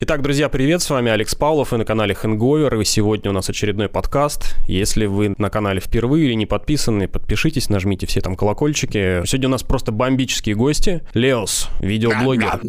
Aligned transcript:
Итак, 0.00 0.22
друзья, 0.22 0.48
привет, 0.48 0.82
с 0.82 0.90
вами 0.90 1.12
Алекс 1.12 1.34
Павлов, 1.34 1.72
и 1.72 1.76
на 1.76 1.84
канале 1.84 2.14
Хэнговер, 2.14 2.80
и 2.80 2.84
сегодня 2.84 3.30
у 3.30 3.34
нас 3.34 3.48
очередной 3.48 3.88
подкаст. 3.88 4.56
Если 4.66 5.06
вы 5.06 5.34
на 5.38 5.48
канале 5.48 5.80
впервые 5.80 6.26
или 6.26 6.34
не 6.34 6.46
подписаны, 6.46 7.06
подпишитесь, 7.06 7.68
нажмите 7.68 8.06
все 8.06 8.20
там 8.20 8.34
колокольчики. 8.34 9.24
Сегодня 9.26 9.48
у 9.48 9.50
нас 9.52 9.62
просто 9.62 9.92
бомбические 9.92 10.56
гости. 10.56 11.02
Леос, 11.14 11.68
видеоблогер. 11.80 12.60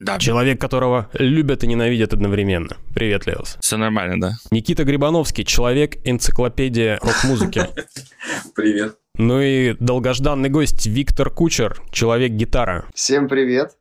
Да. 0.00 0.18
Человек, 0.18 0.60
которого 0.60 1.10
любят 1.12 1.62
и 1.62 1.66
ненавидят 1.66 2.12
одновременно. 2.12 2.78
Привет, 2.94 3.26
Леос. 3.26 3.58
Все 3.60 3.76
нормально, 3.76 4.20
да. 4.20 4.32
Никита 4.50 4.84
Грибановский, 4.84 5.44
человек-энциклопедия 5.44 6.98
рок-музыки. 7.02 7.66
Привет. 8.56 8.96
Ну 9.16 9.40
и 9.40 9.76
долгожданный 9.78 10.48
гость 10.48 10.86
Виктор 10.86 11.30
Кучер, 11.30 11.82
человек-гитара. 11.92 12.86
Всем 12.94 13.28
привет. 13.28 13.76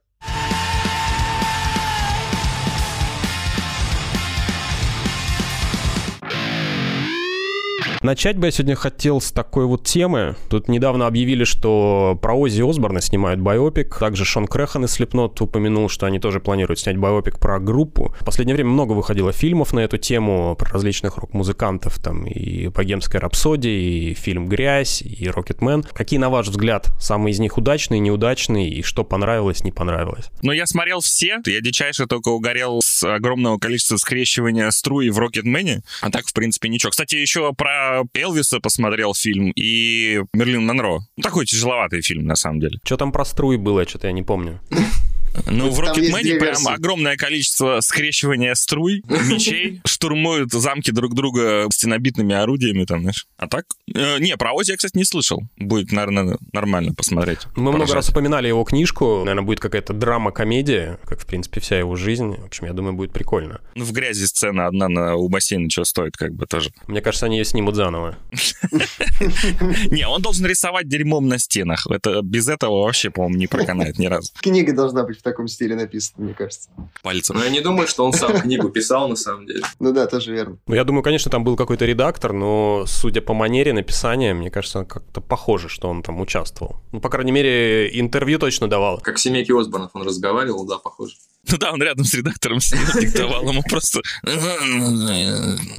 Начать 8.02 8.38
бы 8.38 8.48
я 8.48 8.52
сегодня 8.52 8.76
хотел 8.76 9.20
с 9.20 9.30
такой 9.34 9.66
вот 9.66 9.84
темы. 9.84 10.38
Тут 10.50 10.70
недавно 10.70 11.06
объявили, 11.06 11.44
что 11.44 12.18
про 12.22 12.34
Ози 12.34 12.62
Осборна 12.62 13.02
снимают 13.02 13.42
байопик. 13.42 13.98
Также 14.00 14.24
Шон 14.24 14.48
Крэхан 14.48 14.86
из 14.86 14.92
Slipknot 14.92 15.42
упомянул, 15.42 15.90
что 15.90 16.06
они 16.06 16.18
тоже 16.18 16.40
планируют 16.40 16.80
снять 16.80 16.96
байопик 16.96 17.40
про 17.40 17.60
группу. 17.60 18.16
В 18.22 18.24
последнее 18.24 18.56
время 18.56 18.70
много 18.70 18.94
выходило 18.94 19.34
фильмов 19.34 19.74
на 19.74 19.82
эту 19.82 19.98
тему, 19.98 20.56
про 20.58 20.72
различных 20.72 21.18
рок-музыкантов. 21.18 22.00
Там 22.00 22.26
и 22.26 22.70
«Богемская 22.70 23.20
рапсодия», 23.22 23.72
и 23.72 24.14
фильм 24.14 24.48
«Грязь», 24.48 25.02
и 25.02 25.28
«Рокетмен». 25.30 25.84
Какие, 25.84 26.20
на 26.20 26.30
ваш 26.30 26.48
взгляд, 26.48 26.88
самые 27.02 27.34
из 27.34 27.40
них 27.40 27.58
удачные, 27.58 28.00
неудачные, 28.00 28.70
и 28.70 28.82
что 28.82 29.04
понравилось, 29.04 29.66
не 29.66 29.74
понравилось? 29.74 30.30
Ну, 30.42 30.54
я 30.54 30.66
смотрел 30.68 31.02
все. 31.02 31.40
Я 31.46 31.60
дичайше 31.60 32.08
только 32.08 32.30
угорел 32.30 32.80
с 32.82 33.04
огромного 33.04 33.58
количества 33.58 33.98
скрещивания 33.98 34.70
струи 34.72 35.10
в 35.10 35.20
Рокетмене. 35.20 35.82
А 36.00 36.10
так, 36.10 36.28
в 36.28 36.34
принципе, 36.34 36.70
ничего. 36.70 36.92
Кстати, 36.92 37.16
еще 37.16 37.52
про 37.54 37.89
Элвиса 38.14 38.60
посмотрел 38.60 39.14
фильм 39.14 39.52
и 39.56 40.22
Мерлин 40.34 40.66
Монро. 40.66 41.00
Ну, 41.18 41.24
такой 41.24 41.46
тяжеловатый 41.46 42.02
фильм, 42.02 42.26
на 42.26 42.36
самом 42.36 42.60
деле. 42.60 42.80
Что 42.84 42.98
там 42.98 43.12
про 43.12 43.26
струи 43.26 43.58
было, 43.58 43.88
что-то 43.88 44.08
я 44.08 44.14
не 44.14 44.24
помню. 44.24 44.60
Ну, 45.46 45.70
в 45.70 45.80
Рокетмене 45.80 46.36
прям 46.36 46.68
огромное 46.68 47.18
количество 47.18 47.80
скрещивания 47.82 48.54
струй, 48.56 49.04
мечей, 49.08 49.82
штурмуют 49.86 50.52
замки 50.52 50.92
друг 50.92 51.14
друга 51.14 51.68
стенобитными 51.72 52.36
орудиями, 52.36 52.86
там, 52.86 53.02
знаешь. 53.02 53.28
А 53.38 53.48
так? 53.48 53.66
Э, 53.94 54.20
не, 54.20 54.36
про 54.38 54.54
Ози 54.54 54.72
я, 54.72 54.78
кстати, 54.78 54.98
не 54.98 55.06
слышал. 55.06 55.42
Будет, 55.58 55.92
наверное, 55.92 56.38
нормально 56.54 56.94
посмотреть. 56.94 57.40
Мы 57.56 57.64
много 57.64 57.78
Поражать. 57.78 57.96
раз 57.96 58.10
упоминали 58.10 58.48
его 58.48 58.64
книжку. 58.64 59.20
Наверное, 59.20 59.44
будет 59.44 59.60
какая-то 59.60 59.94
драма-комедия, 59.94 61.00
как, 61.06 61.22
в 61.22 61.26
принципе, 61.26 61.60
вся 61.60 61.78
его 61.78 61.96
жизнь. 61.96 62.36
В 62.36 62.46
общем, 62.46 62.66
я 62.66 62.74
думаю, 62.74 62.94
будет 62.94 63.14
прикольно. 63.14 63.62
Ну, 63.76 63.86
в 63.86 63.92
грязи 63.92 64.26
сцена 64.26 64.68
одна 64.68 64.88
на, 64.88 65.16
у 65.16 65.30
бассейна 65.30 65.70
что 65.70 65.84
стоит, 65.86 66.18
как 66.18 66.34
бы 66.34 66.46
тоже. 66.46 66.72
Мне 66.88 67.02
кажется, 67.02 67.26
они 67.26 67.38
ее 67.38 67.46
снимут 67.46 67.76
заново. 67.76 68.18
Не, 69.92 70.08
он 70.08 70.22
должен 70.22 70.46
рисовать 70.46 70.88
дерьмом 70.88 71.28
на 71.28 71.40
стенах. 71.40 71.88
Это 71.90 72.22
без 72.22 72.48
этого 72.48 72.84
вообще, 72.84 73.10
по-моему, 73.10 73.38
не 73.38 73.48
проканает 73.48 74.00
ни 74.00 74.08
разу. 74.08 74.32
Книга 74.42 74.74
должна 74.74 75.04
быть 75.04 75.19
в 75.20 75.22
таком 75.22 75.48
стиле 75.48 75.76
написана, 75.76 76.26
мне 76.26 76.34
кажется. 76.34 76.70
Пальцем. 77.04 77.36
Но 77.36 77.44
я 77.44 77.50
не 77.50 77.62
думаю, 77.62 77.88
что 77.88 78.06
он 78.06 78.14
сам 78.14 78.40
книгу 78.42 78.70
писал 78.70 79.10
на 79.10 79.16
самом 79.16 79.46
деле. 79.46 79.62
Ну 79.80 79.94
да, 79.94 80.08
тоже 80.08 80.34
верно. 80.34 80.58
Ну, 80.68 80.76
я 80.76 80.84
думаю, 80.84 81.04
конечно, 81.04 81.32
там 81.32 81.44
был 81.44 81.56
какой-то 81.56 81.86
редактор, 81.86 82.34
но, 82.34 82.84
судя 82.86 83.22
по 83.22 83.34
манере 83.34 83.72
написания, 83.74 84.34
мне 84.34 84.52
кажется, 84.52 84.84
как-то 84.84 85.22
похоже, 85.22 85.70
что 85.70 85.90
он 85.90 86.04
там 86.04 86.20
участвовал. 86.20 86.78
Ну, 86.92 87.00
по 87.00 87.10
крайней 87.10 87.32
мере, 87.32 87.90
интервью 88.00 88.40
точно 88.40 88.68
давал. 88.68 89.00
Как 89.00 89.16
в 89.16 89.20
семейке 89.20 89.58
Осборнов 89.58 89.92
он 89.94 90.04
разговаривал, 90.04 90.66
да, 90.66 90.78
похоже. 90.78 91.16
Ну 91.52 91.58
да, 91.58 91.72
он 91.72 91.82
рядом 91.82 92.06
с 92.06 92.14
редактором 92.14 92.60
сидел, 92.60 93.02
диктовал 93.02 93.48
ему 93.50 93.64
просто... 93.64 94.02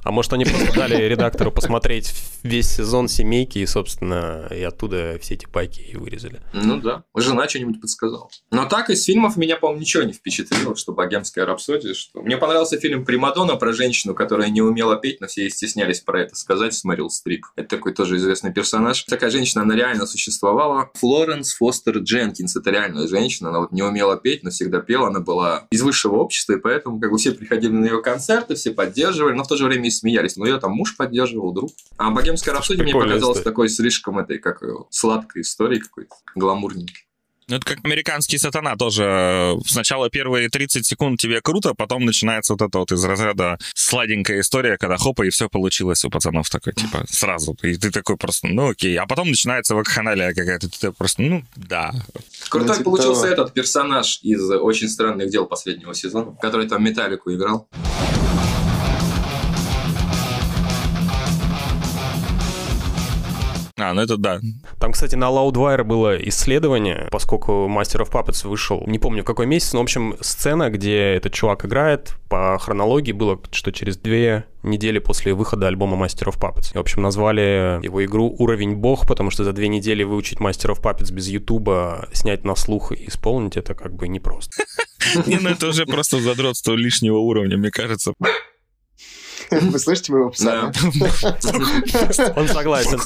А 0.05 0.11
может, 0.11 0.33
они 0.33 0.45
просто 0.45 0.73
дали 0.75 1.05
редактору 1.05 1.53
посмотреть 1.53 2.13
весь 2.43 2.69
сезон 2.69 3.09
«Семейки» 3.09 3.59
и, 3.59 3.67
собственно, 3.67 4.49
и 4.51 4.63
оттуда 4.63 5.19
все 5.21 5.35
эти 5.35 5.47
пайки 5.47 5.81
и 5.81 5.97
вырезали. 5.97 6.41
Ну 6.53 6.81
да, 6.81 7.05
жена 7.17 7.49
что-нибудь 7.49 7.81
подсказала. 7.81 8.29
Но 8.51 8.67
так 8.67 8.91
из 8.91 9.05
фильмов 9.05 9.37
меня, 9.37 9.57
по-моему, 9.57 9.81
ничего 9.81 10.03
не 10.03 10.13
впечатлило, 10.13 10.77
что 10.77 10.93
«Богемская 10.93 11.45
рапсодия», 11.45 11.95
что... 11.95 12.23
Мне 12.23 12.37
понравился 12.37 12.79
фильм 12.79 13.05
«Примадонна» 13.05 13.57
про 13.57 13.73
женщину, 13.73 14.15
которая 14.15 14.49
не 14.49 14.63
умела 14.63 14.97
петь, 14.97 15.21
но 15.21 15.27
все 15.27 15.43
ей 15.43 15.51
стеснялись 15.51 16.01
про 16.01 16.23
это 16.23 16.35
сказать, 16.35 16.75
с 16.75 16.85
Мэрил 16.85 17.11
Стрип. 17.11 17.47
Это 17.57 17.77
такой 17.77 17.95
тоже 17.95 18.17
известный 18.17 18.53
персонаж. 18.53 19.05
Такая 19.05 19.31
женщина, 19.31 19.63
она 19.63 19.77
реально 19.77 20.07
существовала. 20.07 20.91
Флоренс 20.95 21.55
Фостер 21.55 21.99
Дженкинс, 21.99 22.57
это 22.57 22.71
реальная 22.71 23.07
женщина, 23.07 23.51
она 23.51 23.61
вот 23.61 23.73
не 23.73 23.83
умела 23.83 24.17
петь, 24.17 24.43
но 24.43 24.51
всегда 24.51 24.81
пела, 24.81 25.09
она 25.09 25.21
была 25.21 25.60
из 25.71 25.83
высшего 25.83 26.17
общества, 26.17 26.55
и 26.55 26.61
поэтому 26.61 27.01
как 27.01 27.11
бы 27.11 27.19
все 27.19 27.33
приходили 27.33 27.73
на 27.73 27.85
ее 27.85 28.03
концерты, 28.03 28.55
все 28.55 28.71
поддерживали, 28.71 29.35
но 29.35 29.45
в 29.45 29.49
то 29.49 29.57
же 29.57 29.65
время 29.67 29.89
и 29.89 29.91
смеялись. 29.91 30.37
Но 30.37 30.47
ее 30.47 30.59
там 30.59 30.73
муж 30.73 30.97
поддерживал, 30.97 31.53
друг. 31.53 31.71
А 31.97 32.11
«Богемская 32.11 32.55
рапсодия» 32.55 32.85
мне 32.85 32.93
показалась 32.93 33.43
такой 33.43 33.69
слишком 33.69 34.19
этой, 34.19 34.39
как 34.39 34.63
ее, 34.63 34.87
сладкой 34.91 35.43
историей 35.43 35.81
какой-то, 35.81 36.15
гламурненькой. 36.35 37.10
Ну, 37.51 37.57
это 37.57 37.67
как 37.67 37.79
американский 37.85 38.39
сатана 38.39 38.77
тоже. 38.77 39.57
Сначала 39.67 40.09
первые 40.09 40.49
30 40.49 40.87
секунд 40.87 41.19
тебе 41.19 41.41
круто, 41.41 41.75
потом 41.75 42.05
начинается 42.05 42.53
вот 42.53 42.63
это 42.63 42.79
вот 42.79 42.93
из 42.93 43.05
разряда 43.05 43.59
сладенькая 43.75 44.41
история, 44.41 44.79
когда 44.79 44.97
хопа, 44.97 45.27
и 45.27 45.31
все 45.31 45.49
получилось 45.49 46.05
у 46.05 46.11
пацанов 46.11 46.49
такой, 46.49 46.75
типа, 46.75 47.05
сразу. 47.09 47.57
И 47.63 47.75
ты 47.75 47.91
такой 47.91 48.17
просто, 48.17 48.47
ну 48.47 48.71
окей. 48.71 48.97
А 48.97 49.07
потом 49.07 49.29
начинается 49.29 49.75
вакханалия 49.75 50.33
какая-то. 50.33 50.69
Ты 50.71 50.93
просто, 50.93 51.23
ну 51.23 51.43
да. 51.57 51.93
Крутой 52.49 52.69
Ну, 52.69 52.75
типа 52.75 52.85
получился 52.85 53.23
того. 53.23 53.33
этот 53.33 53.53
персонаж 53.53 54.21
из 54.23 54.49
«Очень 54.49 54.89
странных 54.89 55.31
дел» 55.31 55.47
последнего 55.47 55.93
сезона, 55.93 56.37
который 56.41 56.69
там 56.69 56.85
Металлику 56.85 57.33
играл. 57.33 57.69
А, 63.81 63.95
ну 63.95 64.03
это 64.03 64.17
да. 64.17 64.41
Там, 64.79 64.93
кстати, 64.93 65.15
на 65.15 65.27
Loudwire 65.31 65.85
было 65.85 66.17
исследование, 66.29 67.09
поскольку 67.11 67.69
Master 67.69 68.07
of 68.07 68.11
Puppets 68.11 68.47
вышел, 68.47 68.83
не 68.87 68.99
помню 68.99 69.23
в 69.23 69.27
какой 69.27 69.47
месяц, 69.47 69.73
но, 69.73 69.81
в 69.81 69.83
общем, 69.83 70.17
сцена, 70.21 70.71
где 70.71 71.15
этот 71.15 71.33
чувак 71.33 71.65
играет, 71.65 72.17
по 72.29 72.59
хронологии 72.59 73.13
было, 73.13 73.41
что 73.51 73.73
через 73.73 73.97
две 73.97 74.45
недели 74.63 74.99
после 74.99 75.35
выхода 75.35 75.67
альбома 75.67 75.97
Master 76.05 76.33
of 76.33 76.39
Puppets. 76.39 76.73
И, 76.75 76.77
в 76.77 76.81
общем, 76.81 77.03
назвали 77.03 77.83
его 77.83 78.05
игру 78.05 78.35
«Уровень 78.39 78.77
бог», 78.77 79.07
потому 79.07 79.31
что 79.31 79.45
за 79.45 79.53
две 79.53 79.69
недели 79.69 80.03
выучить 80.03 80.39
Master 80.39 80.75
of 80.75 80.83
Puppets 80.83 81.13
без 81.13 81.29
Ютуба, 81.29 82.09
снять 82.13 82.45
на 82.45 82.55
слух 82.55 82.93
и 82.93 83.09
исполнить 83.09 83.57
это 83.57 83.75
как 83.75 83.95
бы 83.95 84.09
непросто. 84.09 84.63
Не, 85.27 85.39
ну 85.39 85.51
это 85.51 85.69
уже 85.69 85.87
просто 85.87 86.21
задротство 86.21 86.75
лишнего 86.75 87.19
уровня, 87.19 87.57
мне 87.57 87.71
кажется. 87.71 88.13
Вы 89.71 89.79
слышите 89.79 90.13
моего 90.13 90.31
пса? 90.31 90.73
Он 92.37 92.49
согласен. 92.49 93.01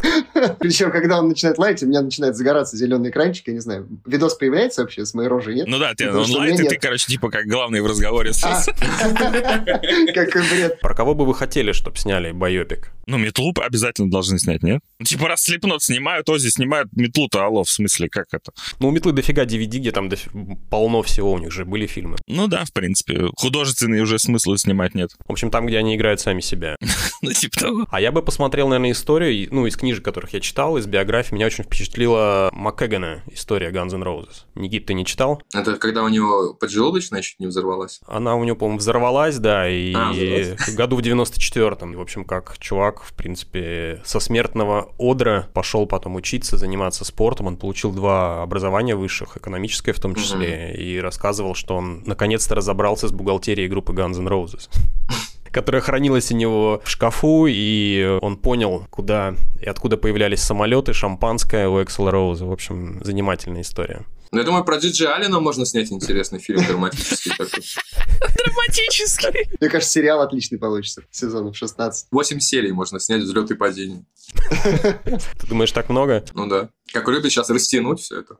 Причем, 0.58 0.90
когда 0.90 1.18
он 1.18 1.28
начинает 1.28 1.58
лаять, 1.58 1.82
у 1.82 1.86
меня 1.86 2.02
начинает 2.02 2.36
загораться 2.36 2.76
зеленый 2.76 3.10
экранчик, 3.10 3.48
я 3.48 3.54
не 3.54 3.60
знаю. 3.60 3.88
Видос 4.04 4.34
появляется 4.34 4.82
вообще 4.82 5.04
с 5.04 5.14
моей 5.14 5.28
рожей, 5.28 5.54
нет? 5.54 5.66
Ну 5.66 5.78
да, 5.78 5.94
ты 5.94 6.10
онлайн, 6.10 6.54
у 6.54 6.62
и 6.62 6.68
ты, 6.68 6.76
короче, 6.76 7.06
типа 7.06 7.30
как 7.30 7.46
главный 7.46 7.80
в 7.80 7.86
разговоре 7.86 8.32
с... 8.32 8.44
А. 8.44 8.62
Какой 10.14 10.42
бред. 10.50 10.80
Про 10.80 10.94
кого 10.94 11.14
бы 11.14 11.24
вы 11.24 11.34
хотели, 11.34 11.72
чтобы 11.72 11.96
сняли 11.96 12.32
байопик? 12.32 12.92
Ну, 13.06 13.18
метлу 13.18 13.52
обязательно 13.62 14.10
должны 14.10 14.38
снять, 14.38 14.62
нет? 14.62 14.80
Типа, 15.04 15.28
раз 15.28 15.42
слепнот 15.42 15.82
снимают, 15.82 16.28
Ози 16.28 16.48
снимают 16.48 16.90
метлу-то, 16.92 17.44
алло, 17.44 17.64
в 17.64 17.70
смысле, 17.70 18.08
как 18.08 18.26
это? 18.32 18.52
Ну, 18.78 18.88
у 18.88 18.90
Метлы 18.90 19.12
дофига 19.12 19.44
DVD, 19.44 19.78
где 19.78 19.90
там 19.90 20.10
полно 20.70 21.02
всего, 21.02 21.32
у 21.32 21.38
них 21.38 21.52
же 21.52 21.64
были 21.64 21.86
фильмы. 21.86 22.16
Ну 22.26 22.46
да, 22.46 22.64
в 22.64 22.72
принципе, 22.72 23.28
художественные 23.36 24.02
уже 24.02 24.18
смысла 24.18 24.56
снимать 24.56 24.94
нет. 24.94 25.10
В 25.26 25.32
общем, 25.32 25.50
там, 25.50 25.66
где 25.66 25.78
они 25.78 25.96
играют 25.96 26.20
сами 26.20 26.33
себя. 26.40 26.76
Ну, 27.22 27.32
типа 27.32 27.58
того. 27.58 27.86
А 27.90 28.02
я 28.02 28.12
бы 28.12 28.20
посмотрел, 28.20 28.68
наверное, 28.68 28.90
историю, 28.90 29.48
ну, 29.50 29.64
из 29.66 29.76
книжек, 29.76 30.04
которых 30.04 30.34
я 30.34 30.40
читал, 30.40 30.76
из 30.76 30.86
биографии, 30.86 31.34
меня 31.34 31.46
очень 31.46 31.64
впечатлила 31.64 32.50
МакКэгана 32.52 33.22
история 33.32 33.70
Guns 33.70 33.94
N' 33.94 34.02
Roses. 34.02 34.44
Никит, 34.54 34.84
ты 34.84 34.92
не 34.92 35.06
читал? 35.06 35.40
Это 35.54 35.76
когда 35.76 36.02
у 36.02 36.08
него 36.08 36.52
поджелудочная 36.52 37.22
чуть 37.22 37.40
не 37.40 37.46
взорвалась. 37.46 38.00
Она 38.06 38.34
у 38.34 38.44
него, 38.44 38.56
по-моему, 38.56 38.78
взорвалась, 38.78 39.38
да, 39.38 39.66
и 39.66 39.94
А, 39.94 40.12
взорвалась. 40.12 40.74
году 40.76 40.96
в 40.96 41.00
94-м. 41.00 41.94
В 41.94 42.00
общем, 42.00 42.24
как 42.24 42.58
чувак, 42.58 43.02
в 43.02 43.14
принципе, 43.14 44.02
со 44.04 44.20
смертного 44.20 44.92
одра 44.98 45.48
пошел 45.54 45.86
потом 45.86 46.16
учиться, 46.16 46.58
заниматься 46.58 47.04
спортом. 47.04 47.46
Он 47.46 47.56
получил 47.56 47.92
два 47.92 48.42
образования 48.42 48.96
высших, 48.96 49.36
экономическое 49.38 49.92
в 49.92 50.00
том 50.00 50.14
числе, 50.14 50.74
и 50.74 50.98
рассказывал, 51.00 51.54
что 51.54 51.76
он 51.76 52.02
наконец-то 52.04 52.54
разобрался 52.54 53.08
с 53.08 53.12
бухгалтерией 53.12 53.68
группы 53.68 53.92
Guns 53.92 54.18
N' 54.18 54.28
Roses. 54.28 54.68
которая 55.54 55.80
хранилась 55.80 56.32
у 56.32 56.34
него 56.34 56.82
в 56.84 56.90
шкафу, 56.90 57.46
и 57.48 58.18
он 58.20 58.36
понял, 58.36 58.86
куда 58.90 59.36
и 59.62 59.66
откуда 59.66 59.96
появлялись 59.96 60.42
самолеты, 60.42 60.92
шампанское 60.92 61.68
у 61.68 61.82
Эксела 61.82 62.10
Роуза. 62.10 62.44
В 62.44 62.52
общем, 62.52 63.00
занимательная 63.04 63.62
история. 63.62 64.04
Ну, 64.32 64.40
я 64.40 64.44
думаю, 64.44 64.64
про 64.64 64.78
Джиджи 64.78 65.06
Аллена 65.06 65.38
можно 65.38 65.64
снять 65.64 65.92
интересный 65.92 66.40
фильм 66.40 66.66
драматический 66.66 67.30
такой. 67.38 67.62
Драматический. 68.34 69.56
Мне 69.60 69.70
кажется, 69.70 69.92
сериал 69.92 70.22
отличный 70.22 70.58
получится. 70.58 71.02
Сезонов 71.12 71.56
16. 71.56 72.08
Восемь 72.10 72.40
серий 72.40 72.72
можно 72.72 72.98
снять 72.98 73.22
взлет 73.22 73.52
и 73.52 73.54
падение. 73.54 74.04
Ты 75.04 75.46
думаешь, 75.48 75.70
так 75.70 75.88
много? 75.88 76.24
Ну 76.34 76.48
да. 76.48 76.70
Как 76.92 77.06
любят 77.08 77.30
сейчас 77.30 77.48
растянуть 77.48 78.00
все 78.00 78.20
это. 78.20 78.38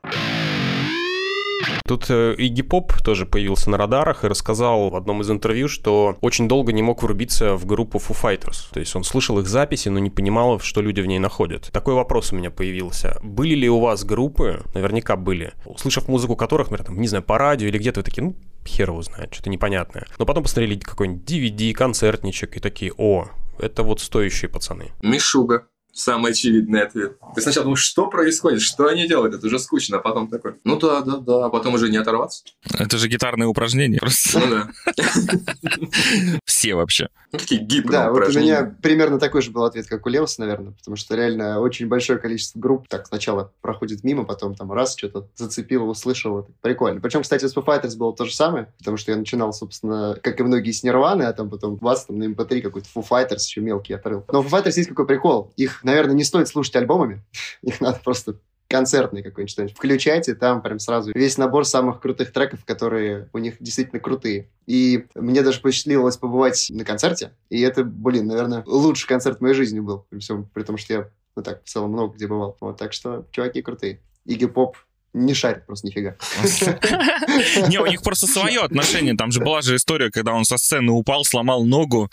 Тут 1.86 2.06
э, 2.08 2.34
Игги 2.38 2.62
Поп 2.62 2.94
тоже 3.02 3.26
появился 3.26 3.68
на 3.68 3.76
радарах 3.76 4.24
и 4.24 4.26
рассказал 4.26 4.88
в 4.88 4.96
одном 4.96 5.20
из 5.20 5.30
интервью, 5.30 5.68
что 5.68 6.16
очень 6.22 6.48
долго 6.48 6.72
не 6.72 6.80
мог 6.82 7.02
врубиться 7.02 7.56
в 7.56 7.66
группу 7.66 7.98
Foo 7.98 8.16
Fighters. 8.18 8.72
То 8.72 8.80
есть 8.80 8.96
он 8.96 9.04
слышал 9.04 9.38
их 9.38 9.46
записи, 9.46 9.90
но 9.90 9.98
не 9.98 10.08
понимал, 10.08 10.58
что 10.60 10.80
люди 10.80 11.02
в 11.02 11.06
ней 11.06 11.18
находят. 11.18 11.68
Такой 11.72 11.92
вопрос 11.92 12.32
у 12.32 12.36
меня 12.36 12.50
появился. 12.50 13.20
Были 13.22 13.54
ли 13.54 13.68
у 13.68 13.80
вас 13.80 14.02
группы, 14.02 14.62
наверняка 14.72 15.16
были, 15.16 15.52
услышав 15.66 16.08
музыку 16.08 16.36
которых, 16.36 16.70
например, 16.70 16.86
там, 16.86 16.98
не 16.98 17.06
знаю, 17.06 17.22
по 17.22 17.36
радио 17.36 17.68
или 17.68 17.76
где-то 17.76 18.00
вы 18.00 18.04
такие, 18.04 18.24
ну, 18.24 18.34
хер 18.64 18.88
его 18.88 19.02
знает, 19.02 19.34
что-то 19.34 19.50
непонятное. 19.50 20.06
Но 20.18 20.24
потом 20.24 20.44
посмотрели 20.44 20.78
какой-нибудь 20.78 21.30
DVD, 21.30 21.74
концертничек 21.74 22.56
и 22.56 22.60
такие, 22.60 22.94
о, 22.96 23.26
это 23.58 23.82
вот 23.82 24.00
стоящие 24.00 24.48
пацаны. 24.48 24.92
Мишуга. 25.02 25.66
Самый 25.94 26.32
очевидный 26.32 26.82
ответ. 26.82 27.18
Ты 27.36 27.40
сначала 27.40 27.64
думаешь, 27.64 27.84
что 27.84 28.08
происходит, 28.08 28.60
что 28.62 28.88
они 28.88 29.06
делают, 29.06 29.34
это 29.34 29.46
уже 29.46 29.60
скучно, 29.60 29.98
а 29.98 30.00
потом 30.00 30.28
такой, 30.28 30.56
ну 30.64 30.76
да, 30.76 31.02
да, 31.02 31.18
да, 31.18 31.46
а 31.46 31.50
потом 31.50 31.74
уже 31.74 31.88
не 31.88 31.96
оторваться. 31.96 32.42
Это 32.76 32.98
же 32.98 33.08
гитарные 33.08 33.46
упражнения 33.46 33.98
просто. 33.98 34.40
Ну 34.40 34.46
да. 34.50 34.70
Все 36.44 36.74
вообще. 36.74 37.08
Ну 37.30 37.38
такие 37.38 37.60
гибкие 37.60 37.92
Да, 37.92 38.10
вот 38.10 38.28
у 38.28 38.38
меня 38.38 38.76
примерно 38.82 39.20
такой 39.20 39.42
же 39.42 39.52
был 39.52 39.64
ответ, 39.64 39.86
как 39.86 40.04
у 40.04 40.08
Леоса, 40.08 40.40
наверное, 40.40 40.72
потому 40.72 40.96
что 40.96 41.14
реально 41.14 41.60
очень 41.60 41.86
большое 41.86 42.18
количество 42.18 42.58
групп 42.58 42.88
так 42.88 43.06
сначала 43.06 43.52
проходит 43.60 44.02
мимо, 44.02 44.24
потом 44.24 44.54
там 44.54 44.72
раз 44.72 44.96
что-то 44.96 45.28
зацепило, 45.36 45.84
услышал, 45.84 46.48
прикольно. 46.60 47.00
Причем, 47.00 47.22
кстати, 47.22 47.46
с 47.46 47.56
Foo 47.56 47.64
Fighters 47.64 47.96
было 47.96 48.14
то 48.14 48.24
же 48.24 48.34
самое, 48.34 48.72
потому 48.78 48.96
что 48.96 49.12
я 49.12 49.18
начинал, 49.18 49.52
собственно, 49.52 50.18
как 50.22 50.40
и 50.40 50.42
многие 50.42 50.72
с 50.72 50.82
Нирваны, 50.82 51.22
а 51.22 51.32
там 51.32 51.50
потом 51.50 51.76
вас 51.76 52.06
там 52.06 52.18
на 52.18 52.24
MP3 52.24 52.62
какой-то 52.62 52.88
Foo 52.94 53.04
Fighters 53.08 53.40
еще 53.46 53.60
мелкий 53.60 53.94
отрыл. 53.94 54.24
Но 54.32 54.40
у 54.40 54.42
Foo 54.42 54.50
Fighters 54.50 54.74
есть 54.76 54.88
какой 54.88 55.06
прикол. 55.06 55.52
Их, 55.56 55.83
наверное, 55.84 56.14
не 56.14 56.24
стоит 56.24 56.48
слушать 56.48 56.76
альбомами, 56.76 57.22
их 57.62 57.80
надо 57.80 58.00
просто 58.02 58.36
концертный 58.66 59.22
какой-нибудь 59.22 59.50
что-нибудь 59.50 59.76
включать, 59.76 60.28
и 60.28 60.34
там 60.34 60.62
прям 60.62 60.78
сразу 60.78 61.12
весь 61.14 61.38
набор 61.38 61.64
самых 61.64 62.00
крутых 62.00 62.32
треков, 62.32 62.64
которые 62.64 63.28
у 63.32 63.38
них 63.38 63.56
действительно 63.60 64.00
крутые. 64.00 64.48
И 64.66 65.06
мне 65.14 65.42
даже 65.42 65.60
посчастливилось 65.60 66.16
побывать 66.16 66.68
на 66.70 66.84
концерте, 66.84 67.32
и 67.50 67.60
это, 67.60 67.84
блин, 67.84 68.26
наверное, 68.26 68.64
лучший 68.66 69.06
концерт 69.06 69.38
в 69.38 69.42
моей 69.42 69.54
жизни 69.54 69.80
был, 69.80 70.06
при 70.08 70.18
всем, 70.18 70.48
при 70.52 70.62
том, 70.62 70.76
что 70.76 70.92
я, 70.92 71.10
ну 71.36 71.42
так, 71.42 71.62
в 71.62 71.68
целом 71.68 71.90
много 71.92 72.14
где 72.14 72.26
бывал. 72.26 72.56
Вот, 72.60 72.78
так 72.78 72.92
что 72.92 73.26
чуваки 73.30 73.62
крутые. 73.62 74.00
Игги 74.24 74.46
Поп 74.46 74.76
не 75.14 75.32
шарит 75.32 75.64
просто 75.64 75.86
нифига. 75.86 76.16
Не, 77.68 77.78
у 77.78 77.86
них 77.86 78.02
просто 78.02 78.26
свое 78.26 78.60
отношение. 78.60 79.14
Там 79.14 79.30
же 79.30 79.40
была 79.40 79.62
же 79.62 79.76
история, 79.76 80.10
когда 80.10 80.32
он 80.32 80.44
со 80.44 80.58
сцены 80.58 80.90
упал, 80.92 81.24
сломал 81.24 81.64
ногу. 81.64 82.10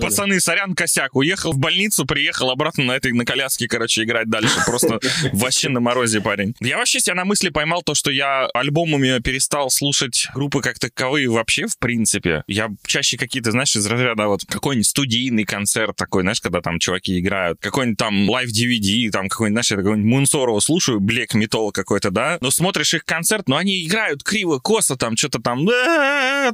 Пацаны, 0.00 0.40
сорян, 0.40 0.74
косяк. 0.74 1.14
Уехал 1.14 1.52
в 1.52 1.58
больницу, 1.58 2.06
приехал 2.06 2.50
обратно 2.50 2.84
на 2.84 2.92
этой 2.92 3.12
на 3.12 3.24
коляске, 3.26 3.68
короче, 3.68 4.02
играть 4.04 4.30
дальше. 4.30 4.58
Просто 4.64 4.98
вообще 5.32 5.68
на 5.68 5.80
морозе 5.80 6.20
парень. 6.20 6.54
Я 6.60 6.78
вообще 6.78 7.00
себя 7.00 7.14
на 7.14 7.24
мысли 7.26 7.50
поймал 7.50 7.82
то, 7.82 7.94
что 7.94 8.10
я 8.10 8.46
альбомами 8.54 9.20
перестал 9.20 9.70
слушать 9.70 10.28
группы 10.34 10.62
как 10.62 10.78
таковые 10.78 11.28
вообще, 11.28 11.66
в 11.66 11.78
принципе. 11.78 12.42
Я 12.46 12.70
чаще 12.86 13.18
какие-то, 13.18 13.50
знаешь, 13.50 13.76
из 13.76 13.86
разряда 13.86 14.28
вот 14.28 14.44
какой-нибудь 14.46 14.86
студийный 14.86 15.44
концерт 15.44 15.94
такой, 15.96 16.22
знаешь, 16.22 16.40
когда 16.40 16.62
там 16.62 16.78
чуваки 16.78 17.20
играют, 17.20 17.60
какой-нибудь 17.60 17.98
там 17.98 18.30
live 18.30 18.48
DVD, 18.50 19.10
там 19.10 19.28
какой-нибудь, 19.28 19.54
знаешь, 19.54 19.70
я 19.70 19.76
какой-нибудь 19.76 20.10
Moonsorrow 20.10 20.60
слушаю, 20.60 21.00
black 21.00 21.34
metal 21.34 21.70
какой-то, 21.70 22.10
да, 22.10 22.29
но 22.40 22.50
смотришь 22.50 22.94
их 22.94 23.04
концерт, 23.04 23.48
но 23.48 23.56
они 23.56 23.84
играют 23.84 24.22
криво, 24.22 24.58
косо, 24.58 24.96
там 24.96 25.16
что-то 25.16 25.40
там, 25.40 25.66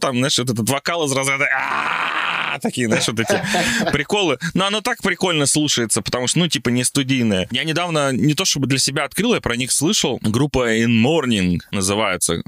там, 0.00 0.18
знаешь, 0.18 0.38
вот 0.38 0.50
этот 0.50 0.68
вокал 0.68 1.06
из 1.06 1.12
разряда 1.12 1.46
такие, 2.60 2.86
знаешь, 2.86 3.06
вот 3.08 3.20
эти 3.20 3.42
приколы. 3.92 4.38
Но 4.54 4.66
оно 4.66 4.80
так 4.80 5.02
прикольно 5.02 5.46
слушается, 5.46 6.02
потому 6.02 6.26
что, 6.26 6.40
ну, 6.40 6.48
типа, 6.48 6.70
не 6.70 6.84
студийное. 6.84 7.48
Я 7.50 7.64
недавно 7.64 8.12
не 8.12 8.34
то 8.34 8.44
чтобы 8.44 8.66
для 8.66 8.78
себя 8.78 9.04
открыл, 9.04 9.34
я 9.34 9.40
про 9.40 9.56
них 9.56 9.72
слышал. 9.72 10.18
Группа 10.22 10.74
In 10.76 11.02
Mourning 11.02 11.60
называется. 11.70 12.42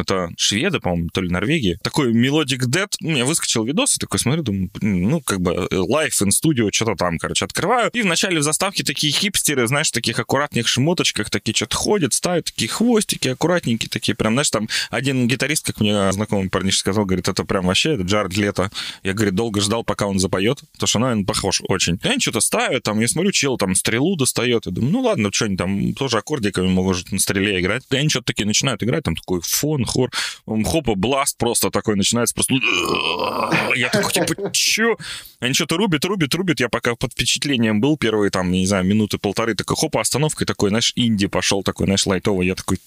Это 0.00 0.30
шведы, 0.36 0.80
по-моему, 0.80 1.08
то 1.12 1.20
ли 1.20 1.30
Норвегии. 1.30 1.78
Такой 1.82 2.12
Melodic 2.12 2.66
Dead. 2.66 2.88
У 3.02 3.08
меня 3.08 3.24
выскочил 3.24 3.64
видос, 3.64 3.96
и 3.96 4.00
такой 4.00 4.20
смотрю, 4.20 4.42
думаю, 4.42 4.70
ну, 4.80 5.20
как 5.20 5.40
бы 5.40 5.68
э, 5.70 5.74
Life 5.74 6.22
in 6.22 6.28
Studio, 6.28 6.68
что-то 6.72 6.94
там, 6.94 7.18
короче, 7.18 7.44
открываю. 7.44 7.90
И 7.92 8.02
вначале 8.02 8.38
в 8.38 8.42
заставке 8.42 8.84
такие 8.84 9.12
хипстеры, 9.12 9.66
знаешь, 9.66 9.88
в 9.88 9.92
таких 9.92 10.18
аккуратных 10.18 10.68
шмоточках, 10.68 11.30
такие 11.30 11.54
что-то 11.54 11.76
ходят, 11.76 12.12
ставят 12.12 12.46
такие 12.46 12.68
хвостики 12.68 13.28
аккуратненькие, 13.28 13.88
такие 13.88 14.14
прям, 14.14 14.34
знаешь, 14.34 14.50
там 14.50 14.68
один 14.90 15.28
гитарист, 15.28 15.66
как 15.66 15.80
мне 15.80 16.12
знакомый 16.12 16.50
парниш 16.50 16.78
сказал, 16.78 17.04
говорит, 17.04 17.28
это 17.28 17.44
прям 17.44 17.66
вообще, 17.66 17.94
это 17.94 18.02
Джаред 18.02 18.36
Лето. 18.36 18.70
Я, 19.02 19.14
говорит, 19.14 19.34
долго 19.34 19.60
ждал, 19.60 19.84
пока 19.84 20.06
он 20.06 20.18
запоет, 20.18 20.60
потому 20.72 20.88
что, 20.88 20.98
ну, 20.98 21.06
он 21.06 21.24
похож 21.24 21.62
очень. 21.68 21.98
И 22.02 22.08
они 22.08 22.20
что-то 22.20 22.40
ставят, 22.40 22.82
там, 22.82 23.00
я 23.00 23.08
смотрю, 23.08 23.32
чел 23.32 23.56
там 23.56 23.74
стрелу 23.74 24.16
достает, 24.16 24.66
я 24.66 24.72
думаю, 24.72 24.92
ну, 24.92 25.00
ладно, 25.00 25.30
что 25.32 25.46
они 25.46 25.56
там 25.56 25.94
тоже 25.94 26.18
аккордиками 26.18 26.68
могут 26.68 27.10
на 27.12 27.18
стреле 27.18 27.60
играть. 27.60 27.84
И 27.90 27.96
они 27.96 28.08
что-то 28.08 28.26
такие 28.26 28.46
начинают 28.46 28.82
играть, 28.82 29.04
там 29.04 29.16
такой 29.16 29.40
фон, 29.42 29.85
хор, 29.86 30.10
хопа, 30.46 30.94
бласт 30.94 31.38
просто 31.38 31.70
такой 31.70 31.96
начинается, 31.96 32.34
просто... 32.34 32.54
Я 33.76 33.88
такой, 33.88 34.12
типа, 34.12 34.50
чё? 34.52 34.96
Они 35.40 35.54
что-то 35.54 35.76
рубят, 35.76 36.04
рубят, 36.04 36.34
рубят. 36.34 36.60
Я 36.60 36.68
пока 36.68 36.94
под 36.94 37.12
впечатлением 37.12 37.80
был 37.80 37.96
первые, 37.96 38.30
там, 38.30 38.50
не 38.50 38.66
знаю, 38.66 38.84
минуты 38.84 39.18
полторы, 39.18 39.54
такой, 39.54 39.76
хопа, 39.76 40.00
остановка, 40.00 40.44
и 40.44 40.46
такой, 40.46 40.70
знаешь, 40.70 40.92
инди 40.96 41.26
пошел 41.26 41.62
такой, 41.62 41.86
знаешь, 41.86 42.06
лайтовый. 42.06 42.46
Я 42.46 42.54
такой, 42.54 42.78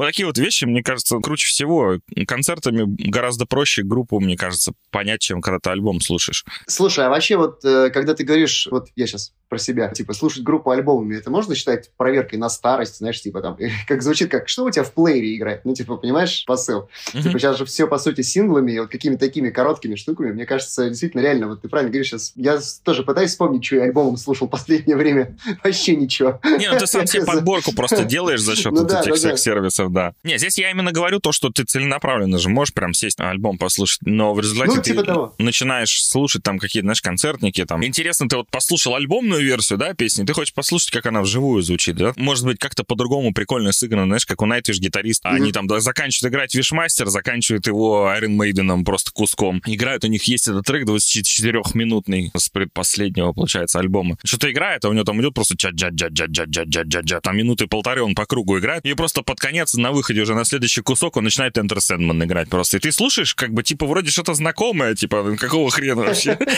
вот 0.00 0.06
такие 0.06 0.24
вот 0.24 0.38
вещи, 0.38 0.64
мне 0.64 0.82
кажется, 0.82 1.18
круче 1.18 1.48
всего. 1.48 1.98
Концертами 2.26 2.86
гораздо 3.10 3.44
проще 3.44 3.82
группу, 3.82 4.18
мне 4.18 4.34
кажется, 4.34 4.72
понять, 4.90 5.20
чем 5.20 5.42
когда 5.42 5.58
ты 5.58 5.68
альбом 5.68 6.00
слушаешь. 6.00 6.46
Слушай, 6.66 7.06
а 7.06 7.10
вообще 7.10 7.36
вот, 7.36 7.62
э, 7.64 7.90
когда 7.90 8.14
ты 8.14 8.24
говоришь, 8.24 8.66
вот 8.70 8.88
я 8.96 9.06
сейчас 9.06 9.34
про 9.50 9.58
себя, 9.58 9.88
типа, 9.88 10.14
слушать 10.14 10.44
группу 10.44 10.70
альбомами, 10.70 11.16
это 11.16 11.28
можно 11.28 11.56
считать 11.56 11.90
проверкой 11.96 12.38
на 12.38 12.48
старость, 12.48 12.98
знаешь, 12.98 13.20
типа 13.20 13.42
там, 13.42 13.58
как 13.88 14.00
звучит, 14.00 14.30
как, 14.30 14.48
что 14.48 14.64
у 14.64 14.70
тебя 14.70 14.84
в 14.84 14.94
плеере 14.94 15.36
играет? 15.36 15.64
Ну, 15.64 15.74
типа, 15.74 15.96
понимаешь, 15.96 16.44
посыл? 16.46 16.88
Мгм. 17.12 17.22
Типа, 17.24 17.38
сейчас 17.38 17.58
же 17.58 17.64
все, 17.64 17.86
по 17.86 17.98
сути, 17.98 18.22
синглами, 18.22 18.78
вот 18.78 18.90
какими-то 18.90 19.20
такими 19.20 19.50
короткими 19.50 19.96
штуками, 19.96 20.32
мне 20.32 20.46
кажется, 20.46 20.88
действительно, 20.88 21.20
реально, 21.20 21.48
вот 21.48 21.62
ты 21.62 21.68
правильно 21.68 21.90
говоришь 21.90 22.08
сейчас, 22.08 22.32
я 22.36 22.58
тоже 22.84 23.02
пытаюсь 23.02 23.30
вспомнить, 23.30 23.64
что 23.64 23.76
я 23.76 23.82
альбомом 23.82 24.16
слушал 24.16 24.46
в 24.46 24.50
последнее 24.50 24.96
время, 24.96 25.36
вообще 25.64 25.96
ничего. 25.96 26.40
Не, 26.44 26.70
ну 26.70 26.78
ты 26.78 26.86
сам 26.86 27.06
себе 27.06 27.24
подборку 27.24 27.72
просто 27.74 28.04
делаешь 28.10 28.40
за 28.40 28.54
счет 28.54 28.72
Ну 28.72 28.84
этих 28.84 29.04
да, 29.04 29.14
всех 29.14 29.38
сервисов, 29.38 29.89
да. 29.92 30.14
Не, 30.24 30.38
здесь 30.38 30.58
я 30.58 30.70
именно 30.70 30.92
говорю 30.92 31.20
то, 31.20 31.32
что 31.32 31.50
ты 31.50 31.64
целенаправленно 31.64 32.38
же 32.38 32.48
можешь 32.48 32.72
прям 32.74 32.94
сесть 32.94 33.18
на 33.18 33.30
альбом 33.30 33.58
послушать, 33.58 34.00
но 34.02 34.34
в 34.34 34.40
результате 34.40 34.70
Ну, 34.70 34.82
ты 34.82 34.90
типа 34.90 35.02
того. 35.04 35.34
начинаешь 35.38 36.04
слушать 36.04 36.42
там 36.42 36.58
какие-то, 36.58 36.86
знаешь, 36.86 37.02
концертники 37.02 37.64
там. 37.64 37.84
Интересно, 37.84 38.28
ты 38.28 38.36
вот 38.36 38.50
послушал 38.50 38.94
альбомную 38.94 39.42
версию, 39.42 39.78
да, 39.78 39.94
песни, 39.94 40.24
ты 40.24 40.32
хочешь 40.32 40.54
послушать, 40.54 40.90
как 40.90 41.06
она 41.06 41.22
вживую 41.22 41.62
звучит, 41.62 41.96
да? 41.96 42.12
Может 42.16 42.44
быть, 42.44 42.58
как-то 42.58 42.84
по-другому 42.84 43.32
прикольно 43.32 43.72
сыграно, 43.72 44.06
знаешь, 44.06 44.26
как 44.26 44.42
у 44.42 44.46
Nightwish 44.46 44.78
гитарист. 44.78 45.24
Мгм. 45.24 45.34
Они 45.34 45.52
там 45.52 45.66
да, 45.66 45.80
заканчивают 45.80 46.32
играть 46.32 46.54
Вишмастер, 46.54 47.08
заканчивают 47.08 47.66
его 47.66 48.12
Iron 48.18 48.36
Maiden 48.36 48.84
просто 48.84 49.10
куском. 49.12 49.62
Играют, 49.66 50.04
у 50.04 50.08
них 50.08 50.24
есть 50.24 50.48
этот 50.48 50.64
трек 50.66 50.86
24-минутный 50.86 52.30
с 52.36 52.48
предпоследнего, 52.48 53.32
получается, 53.32 53.78
альбома. 53.78 54.16
Что-то 54.24 54.50
играет, 54.50 54.84
а 54.84 54.88
у 54.88 54.92
него 54.92 55.04
там 55.04 55.20
идет 55.20 55.34
просто 55.34 55.56
ча 55.56 55.70
джа 55.70 55.88
джа 55.88 56.08
джа 56.08 56.26
джа 56.26 56.44
джа 56.44 56.64
джа 56.64 56.82
джа 56.82 57.00
джа 57.00 57.20
Там 57.20 57.36
минуты 57.36 57.66
полторы 57.66 58.02
он 58.02 58.14
по 58.14 58.26
кругу 58.26 58.58
играет. 58.58 58.84
И 58.84 58.94
просто 58.94 59.22
под 59.22 59.38
конец, 59.40 59.69
на 59.74 59.92
выходе 59.92 60.20
уже 60.20 60.34
на 60.34 60.44
следующий 60.44 60.82
кусок, 60.82 61.16
он 61.16 61.24
начинает 61.24 61.56
Enter 61.56 61.78
Sandman 61.78 62.24
играть 62.24 62.48
просто. 62.48 62.76
И 62.76 62.80
ты 62.80 62.92
слушаешь, 62.92 63.34
как 63.34 63.52
бы, 63.52 63.62
типа, 63.62 63.86
вроде 63.86 64.10
что-то 64.10 64.34
знакомое, 64.34 64.94
типа, 64.94 65.36
какого 65.38 65.70
хрена 65.70 66.02
вообще? 66.02 66.38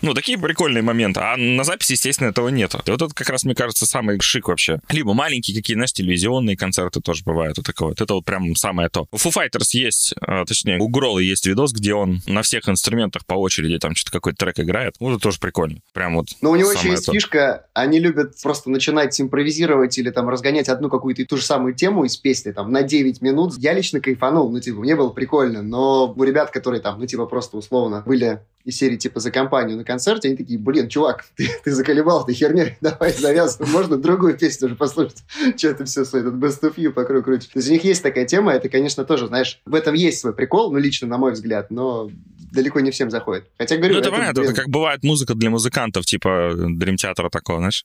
Ну, 0.00 0.14
такие 0.14 0.38
прикольные 0.38 0.82
моменты. 0.82 1.18
А 1.20 1.36
на 1.36 1.64
записи, 1.64 1.92
естественно, 1.92 2.28
этого 2.28 2.48
нет. 2.48 2.72
И 2.74 2.90
вот 2.90 3.02
это 3.02 3.12
как 3.12 3.28
раз, 3.30 3.42
мне 3.44 3.54
кажется, 3.54 3.84
самый 3.84 4.20
шик 4.20 4.46
вообще. 4.48 4.78
Либо 4.90 5.12
маленькие 5.12 5.56
какие, 5.56 5.74
знаешь, 5.74 5.92
телевизионные 5.92 6.56
концерты 6.56 7.00
тоже 7.00 7.24
бывают. 7.24 7.56
Вот 7.56 7.66
такое 7.66 7.88
вот. 7.88 8.00
Это 8.00 8.14
вот 8.14 8.24
прям 8.24 8.54
самое 8.54 8.88
то. 8.90 9.08
У 9.10 9.16
Foo 9.16 9.32
Fighters 9.34 9.70
есть, 9.72 10.14
а, 10.20 10.44
точнее, 10.44 10.78
у 10.78 10.88
Гролла 10.88 11.18
есть 11.18 11.46
видос, 11.46 11.72
где 11.72 11.94
он 11.94 12.20
на 12.26 12.42
всех 12.42 12.68
инструментах 12.68 13.26
по 13.26 13.34
очереди 13.34 13.78
там 13.78 13.94
что-то 13.96 14.12
какой-то 14.12 14.38
трек 14.38 14.60
играет. 14.60 14.94
Вот 15.00 15.14
это 15.14 15.20
тоже 15.20 15.38
прикольно. 15.40 15.80
Прям 15.92 16.14
вот 16.16 16.28
Но 16.42 16.50
у 16.50 16.56
него 16.56 16.70
еще 16.70 16.90
есть 16.90 17.06
то. 17.06 17.12
фишка, 17.12 17.66
они 17.74 17.98
любят 17.98 18.40
просто 18.42 18.70
начинать 18.70 19.20
импровизировать 19.20 19.98
или 19.98 20.10
там 20.10 20.28
разгонять 20.28 20.68
одну 20.68 20.88
какую-то 20.90 21.22
и 21.22 21.24
ту 21.24 21.36
же 21.36 21.42
самую 21.42 21.74
тему 21.74 22.04
из 22.04 22.16
песни 22.16 22.52
там 22.58 22.72
на 22.72 22.82
9 22.82 23.22
минут. 23.22 23.54
Я 23.56 23.72
лично 23.72 24.00
кайфанул, 24.00 24.50
ну 24.50 24.58
типа, 24.58 24.80
мне 24.80 24.96
было 24.96 25.10
прикольно, 25.10 25.62
но 25.62 26.12
у 26.12 26.24
ребят, 26.24 26.50
которые 26.50 26.80
там, 26.80 26.98
ну 26.98 27.06
типа 27.06 27.26
просто 27.26 27.56
условно 27.56 28.02
были 28.04 28.40
из 28.64 28.76
серии 28.76 28.96
типа 28.96 29.20
за 29.20 29.30
компанию 29.30 29.76
на 29.76 29.84
концерте, 29.84 30.26
они 30.26 30.36
такие, 30.36 30.58
блин, 30.58 30.88
чувак, 30.88 31.24
ты, 31.36 31.48
ты 31.62 31.70
заколебал, 31.70 32.26
ты 32.26 32.32
херня, 32.32 32.76
давай 32.80 33.12
завязывай, 33.12 33.70
можно 33.70 33.96
другую 33.96 34.36
песню 34.36 34.66
уже 34.66 34.74
послушать, 34.74 35.22
что 35.56 35.68
это 35.68 35.84
все, 35.84 36.02
этот 36.02 36.34
Best 36.34 36.60
of 36.62 36.74
You 36.74 36.90
по 36.90 37.04
кругу 37.04 37.26
крутит. 37.26 37.52
То 37.52 37.60
есть 37.60 37.68
у 37.68 37.72
них 37.72 37.84
есть 37.84 38.02
такая 38.02 38.26
тема, 38.26 38.50
это, 38.50 38.68
конечно, 38.68 39.04
тоже, 39.04 39.28
знаешь, 39.28 39.60
в 39.64 39.76
этом 39.76 39.94
есть 39.94 40.18
свой 40.18 40.32
прикол, 40.32 40.72
ну 40.72 40.78
лично, 40.78 41.06
на 41.06 41.16
мой 41.16 41.34
взгляд, 41.34 41.70
но 41.70 42.10
далеко 42.50 42.80
не 42.80 42.90
всем 42.90 43.08
заходит. 43.08 43.44
Хотя, 43.56 43.76
говорю, 43.76 43.94
Ну, 43.94 44.00
это 44.00 44.10
понятно, 44.10 44.40
блин, 44.40 44.52
это 44.52 44.62
как 44.62 44.68
бывает 44.68 45.04
музыка 45.04 45.36
для 45.36 45.50
музыкантов, 45.50 46.06
типа 46.06 46.54
Дрим 46.56 46.96
Театра 46.96 47.30
такого, 47.30 47.60
знаешь? 47.60 47.84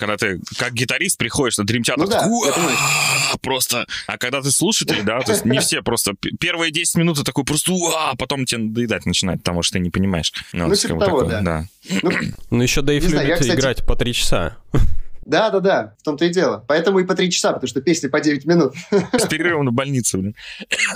Когда 0.00 0.16
ты 0.16 0.40
как 0.56 0.72
гитарист 0.72 1.18
приходишь 1.18 1.58
на 1.58 1.64
Dream 1.64 1.82
Theater, 1.82 1.94
Ну 1.98 2.06
да, 2.06 2.26
просто... 3.42 3.86
А 4.06 4.16
когда 4.16 4.40
ты 4.40 4.50
слушатель, 4.50 5.02
да, 5.02 5.20
то 5.20 5.32
есть 5.32 5.44
не 5.44 5.60
все 5.60 5.82
просто... 5.82 6.14
Первые 6.40 6.72
10 6.72 6.96
минут 6.96 7.18
ты 7.18 7.22
такой 7.24 7.44
просто, 7.44 7.72
а 7.94 8.16
потом 8.16 8.46
тебе 8.46 8.62
надоедать 8.62 9.04
начинает, 9.04 9.40
потому 9.40 9.62
что 9.62 9.74
ты 9.74 9.80
не 9.80 9.90
понимаешь. 9.90 10.32
Ну, 10.54 10.68
вот, 10.68 10.78
типа 10.78 11.00
того, 11.04 11.20
такое, 11.24 11.42
да. 11.42 11.66
да. 12.00 12.10
Ну, 12.48 12.62
еще 12.62 12.80
Дэйв 12.80 13.04
любит 13.04 13.28
я, 13.28 13.36
кстати- 13.36 13.58
играть 13.58 13.84
по 13.84 13.94
три 13.94 14.14
часа. 14.14 14.56
Да, 15.24 15.50
да, 15.50 15.60
да, 15.60 15.94
в 15.98 16.02
том-то 16.02 16.24
и 16.24 16.30
дело. 16.30 16.64
Поэтому 16.66 16.98
и 16.98 17.04
по 17.04 17.14
три 17.14 17.30
часа, 17.30 17.52
потому 17.52 17.68
что 17.68 17.80
песни 17.80 18.08
по 18.08 18.20
9 18.20 18.44
минут. 18.46 18.74
С 19.12 19.26
перерывом 19.26 19.66
на 19.66 19.72
больницу, 19.72 20.18
блин. 20.18 20.34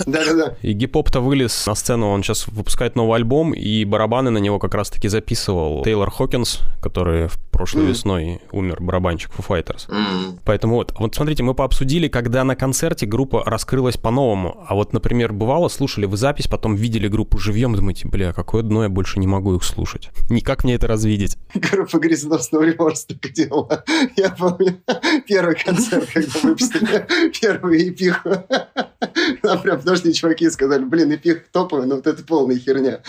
Да, 0.05 0.25
да, 0.25 0.33
да. 0.33 0.55
И 0.61 0.73
гип-хоп-то 0.73 1.19
вылез 1.21 1.65
на 1.67 1.75
сцену, 1.75 2.09
он 2.09 2.23
сейчас 2.23 2.47
выпускает 2.47 2.95
новый 2.95 3.15
альбом, 3.17 3.53
и 3.53 3.85
барабаны 3.85 4.31
на 4.31 4.39
него 4.39 4.59
как 4.59 4.73
раз-таки 4.73 5.07
записывал 5.07 5.83
Тейлор 5.83 6.09
Хокинс, 6.11 6.59
который 6.81 7.27
в 7.27 7.37
прошлой 7.51 7.83
Мгм. 7.83 7.89
весной 7.89 8.41
умер, 8.51 8.77
барабанщик 8.81 9.31
Foo 9.31 9.45
Fighters. 9.47 9.89
М. 9.89 10.39
Поэтому 10.43 10.75
вот, 10.75 10.93
вот 10.97 11.15
смотрите, 11.15 11.43
мы 11.43 11.53
пообсудили, 11.53 12.07
когда 12.07 12.43
на 12.43 12.55
концерте 12.55 13.05
группа 13.05 13.43
раскрылась 13.45 13.97
по-новому. 13.97 14.63
А 14.67 14.75
вот, 14.75 14.93
например, 14.93 15.31
бывало, 15.33 15.67
слушали 15.69 16.05
вы 16.05 16.17
запись, 16.17 16.47
потом 16.47 16.75
видели 16.75 17.07
группу 17.07 17.37
живьем, 17.37 17.75
думаете, 17.75 18.07
бля, 18.07 18.33
какое 18.33 18.63
дно, 18.63 18.83
я 18.83 18.89
больше 18.89 19.19
не 19.19 19.27
могу 19.27 19.55
их 19.55 19.63
слушать. 19.63 20.09
Никак 20.29 20.63
мне 20.63 20.75
это 20.75 20.87
развидеть. 20.87 21.37
Группа 21.53 21.97
грязносного 21.99 22.63
реморса 22.63 23.07
так 23.07 23.31
делала. 23.31 23.83
Я 24.17 24.29
помню 24.29 24.81
первый 25.27 25.55
концерт, 25.55 26.09
когда 26.13 26.39
выпустили 26.41 27.05
первую 27.39 27.89
эпиху. 27.89 28.29
Нам 29.43 29.61
прям 29.61 29.79
подошли 29.79 30.13
чуваки 30.13 30.45
и 30.45 30.49
сказали, 30.49 30.83
блин, 30.83 31.11
эпих 31.11 31.49
топовый, 31.51 31.87
но 31.87 31.95
вот 31.95 32.07
это 32.07 32.23
полная 32.23 32.57
херня. 32.57 33.01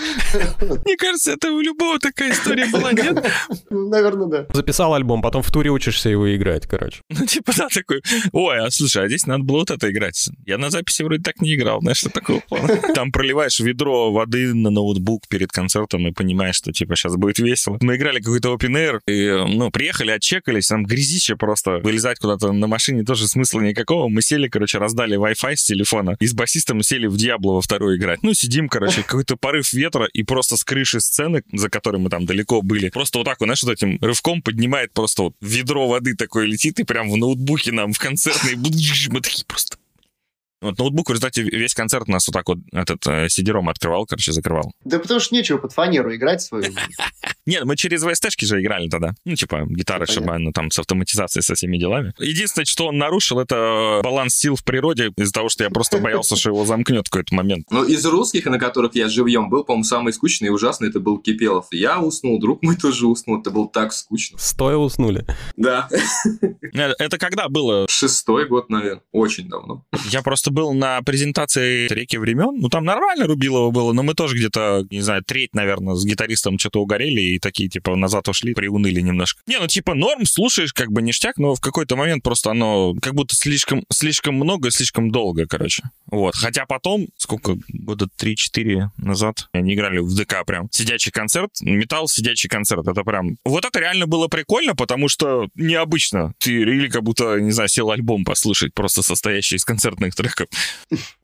Мне 0.85 0.97
кажется, 0.97 1.33
это 1.33 1.53
у 1.53 1.61
любого 1.61 1.99
такая 1.99 2.33
история 2.33 2.67
была, 2.67 2.93
нет? 2.93 3.25
Ну, 3.71 3.89
Наверное, 3.89 4.27
да. 4.27 4.47
Записал 4.53 4.95
альбом, 4.95 5.23
потом 5.23 5.43
в 5.43 5.51
туре 5.51 5.71
учишься 5.71 6.09
его 6.09 6.35
играть, 6.35 6.67
короче. 6.67 7.03
Ну, 7.09 7.27
типа, 7.27 7.53
да, 7.57 7.69
такой, 7.69 8.03
ой, 8.33 8.59
а 8.59 8.71
слушай, 8.71 9.05
а 9.05 9.09
здесь 9.09 9.27
надо 9.27 9.45
было 9.45 9.59
вот 9.59 9.71
это 9.71 9.91
играть. 9.91 10.29
Я 10.45 10.59
на 10.59 10.71
записи 10.71 11.03
вроде 11.03 11.23
так 11.23 11.41
не 11.41 11.55
играл, 11.55 11.81
знаешь, 11.81 11.99
что 11.99 12.11
такого 12.11 12.41
плана. 12.41 12.77
Там 12.95 13.13
проливаешь 13.13 13.59
ведро 13.61 14.13
воды 14.13 14.55
на 14.55 14.71
ноутбук 14.71 15.29
перед 15.29 15.51
концертом 15.51 16.07
и 16.07 16.13
понимаешь, 16.13 16.57
что, 16.57 16.73
типа, 16.73 16.97
сейчас 16.97 17.17
будет 17.17 17.39
весело. 17.39 17.79
Мы 17.81 17.97
играли 17.97 18.21
какой-то 18.21 18.55
open 18.55 18.75
air, 18.75 19.01
и, 19.07 19.57
ну, 19.57 19.71
приехали, 19.71 20.11
отчекались, 20.11 20.69
там 20.69 20.85
грязище 20.97 21.37
просто. 21.37 21.79
Вылезать 21.83 22.19
куда-то 22.19 22.53
на 22.53 22.67
машине 22.67 23.05
тоже 23.05 23.29
смысла 23.29 23.61
никакого. 23.61 24.09
Мы 24.09 24.23
сели, 24.23 24.49
короче, 24.49 24.79
раздали 24.79 25.17
Wi-Fi 25.19 25.57
с 25.57 25.65
телефона, 25.65 26.17
и 26.19 26.27
с 26.27 26.33
басистом 26.33 26.83
сели 26.83 27.07
в 27.07 27.17
Диабло 27.17 27.53
во 27.53 27.61
вторую 27.61 27.97
играть. 27.97 28.23
Ну, 28.23 28.35
сидим, 28.35 28.69
короче, 28.69 29.03
какой-то 29.03 29.37
порыв 29.37 29.73
ветра, 29.73 30.07
и 30.13 30.23
просто 30.23 30.57
с 30.57 30.65
крыши 30.65 31.01
сцены, 31.01 31.43
за 31.53 31.69
которой 31.69 31.99
мы 31.99 32.11
там 32.11 32.27
далеко 32.27 32.63
были, 32.63 32.89
просто 32.89 33.19
вот 33.19 33.25
так 33.25 33.41
вот, 33.41 33.47
знаешь, 33.47 33.63
вот 33.63 33.73
этим 33.73 33.99
рывком 34.01 34.43
поднимает 34.43 34.93
просто 34.93 35.23
вот 35.25 35.35
ведро 35.41 35.87
воды 35.87 36.15
такое 36.15 36.47
летит, 36.47 36.81
и 36.81 36.85
прям 36.85 37.11
в 37.11 37.17
ноутбуке 37.17 37.73
нам 37.73 37.93
в 37.93 37.99
концертной 37.99 38.55
мы 39.09 39.21
такие 39.21 39.45
просто... 39.47 39.77
Вот 40.63 40.79
ноутбук 40.79 41.09
в 41.09 41.13
результате 41.13 41.43
весь 41.43 41.75
концерт 41.75 42.09
нас 42.09 42.27
вот 42.27 42.33
так 42.33 42.49
вот 42.49 42.59
этот 42.73 43.07
э, 43.07 43.29
сидером 43.29 43.69
открывал, 43.69 44.07
короче, 44.07 44.33
закрывал. 44.33 44.73
Да 44.85 44.99
потому 44.99 45.21
что 45.21 45.35
нечего 45.35 45.59
под 45.59 45.73
фанеру 45.73 46.15
играть 46.15 46.41
свою. 46.41 46.65
Нет, 47.47 47.65
мы 47.65 47.77
через 47.77 48.03
VST-шки 48.05 48.45
же 48.45 48.61
играли 48.61 48.89
тогда. 48.89 49.15
Ну, 49.25 49.35
типа, 49.37 49.65
гитары, 49.69 50.07
Ну, 50.09 50.13
чтобы 50.13 50.27
понятно. 50.29 50.45
ну, 50.47 50.53
там 50.53 50.71
с 50.71 50.79
автоматизацией, 50.79 51.43
со 51.43 51.55
всеми 51.55 51.77
делами. 51.79 52.13
Единственное, 52.19 52.65
что 52.65 52.87
он 52.89 52.99
нарушил, 52.99 53.39
это 53.39 54.01
баланс 54.03 54.35
сил 54.35 54.57
в 54.57 54.65
природе 54.65 55.13
из-за 55.17 55.33
того, 55.33 55.49
что 55.49 55.63
я 55.63 55.71
просто 55.71 55.99
боялся, 55.99 56.35
что 56.37 56.51
его 56.51 56.65
замкнет 56.65 57.07
в 57.07 57.11
какой-то 57.11 57.35
момент. 57.35 57.67
Ну, 57.71 57.85
из 57.85 58.05
русских, 58.07 58.47
на 58.47 58.59
которых 58.59 58.95
я 58.97 59.09
живьем 59.09 59.49
был, 59.51 59.63
по-моему, 59.63 59.85
самый 59.85 60.13
скучный 60.13 60.49
и 60.49 60.51
ужасный 60.51 60.89
это 60.89 60.99
был 61.01 61.19
Кипелов. 61.19 61.67
Я 61.71 62.01
уснул, 62.01 62.41
друг 62.41 62.63
мой 62.63 62.77
тоже 62.77 63.07
уснул, 63.07 63.41
это 63.41 63.51
было 63.51 63.69
так 63.69 63.93
скучно. 63.93 64.39
Стоя 64.39 64.77
уснули. 64.77 65.25
Да. 65.57 65.89
Э, 66.75 66.93
Это 66.99 67.19
когда 67.19 67.49
было? 67.49 67.87
Шестой 67.89 68.49
год, 68.49 68.71
наверное. 68.71 69.03
Очень 69.13 69.49
давно. 69.49 69.85
Я 70.11 70.23
просто 70.23 70.46
был 70.51 70.73
на 70.73 71.03
презентации 71.03 71.89
«Реки 71.89 72.17
времен». 72.17 72.59
Ну, 72.59 72.69
там 72.69 72.85
нормально 72.85 73.27
Рубилова 73.27 73.71
было, 73.71 73.93
но 73.93 74.03
мы 74.03 74.15
тоже 74.15 74.37
где-то, 74.37 74.87
не 74.91 75.01
знаю, 75.01 75.23
треть, 75.25 75.55
наверное, 75.55 75.95
с 75.95 76.05
гитаристом 76.05 76.59
что-то 76.59 76.81
угорели 76.81 77.21
и 77.21 77.39
такие, 77.39 77.69
типа, 77.69 77.97
назад 77.97 78.29
ушли, 78.29 78.55
приуныли 78.55 79.01
немножко. 79.01 79.43
Не, 79.47 79.59
ну, 79.59 79.67
типа, 79.67 79.95
норм, 79.95 80.25
слушаешь, 80.27 80.73
как 80.73 80.93
бы 80.93 81.03
ништяк, 81.03 81.39
но 81.39 81.55
в 81.55 81.61
какой-то 81.61 81.97
момент 81.97 82.23
просто 82.23 82.51
оно 82.51 82.95
как 83.01 83.15
будто 83.15 83.35
слишком, 83.35 83.85
слишком 83.93 84.35
много 84.35 84.69
и 84.69 84.71
слишком 84.71 85.11
долго, 85.11 85.47
короче. 85.47 85.83
Вот. 86.07 86.35
Хотя 86.35 86.67
потом, 86.67 87.09
сколько, 87.17 87.57
года 87.69 88.09
3-4 88.21 88.89
назад, 88.99 89.49
они 89.53 89.75
играли 89.75 89.99
в 89.99 90.15
ДК 90.15 90.45
прям. 90.47 90.69
Сидячий 90.71 91.11
концерт, 91.11 91.51
металл, 91.61 92.09
сидячий 92.09 92.49
концерт. 92.49 92.87
Это 92.87 93.03
прям... 93.03 93.37
Вот 93.45 93.65
это 93.65 93.79
реально 93.81 94.07
было 94.07 94.29
прикольно, 94.29 94.75
потому 94.75 95.09
что 95.09 95.49
необычно. 95.55 96.35
Ты 96.39 96.53
или 96.53 96.89
как 96.89 97.03
будто, 97.03 97.39
не 97.41 97.53
знаю, 97.53 97.69
сел 97.69 97.91
альбом 97.91 98.25
послушать, 98.25 98.75
просто 98.75 99.03
состоящий 99.03 99.57
из 99.57 99.65
концертных 99.65 100.15
треков. 100.15 100.36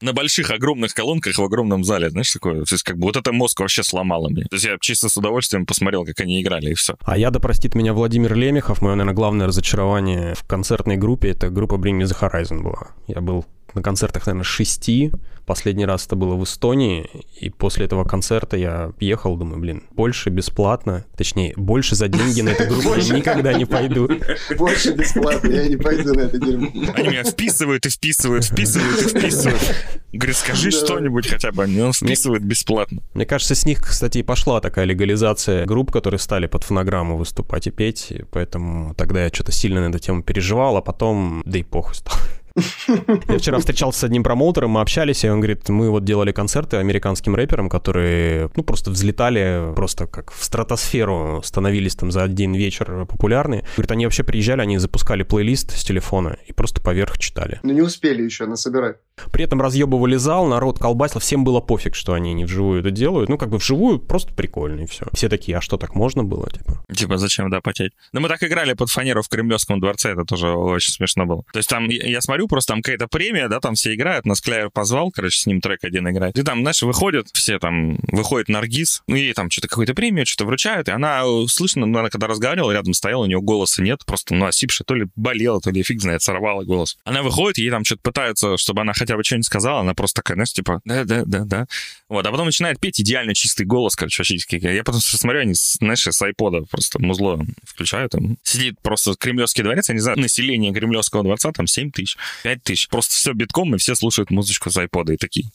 На 0.01 0.13
больших, 0.13 0.51
огромных 0.51 0.93
колонках 0.93 1.37
в 1.37 1.43
огромном 1.43 1.83
зале, 1.83 2.09
знаешь, 2.09 2.31
такое. 2.31 2.63
То 2.63 2.73
есть 2.73 2.83
как 2.83 2.97
бы 2.97 3.03
вот 3.03 3.15
это 3.15 3.31
мозг 3.31 3.59
вообще 3.59 3.83
сломало 3.83 4.29
мне. 4.29 4.43
То 4.43 4.55
есть 4.55 4.65
я 4.65 4.77
чисто 4.79 5.09
с 5.09 5.17
удовольствием 5.17 5.65
посмотрел, 5.65 6.05
как 6.05 6.19
они 6.21 6.41
играли, 6.41 6.71
и 6.71 6.73
все. 6.73 6.95
А 7.01 7.17
я, 7.17 7.31
да 7.31 7.39
простит 7.39 7.75
меня 7.75 7.93
Владимир 7.93 8.35
Лемехов, 8.35 8.81
мое, 8.81 8.95
наверное, 8.95 9.15
главное 9.15 9.47
разочарование 9.47 10.35
в 10.35 10.43
концертной 10.45 10.97
группе, 10.97 11.29
это 11.29 11.49
группа 11.49 11.75
Bring 11.75 11.99
Me 11.99 12.03
The 12.03 12.19
Horizon 12.19 12.61
была. 12.61 12.87
Я 13.07 13.21
был 13.21 13.45
на 13.73 13.81
концертах, 13.81 14.25
наверное, 14.25 14.43
шести. 14.43 15.11
Последний 15.45 15.85
раз 15.85 16.05
это 16.05 16.15
было 16.15 16.35
в 16.35 16.43
Эстонии, 16.43 17.09
и 17.39 17.49
после 17.49 17.85
этого 17.85 18.05
концерта 18.05 18.55
я 18.55 18.91
ехал, 18.99 19.35
думаю, 19.35 19.59
блин, 19.59 19.83
больше 19.91 20.29
бесплатно, 20.29 21.05
точнее, 21.17 21.53
больше 21.57 21.95
за 21.95 22.07
деньги 22.07 22.41
на 22.41 22.49
эту 22.49 22.73
группу 22.73 22.95
я 22.95 23.15
никогда 23.15 23.53
не 23.53 23.65
пойду. 23.65 24.09
Больше 24.57 24.93
бесплатно, 24.93 25.49
я 25.49 25.67
не 25.67 25.75
пойду 25.75 26.13
на 26.13 26.21
это 26.21 26.37
дерьмо. 26.37 26.69
Они 26.95 27.09
меня 27.09 27.23
вписывают 27.23 27.85
и 27.85 27.89
вписывают, 27.89 28.45
вписывают 28.45 29.01
и 29.01 29.09
вписывают. 29.09 29.75
Говорит, 30.13 30.37
скажи 30.37 30.71
что-нибудь 30.71 31.27
хотя 31.27 31.51
бы. 31.51 31.69
И 31.69 31.81
Он 31.81 31.91
вписывает 31.91 32.43
бесплатно. 32.43 33.01
Мне 33.13 33.25
кажется, 33.25 33.55
с 33.55 33.65
них, 33.65 33.81
кстати, 33.81 34.19
и 34.19 34.23
пошла 34.23 34.61
такая 34.61 34.85
легализация 34.85 35.65
групп, 35.65 35.91
которые 35.91 36.19
стали 36.19 36.47
под 36.47 36.63
фонограмму 36.63 37.17
выступать 37.17 37.67
и 37.67 37.71
петь, 37.71 38.13
поэтому 38.31 38.93
тогда 38.95 39.23
я 39.23 39.29
что-то 39.29 39.51
сильно 39.51 39.81
на 39.81 39.89
эту 39.89 39.99
тему 39.99 40.23
переживал, 40.23 40.77
а 40.77 40.81
потом, 40.81 41.41
да 41.45 41.57
и 41.57 41.63
похуй 41.63 41.95
стал. 41.95 42.17
Я 42.55 43.39
вчера 43.39 43.59
встречался 43.59 44.01
с 44.01 44.03
одним 44.03 44.23
промоутером, 44.23 44.71
мы 44.71 44.81
общались, 44.81 45.23
и 45.23 45.29
он 45.29 45.39
говорит, 45.39 45.67
мы 45.69 45.89
вот 45.89 46.03
делали 46.03 46.31
концерты 46.31 46.77
американским 46.77 47.35
рэперам, 47.35 47.69
которые, 47.69 48.49
ну, 48.55 48.63
просто 48.63 48.91
взлетали, 48.91 49.73
просто 49.75 50.07
как 50.07 50.31
в 50.31 50.43
стратосферу 50.43 51.41
становились 51.43 51.95
там 51.95 52.11
за 52.11 52.23
один 52.23 52.53
вечер 52.53 53.05
популярны. 53.05 53.63
Говорит, 53.75 53.91
они 53.91 54.05
вообще 54.05 54.23
приезжали, 54.23 54.61
они 54.61 54.77
запускали 54.77 55.23
плейлист 55.23 55.71
с 55.71 55.83
телефона 55.83 56.37
и 56.45 56.53
просто 56.53 56.81
поверх 56.81 57.17
читали. 57.17 57.59
Ну 57.63 57.73
не 57.73 57.81
успели 57.81 58.21
еще 58.21 58.45
насобирать. 58.45 58.97
При 59.31 59.43
этом 59.43 59.61
разъебывали 59.61 60.15
зал, 60.15 60.47
народ 60.47 60.79
колбасил, 60.79 61.19
всем 61.19 61.43
было 61.43 61.59
пофиг, 61.59 61.95
что 61.95 62.13
они 62.13 62.33
не 62.33 62.45
вживую 62.45 62.79
это 62.79 62.91
делают. 62.91 63.29
Ну, 63.29 63.37
как 63.37 63.49
бы 63.49 63.57
вживую 63.57 63.99
просто 63.99 64.33
прикольно, 64.33 64.81
и 64.81 64.85
все. 64.85 65.05
Все 65.13 65.29
такие, 65.29 65.57
а 65.57 65.61
что, 65.61 65.77
так 65.77 65.95
можно 65.95 66.23
было, 66.23 66.49
типа? 66.49 66.83
Типа, 66.93 67.17
зачем, 67.17 67.49
да, 67.49 67.61
потеть? 67.61 67.93
Но 68.11 68.21
мы 68.21 68.27
так 68.27 68.43
играли 68.43 68.73
под 68.73 68.89
фанеру 68.89 69.21
в 69.21 69.29
Кремлевском 69.29 69.79
дворце, 69.79 70.11
это 70.11 70.23
тоже 70.23 70.49
очень 70.49 70.91
смешно 70.91 71.25
было. 71.25 71.43
То 71.53 71.57
есть 71.59 71.69
там, 71.69 71.87
я 71.89 72.21
смотрю, 72.21 72.47
просто 72.47 72.73
там 72.73 72.81
какая-то 72.81 73.07
премия, 73.07 73.47
да, 73.47 73.59
там 73.59 73.75
все 73.75 73.93
играют, 73.93 74.25
нас 74.25 74.41
Кляйр 74.41 74.69
позвал, 74.71 75.11
короче, 75.11 75.39
с 75.39 75.45
ним 75.45 75.61
трек 75.61 75.83
один 75.83 76.09
играет. 76.09 76.37
И 76.37 76.43
там, 76.43 76.61
знаешь, 76.61 76.81
выходят, 76.81 77.27
все 77.33 77.59
там, 77.59 77.97
выходит 78.11 78.49
Наргиз, 78.49 79.03
ну, 79.07 79.15
ей 79.15 79.33
там 79.33 79.49
что-то 79.49 79.67
какую-то 79.67 79.93
премию, 79.93 80.25
что-то 80.25 80.45
вручают, 80.45 80.87
и 80.89 80.91
она, 80.91 81.23
слышно, 81.47 81.85
ну, 81.85 81.99
она 81.99 82.09
когда 82.09 82.27
разговаривала, 82.27 82.71
рядом 82.71 82.93
стояла, 82.93 83.23
у 83.23 83.27
нее 83.27 83.41
голоса 83.41 83.81
нет, 83.81 84.05
просто, 84.05 84.33
ну, 84.33 84.45
осипшая, 84.45 84.85
то 84.85 84.95
ли 84.95 85.07
болела, 85.15 85.59
то 85.61 85.69
ли 85.69 85.83
фиг 85.83 86.01
знает, 86.01 86.21
сорвала 86.21 86.63
голос. 86.63 86.97
Она 87.03 87.21
выходит, 87.21 87.57
ей 87.57 87.69
там 87.69 87.83
что-то 87.83 88.01
пытаются, 88.01 88.57
чтобы 88.57 88.81
она 88.81 88.93
хотя 89.03 89.17
бы 89.17 89.23
что-нибудь 89.23 89.45
сказала, 89.45 89.81
она 89.81 89.93
просто 89.93 90.21
такая, 90.21 90.35
знаешь, 90.35 90.53
типа, 90.53 90.81
да-да-да-да. 90.85 91.67
Вот, 92.07 92.25
а 92.25 92.31
потом 92.31 92.45
начинает 92.45 92.79
петь 92.79 93.01
идеально 93.01 93.35
чистый 93.35 93.65
голос, 93.65 93.95
короче, 93.95 94.21
вообще. 94.21 94.37
Я 94.49 94.83
потом 94.83 95.01
смотрю, 95.01 95.41
они, 95.41 95.53
знаешь, 95.55 96.07
с 96.07 96.21
айпода 96.21 96.61
просто 96.69 97.01
музло 97.01 97.45
включают, 97.63 98.13
там 98.13 98.37
сидит 98.43 98.79
просто 98.81 99.15
Кремлевский 99.19 99.63
дворец, 99.63 99.89
я 99.89 99.95
не 99.95 100.01
знаю, 100.01 100.19
население 100.19 100.73
Кремлевского 100.73 101.23
дворца, 101.23 101.51
там 101.51 101.67
7 101.67 101.91
тысяч, 101.91 102.17
5 102.43 102.63
тысяч, 102.63 102.87
просто 102.87 103.13
все 103.13 103.33
битком, 103.33 103.75
и 103.75 103.77
все 103.77 103.95
слушают 103.95 104.31
музычку 104.31 104.69
с 104.69 104.77
айпода 104.77 105.13
и 105.13 105.17
такие... 105.17 105.47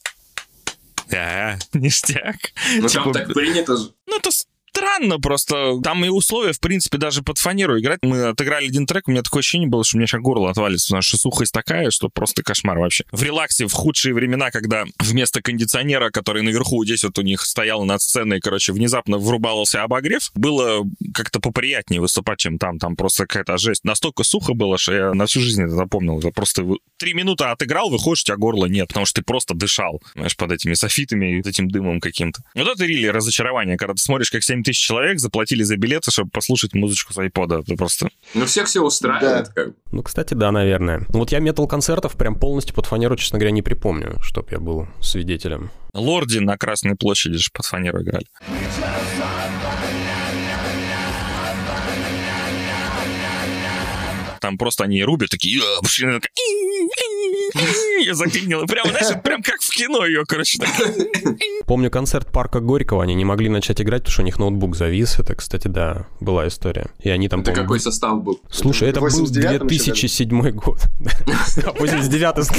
Да, 1.11 1.59
ништяк. 1.73 2.37
Ну, 2.77 2.87
Типа, 2.87 3.05
там 3.05 3.13
так 3.15 3.33
принято 3.33 3.77
же. 3.79 3.93
Ну, 4.07 4.19
это 4.19 4.31
странно 4.79 5.19
просто. 5.19 5.81
Там 5.83 6.05
и 6.05 6.09
условия, 6.09 6.53
в 6.53 6.61
принципе, 6.61 6.99
даже 6.99 7.23
под 7.23 7.39
фанеру 7.39 7.79
играть. 7.79 8.01
Мы 8.03 8.29
отыграли 8.29 8.67
один 8.67 8.87
трек, 8.87 9.09
у 9.09 9.11
меня 9.11 9.23
такое 9.23 9.41
ощущение 9.41 9.69
было, 9.69 9.85
что 9.85 9.97
у 9.97 9.99
меня 9.99 10.07
сейчас 10.07 10.21
горло 10.21 10.51
отвалится, 10.51 10.89
потому 10.89 11.03
что 11.03 11.17
сухость 11.17 11.53
такая, 11.53 11.91
что 11.91 12.09
просто 12.09 12.43
кошмар 12.43 12.79
вообще. 12.79 13.05
В 13.13 13.23
релаксе, 13.23 13.67
в 13.67 13.73
худшие 13.73 14.15
времена, 14.15 14.51
когда 14.51 14.85
вместо 15.01 15.43
кондиционера, 15.43 16.11
который 16.11 16.43
наверху 16.43 16.85
здесь 16.85 17.05
вот 17.05 17.19
у 17.19 17.23
них 17.23 17.43
стоял 17.43 17.85
над 17.85 18.01
сценой, 18.03 18.41
короче, 18.41 18.73
внезапно 18.73 19.19
врубался 19.19 19.83
обогрев, 19.83 20.31
было 20.35 20.85
как-то 21.15 21.41
поприятнее 21.41 22.01
выступать, 22.01 22.39
чем 22.39 22.59
там. 22.59 22.79
Там 22.79 22.97
просто 22.97 23.27
какая-то 23.27 23.59
жесть. 23.59 23.85
Настолько 23.85 24.25
сухо 24.25 24.55
было, 24.55 24.79
что 24.79 24.95
я 24.95 25.15
на 25.15 25.27
всю 25.27 25.41
жизнь 25.41 25.63
это 25.63 25.73
запомнил. 25.73 26.19
Это 26.19 26.31
просто 26.31 26.65
три 26.99 27.15
минуты 27.15 27.45
отыграл, 27.45 27.91
выходишь, 27.91 28.23
у 28.23 28.27
тебя 28.27 28.37
горла 28.37 28.67
нет, 28.67 28.89
потому 28.89 29.07
что 29.07 29.21
ты 29.21 29.25
просто 29.25 29.55
дышал, 29.55 30.03
знаешь, 30.15 30.37
под 30.37 30.53
этими 30.53 30.75
софитами 30.75 31.39
и 31.39 31.49
этим 31.49 31.69
дымом 31.69 32.01
каким-то. 32.01 32.43
Вот 32.55 32.69
это 32.69 32.85
рили 32.85 33.07
разочарование, 33.07 33.77
когда 33.77 33.95
ты 33.95 34.03
смотришь, 34.03 34.31
как 34.31 34.43
7 34.43 34.63
тысяч 34.63 34.81
человек 34.87 35.19
заплатили 35.21 35.63
за 35.63 35.77
билеты, 35.77 36.11
чтобы 36.11 36.31
послушать 36.31 36.75
музычку 36.75 37.13
с 37.13 37.19
айпода. 37.19 37.61
Это 37.61 37.75
просто... 37.77 38.09
Ну, 38.35 38.45
всех 38.47 38.67
все 38.67 38.81
устраивает, 38.83 39.47
Да. 39.47 39.53
как 39.53 39.69
бы. 39.69 39.75
Ну, 39.93 40.03
кстати, 40.03 40.35
да, 40.35 40.53
наверное. 40.53 41.07
Ну, 41.09 41.21
вот 41.21 41.33
я 41.33 41.39
метал-концертов 41.39 42.17
прям 42.17 42.35
полностью 42.35 42.75
под 42.75 42.87
фанеру, 42.87 43.17
честно 43.17 43.39
говоря, 43.39 43.53
не 43.53 43.63
припомню, 43.63 44.17
чтоб 44.23 44.51
я 44.51 44.59
был 44.59 44.87
свидетелем. 45.01 45.71
Лорди 45.95 46.39
на 46.39 46.57
Красной 46.59 46.97
площади 46.97 47.39
же 47.39 47.49
под 47.53 47.65
фанеру 47.65 48.03
играли. 48.03 48.27
Там 54.41 54.59
просто 54.59 54.85
они 54.85 55.03
рубят, 55.03 55.31
такие... 55.31 55.61
Я 58.01 58.15
заклинила. 58.15 58.67
Прям, 58.67 58.89
знаешь, 58.89 59.23
прям 59.23 59.43
как 59.43 59.61
в 59.61 59.71
кино 59.71 60.05
ее, 60.05 60.25
короче, 60.27 60.59
так. 60.59 60.71
Помню 61.67 61.91
концерт 61.91 62.31
Парка 62.33 62.61
Горького, 62.61 63.03
они 63.03 63.15
не 63.15 63.25
могли 63.25 63.49
начать 63.49 63.81
играть, 63.81 64.03
потому 64.03 64.13
что 64.13 64.23
у 64.23 64.25
них 64.25 64.39
ноутбук 64.39 64.77
завис. 64.77 65.19
Это, 65.19 65.35
кстати, 65.35 65.69
да, 65.69 66.07
была 66.21 66.47
история. 66.49 66.91
И 67.01 67.11
они 67.11 67.29
там, 67.29 67.41
Это 67.41 67.53
какой 67.53 67.81
состав 67.81 68.23
был? 68.23 68.41
Слушай, 68.51 68.89
это 68.91 69.01
был 69.01 69.09
89-м 69.09 69.67
еще 69.67 69.93
2007 69.93 70.51
год. 70.53 70.81
Да, 71.01 71.73
89 71.79 72.45
с. 72.45 72.51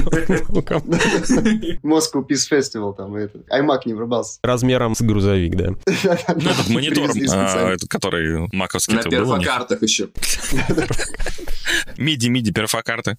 Moscow 1.84 2.26
Peace 2.28 2.50
Festival 2.52 2.96
там, 2.96 3.18
и 3.18 3.22
этот, 3.22 3.48
iMac 3.50 3.82
не 3.86 3.94
врубался. 3.94 4.40
Размером 4.44 4.96
с 4.96 5.02
грузовик, 5.02 5.56
да. 5.56 5.70
Ну, 6.40 6.50
этот 6.50 6.70
монитор, 6.70 7.10
а, 7.32 7.76
который 7.88 8.48
маковский 8.52 8.96
На 8.96 9.04
перфокартах 9.04 9.82
еще. 9.82 10.10
Миди, 12.00 12.28
перфокарты. 12.52 13.18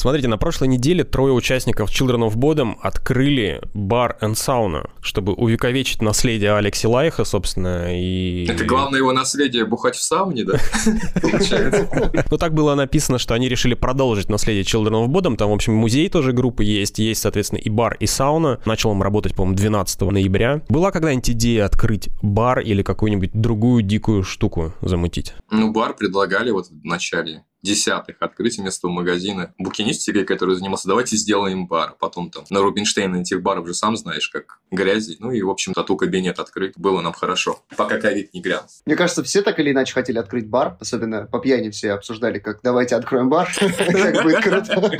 Смотрите, 0.00 0.28
на 0.28 0.38
прошлой 0.38 0.68
неделе 0.68 1.04
трое 1.04 1.32
участников 1.32 1.90
Children 1.90 2.28
of 2.28 2.36
Bodom 2.36 2.76
открыли 2.80 3.60
бар 3.74 4.16
and 4.20 4.34
сауна, 4.34 4.90
чтобы 5.00 5.32
увековечить 5.32 6.02
наследие 6.02 6.52
Алекси 6.52 6.86
Лайха, 6.86 7.24
собственно, 7.24 7.98
и... 7.98 8.46
Это 8.48 8.64
главное 8.64 8.98
его 8.98 9.12
наследие 9.12 9.64
бухать 9.64 9.96
в 9.96 10.02
сауне, 10.02 10.44
да? 10.44 10.58
Получается. 11.20 11.88
Ну, 12.30 12.38
так 12.38 12.54
было 12.54 12.74
написано, 12.74 13.18
что 13.18 13.34
они 13.34 13.48
решили 13.48 13.74
продолжить 13.74 14.28
наследие 14.28 14.64
Children 14.64 15.04
of 15.04 15.08
Bodom. 15.08 15.36
Там, 15.36 15.50
в 15.50 15.54
общем, 15.54 15.74
музей 15.74 16.08
тоже 16.08 16.32
группы 16.32 16.64
есть. 16.64 16.98
Есть, 16.98 17.22
соответственно, 17.22 17.58
и 17.58 17.68
бар, 17.68 17.96
и 17.98 18.06
сауна. 18.06 18.60
Начал 18.64 18.90
он 18.90 19.02
работать, 19.02 19.34
по-моему, 19.34 19.56
12 19.56 20.00
ноября. 20.02 20.62
Была 20.68 20.90
когда-нибудь 20.90 21.30
идея 21.30 21.64
открыть 21.64 22.08
бар 22.22 22.60
или 22.60 22.82
какую-нибудь 22.82 23.30
другую 23.32 23.82
дикую 23.82 24.22
штуку 24.22 24.74
замутить? 24.80 25.34
Ну, 25.50 25.72
бар 25.72 25.94
предлагали 25.94 26.50
вот 26.50 26.68
в 26.68 26.84
начале 26.84 27.42
десятых 27.62 28.16
открыть 28.20 28.58
вместо 28.58 28.88
магазина 28.88 29.54
букинистикой, 29.58 30.24
который 30.24 30.54
занимался, 30.54 30.88
давайте 30.88 31.16
сделаем 31.16 31.66
бар. 31.66 31.94
Потом 31.98 32.30
там 32.30 32.44
на 32.50 32.60
Рубинштейна 32.60 33.16
этих 33.16 33.42
баров 33.42 33.66
же 33.66 33.74
сам 33.74 33.96
знаешь, 33.96 34.28
как 34.28 34.60
грязи. 34.70 35.16
Ну 35.18 35.32
и, 35.32 35.42
в 35.42 35.50
общем, 35.50 35.72
тату-кабинет 35.74 36.38
открыт. 36.38 36.74
Было 36.76 37.00
нам 37.00 37.12
хорошо, 37.12 37.60
пока 37.76 37.98
ковид 37.98 38.32
не 38.32 38.40
грянул. 38.40 38.66
Мне 38.86 38.96
кажется, 38.96 39.22
все 39.24 39.42
так 39.42 39.58
или 39.58 39.72
иначе 39.72 39.92
хотели 39.92 40.18
открыть 40.18 40.48
бар, 40.48 40.76
особенно 40.80 41.26
по 41.26 41.40
пьяни 41.40 41.70
все 41.70 41.92
обсуждали, 41.92 42.38
как 42.38 42.60
давайте 42.62 42.96
откроем 42.96 43.28
бар, 43.28 43.50
как 43.58 44.22
будет 44.22 44.42
круто, 44.42 44.92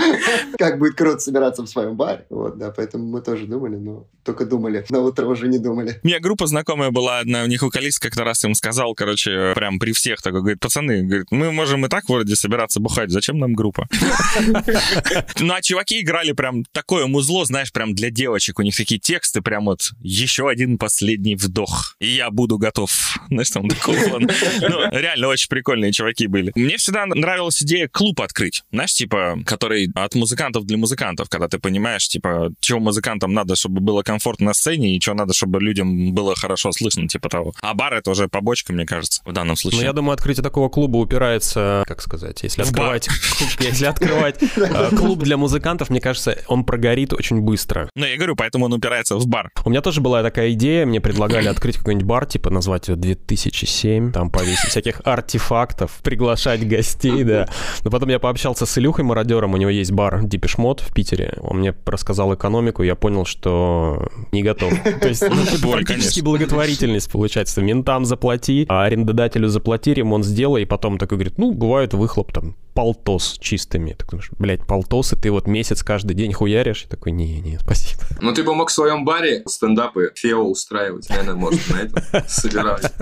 как 0.58 0.78
будет 0.78 0.94
круто 0.96 1.18
собираться 1.20 1.62
в 1.62 1.68
своем 1.68 1.96
баре. 1.96 2.26
Вот, 2.30 2.58
да, 2.58 2.72
поэтому 2.76 3.06
мы 3.06 3.20
тоже 3.20 3.46
думали, 3.46 3.76
но 3.76 4.08
только 4.24 4.44
думали, 4.44 4.84
на 4.90 5.00
утро 5.00 5.26
уже 5.26 5.48
не 5.48 5.58
думали. 5.58 6.00
У 6.02 6.06
меня 6.06 6.20
группа 6.20 6.46
знакомая 6.46 6.90
была 6.90 7.20
одна, 7.20 7.44
у 7.44 7.46
них 7.46 7.62
вокалист 7.62 8.00
как-то 8.00 8.24
раз 8.24 8.44
им 8.44 8.54
сказал, 8.54 8.94
короче, 8.94 9.52
прям 9.54 9.78
при 9.78 9.92
всех 9.92 10.22
такой, 10.22 10.40
говорит, 10.40 10.60
пацаны, 10.60 11.02
говорит, 11.02 11.26
мы 11.30 11.52
можем 11.52 11.86
и 11.86 11.88
так 11.88 12.08
вроде 12.08 12.34
собираться 12.34 12.47
бухать, 12.80 13.10
зачем 13.10 13.38
нам 13.38 13.54
группа? 13.54 13.86
Ну, 15.40 15.54
а 15.54 15.62
чуваки 15.62 16.00
играли 16.00 16.32
прям 16.32 16.64
такое 16.72 17.06
музло, 17.06 17.44
знаешь, 17.44 17.72
прям 17.72 17.94
для 17.94 18.10
девочек, 18.10 18.58
у 18.58 18.62
них 18.62 18.76
такие 18.76 19.00
тексты, 19.00 19.40
прям 19.40 19.66
вот 19.66 19.90
еще 20.00 20.48
один 20.48 20.78
последний 20.78 21.36
вдох, 21.36 21.96
и 22.00 22.08
я 22.08 22.30
буду 22.30 22.58
готов. 22.58 22.90
Знаешь, 23.28 23.50
там 23.50 23.68
такого. 23.68 24.18
Ну, 24.18 24.90
реально 24.90 25.28
очень 25.28 25.48
прикольные 25.48 25.92
чуваки 25.92 26.26
были. 26.26 26.52
Мне 26.54 26.76
всегда 26.76 27.06
нравилась 27.06 27.62
идея 27.62 27.88
клуб 27.88 28.20
открыть, 28.20 28.62
знаешь, 28.72 28.94
типа, 28.94 29.38
который 29.46 29.90
от 29.94 30.14
музыкантов 30.14 30.64
для 30.64 30.76
музыкантов, 30.78 31.28
когда 31.28 31.48
ты 31.48 31.58
понимаешь, 31.58 32.08
типа, 32.08 32.52
чего 32.60 32.80
музыкантам 32.80 33.32
надо, 33.32 33.56
чтобы 33.56 33.80
было 33.80 34.02
комфортно 34.02 34.46
на 34.46 34.54
сцене, 34.54 34.96
и 34.96 35.00
что 35.00 35.14
надо, 35.14 35.34
чтобы 35.34 35.60
людям 35.60 36.14
было 36.14 36.34
хорошо 36.34 36.72
слышно, 36.72 37.06
типа 37.08 37.28
того. 37.28 37.52
А 37.60 37.74
бар 37.74 37.94
это 37.94 38.10
уже 38.10 38.28
побочка, 38.28 38.72
мне 38.72 38.86
кажется, 38.86 39.22
в 39.24 39.32
данном 39.32 39.50
Ну, 39.50 39.56
случае. 39.56 39.82
я 39.82 39.92
думаю, 39.92 40.14
открытие 40.14 40.42
такого 40.42 40.68
клуба 40.68 40.96
упирается, 40.98 41.84
как 41.86 42.00
сказать, 42.02 42.37
если 42.42 42.62
В 42.62 42.72
бар. 42.72 42.96
открывать, 42.96 43.08
если 43.60 43.86
открывать 43.86 44.42
э, 44.42 44.90
клуб 44.96 45.20
для 45.20 45.36
музыкантов, 45.36 45.90
мне 45.90 46.00
кажется, 46.00 46.38
он 46.46 46.64
прогорит 46.64 47.12
очень 47.12 47.40
быстро. 47.40 47.88
Ну, 47.94 48.06
я 48.06 48.16
говорю, 48.16 48.36
поэтому 48.36 48.66
он 48.66 48.72
упирается 48.72 49.16
в 49.16 49.26
бар. 49.26 49.50
У 49.64 49.70
меня 49.70 49.80
тоже 49.80 50.00
была 50.00 50.22
такая 50.22 50.52
идея, 50.52 50.86
мне 50.86 51.00
предлагали 51.00 51.48
открыть 51.48 51.76
какой-нибудь 51.76 52.06
бар, 52.06 52.26
типа 52.26 52.50
назвать 52.50 52.88
его 52.88 52.96
2007, 52.96 54.12
там 54.12 54.30
повесить 54.30 54.70
всяких 54.70 55.00
артефактов, 55.04 55.98
приглашать 56.02 56.66
гостей, 56.66 57.24
да. 57.24 57.48
Но 57.84 57.90
потом 57.90 58.08
я 58.08 58.18
пообщался 58.18 58.66
с 58.66 58.78
Илюхой 58.78 59.04
Мародером, 59.04 59.54
у 59.54 59.56
него 59.56 59.70
есть 59.70 59.92
бар 59.92 60.24
Дипишмот 60.24 60.80
в 60.80 60.92
Питере, 60.92 61.34
он 61.40 61.58
мне 61.58 61.74
рассказал 61.86 62.34
экономику, 62.34 62.82
я 62.82 62.94
понял, 62.94 63.24
что 63.24 64.08
не 64.32 64.42
готов. 64.42 64.72
То 65.00 65.08
есть 65.08 65.22
ну, 65.22 65.70
практически 65.70 66.20
конечно. 66.20 66.22
благотворительность 66.24 67.10
получается. 67.10 67.62
Ментам 67.62 68.04
заплати, 68.04 68.66
а 68.68 68.84
арендодателю 68.84 69.48
заплати, 69.48 69.94
ремонт 69.94 70.24
сделай, 70.24 70.62
и 70.62 70.64
потом 70.64 70.98
такой 70.98 71.18
говорит, 71.18 71.38
ну, 71.38 71.52
бывает 71.52 71.94
выхлоп 71.94 72.27
там 72.32 72.56
полтос 72.78 73.38
чистыми. 73.40 73.92
Так 73.98 74.08
думаешь, 74.08 74.30
блядь, 74.38 74.64
полтос, 74.64 75.12
и 75.12 75.16
ты 75.16 75.32
вот 75.32 75.48
месяц 75.48 75.82
каждый 75.82 76.14
день 76.14 76.32
хуяришь? 76.32 76.82
Я 76.84 76.88
такой, 76.88 77.10
не-не, 77.10 77.58
спасибо. 77.58 78.02
Ну, 78.20 78.32
ты 78.32 78.44
бы 78.44 78.54
мог 78.54 78.70
в 78.70 78.72
своем 78.72 79.04
баре 79.04 79.42
стендапы 79.48 80.12
фео 80.14 80.44
устраивать. 80.44 81.08
Наверное, 81.08 81.34
может, 81.34 81.60
на 81.70 81.78
этом 81.78 82.22
собирать. 82.28 82.92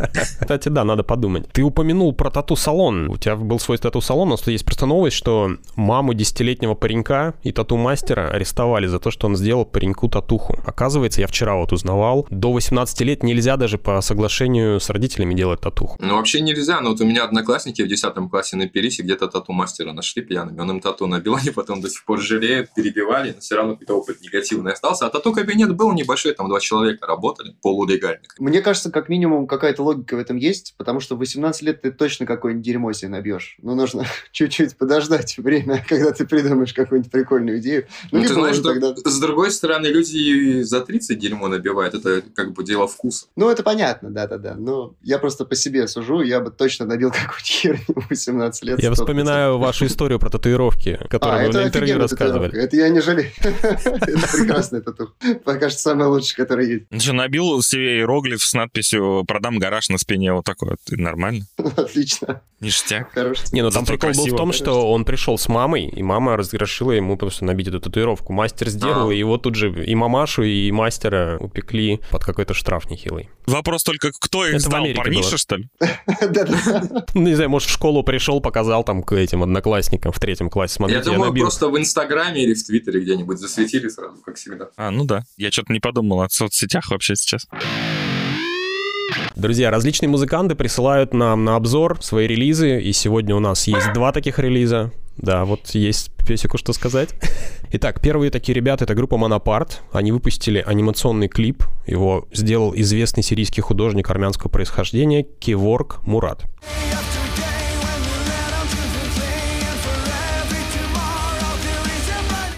Кстати, 0.40 0.70
да, 0.70 0.82
надо 0.82 1.02
подумать. 1.02 1.52
Ты 1.52 1.62
упомянул 1.62 2.14
про 2.14 2.30
тату-салон. 2.30 3.10
У 3.10 3.18
тебя 3.18 3.36
был 3.36 3.58
свой 3.58 3.76
тату-салон, 3.76 4.30
но 4.30 4.38
есть 4.46 4.64
просто 4.64 4.86
новость, 4.86 5.16
что 5.16 5.50
маму 5.74 6.14
десятилетнего 6.14 6.74
паренька 6.74 7.34
и 7.42 7.52
тату-мастера 7.52 8.30
арестовали 8.30 8.86
за 8.86 8.98
то, 8.98 9.10
что 9.10 9.26
он 9.26 9.36
сделал 9.36 9.66
пареньку 9.66 10.08
татуху. 10.08 10.58
Оказывается, 10.64 11.20
я 11.20 11.26
вчера 11.26 11.54
вот 11.56 11.72
узнавал, 11.74 12.26
до 12.30 12.50
18 12.52 12.98
лет 13.02 13.22
нельзя 13.22 13.58
даже 13.58 13.76
по 13.76 14.00
соглашению 14.00 14.80
с 14.80 14.88
родителями 14.88 15.34
делать 15.34 15.60
татуху. 15.60 15.98
Ну, 16.00 16.16
вообще 16.16 16.40
нельзя, 16.40 16.80
но 16.80 16.90
вот 16.92 17.00
у 17.02 17.04
меня 17.04 17.24
одноклассники 17.24 17.82
в 17.82 17.88
10 17.88 18.30
классе 18.30 18.56
напились 18.56 19.00
и 19.00 19.02
где-то 19.16 19.28
тату-мастера 19.28 19.92
нашли 19.92 20.22
пьяными. 20.22 20.60
Он 20.60 20.70
им 20.70 20.80
тату 20.80 21.06
набил, 21.06 21.36
они 21.40 21.50
потом 21.50 21.80
до 21.80 21.88
сих 21.88 22.04
пор 22.04 22.20
жалеют, 22.20 22.70
перебивали, 22.74 23.32
но 23.32 23.40
все 23.40 23.56
равно 23.56 23.72
какой-то 23.72 23.94
опыт 23.94 24.20
негативный 24.20 24.72
остался. 24.72 25.06
А 25.06 25.10
тату-кабинет 25.10 25.74
был 25.74 25.92
небольшой, 25.92 26.32
там 26.32 26.48
два 26.48 26.60
человека 26.60 27.06
работали, 27.06 27.56
полулегально. 27.62 28.22
Мне 28.38 28.60
кажется, 28.60 28.90
как 28.90 29.08
минимум 29.08 29.46
какая-то 29.46 29.82
логика 29.82 30.16
в 30.16 30.18
этом 30.18 30.36
есть, 30.36 30.74
потому 30.76 31.00
что 31.00 31.16
в 31.16 31.18
18 31.18 31.62
лет 31.62 31.82
ты 31.82 31.90
точно 31.90 32.26
какое-нибудь 32.26 32.64
дерьмо 32.64 32.92
себе 32.92 33.08
набьешь. 33.08 33.56
Но 33.62 33.74
нужно 33.74 34.04
чуть-чуть 34.32 34.76
подождать 34.76 35.38
время, 35.38 35.84
когда 35.88 36.12
ты 36.12 36.26
придумаешь 36.26 36.74
какую-нибудь 36.74 37.10
прикольную 37.10 37.58
идею. 37.58 37.86
Ну, 38.12 38.20
ты 38.20 38.28
либо 38.28 38.34
знаешь, 38.34 38.56
что 38.56 38.74
тогда... 38.74 38.94
с 38.94 39.20
другой 39.20 39.50
стороны, 39.50 39.86
люди 39.86 40.62
за 40.62 40.80
30 40.80 41.18
дерьмо 41.18 41.48
набивают, 41.48 41.94
это 41.94 42.22
как 42.34 42.52
бы 42.52 42.64
дело 42.64 42.86
вкуса. 42.86 43.26
Ну, 43.36 43.48
это 43.48 43.62
понятно, 43.62 44.10
да-да-да. 44.10 44.54
Но 44.54 44.94
я 45.02 45.18
просто 45.18 45.44
по 45.44 45.54
себе 45.54 45.88
сужу, 45.88 46.22
я 46.22 46.40
бы 46.40 46.50
точно 46.50 46.86
набил 46.86 47.10
какую-нибудь 47.10 47.46
херню 47.46 48.00
в 48.00 48.10
18 48.10 48.64
лет. 48.64 48.82
Я 48.82 48.90
100%. 48.90 49.05
Вспоминаю 49.06 49.58
вашу 49.58 49.86
историю 49.86 50.18
про 50.18 50.30
татуировки, 50.30 50.98
А, 51.00 51.08
которую 51.08 51.42
вы 51.44 51.48
это 51.48 51.58
на 51.60 51.66
интервью 51.68 51.98
рассказывали. 51.98 52.46
татуировка. 52.48 52.58
Это 52.66 52.76
я 52.76 52.88
не 52.88 53.00
жалею. 53.00 53.30
Это 53.40 54.28
прекрасная 54.36 54.80
тату. 54.80 55.10
Пока 55.44 55.70
что 55.70 55.78
самая 55.78 56.08
лучшая, 56.08 56.36
которая 56.44 56.66
есть. 56.66 56.84
Ну 56.90 57.00
что, 57.00 57.12
набил 57.12 57.62
себе 57.62 57.98
иероглиф 57.98 58.42
с 58.42 58.52
надписью 58.54 59.24
«Продам 59.26 59.58
гараж 59.58 59.88
на 59.88 59.98
спине» 59.98 60.32
вот 60.32 60.44
такой 60.44 60.76
нормально. 60.90 61.44
Отлично. 61.76 62.42
Ништяк. 62.60 63.14
Не, 63.52 63.62
ну 63.62 63.70
там 63.70 63.84
Зато 63.84 63.98
прикол 63.98 64.12
был 64.14 64.34
в 64.34 64.36
том, 64.36 64.52
что 64.52 64.90
он 64.90 65.04
пришел 65.04 65.36
с 65.36 65.46
мамой, 65.48 65.84
и 65.88 66.02
мама 66.02 66.36
разрешила 66.38 66.92
ему 66.92 67.16
просто 67.18 67.44
набить 67.44 67.68
эту 67.68 67.80
татуировку. 67.80 68.32
Мастер 68.32 68.68
сделал, 68.70 69.10
А. 69.10 69.14
и 69.14 69.18
его 69.18 69.36
тут 69.36 69.54
же 69.56 69.70
и 69.84 69.94
мамашу, 69.94 70.42
и 70.42 70.70
мастера 70.72 71.36
упекли 71.38 72.00
под 72.10 72.24
какой-то 72.24 72.54
штраф 72.54 72.88
нехилый. 72.90 73.28
Вопрос 73.46 73.84
только, 73.84 74.10
кто 74.18 74.44
их 74.46 74.54
Это 74.54 74.58
в 74.58 74.66
сдал? 74.66 74.80
Америке 74.80 74.98
Парниша, 74.98 75.28
было. 75.30 75.38
что 75.38 75.56
ли? 75.56 75.68
Да-да. 76.30 77.04
Ну, 77.14 77.20
не 77.22 77.34
знаю, 77.34 77.50
может, 77.50 77.68
в 77.68 77.72
школу 77.72 78.02
пришел, 78.02 78.40
показал 78.40 78.84
там 78.84 78.95
к 79.02 79.12
этим 79.12 79.42
одноклассникам 79.42 80.12
в 80.12 80.20
третьем 80.20 80.50
классе. 80.50 80.74
Смотрите, 80.74 80.98
я 80.98 81.04
я, 81.04 81.12
думаю, 81.12 81.30
набил. 81.30 81.44
просто 81.44 81.68
в 81.68 81.78
Инстаграме 81.78 82.42
или 82.44 82.54
в 82.54 82.64
Твиттере 82.64 83.00
где-нибудь 83.00 83.38
засветили 83.38 83.88
сразу, 83.88 84.22
как 84.22 84.36
всегда. 84.36 84.68
А, 84.76 84.90
ну 84.90 85.04
да. 85.04 85.24
Я 85.36 85.50
что-то 85.50 85.72
не 85.72 85.80
подумал 85.80 86.22
о 86.22 86.28
соцсетях 86.28 86.90
вообще 86.90 87.16
сейчас. 87.16 87.46
Друзья, 89.36 89.70
различные 89.70 90.08
музыканты 90.08 90.54
присылают 90.54 91.12
нам 91.12 91.44
на 91.44 91.56
обзор 91.56 92.02
свои 92.02 92.26
релизы, 92.26 92.80
и 92.80 92.92
сегодня 92.92 93.36
у 93.36 93.40
нас 93.40 93.66
есть 93.66 93.92
два 93.92 94.10
таких 94.12 94.38
релиза. 94.38 94.92
Да, 95.18 95.44
вот 95.44 95.70
есть 95.70 96.10
песику 96.26 96.58
что 96.58 96.72
сказать. 96.72 97.10
Итак, 97.72 98.00
первые 98.00 98.30
такие 98.30 98.54
ребята— 98.54 98.84
это 98.84 98.94
группа 98.94 99.16
Монопарт. 99.16 99.82
Они 99.92 100.12
выпустили 100.12 100.62
анимационный 100.66 101.28
клип. 101.28 101.64
Его 101.86 102.28
сделал 102.32 102.74
известный 102.74 103.22
сирийский 103.22 103.60
художник 103.60 104.10
армянского 104.10 104.50
происхождения 104.50 105.22
Кеворг 105.22 106.00
Мурат. 106.06 106.44
Yesterday 106.90 107.25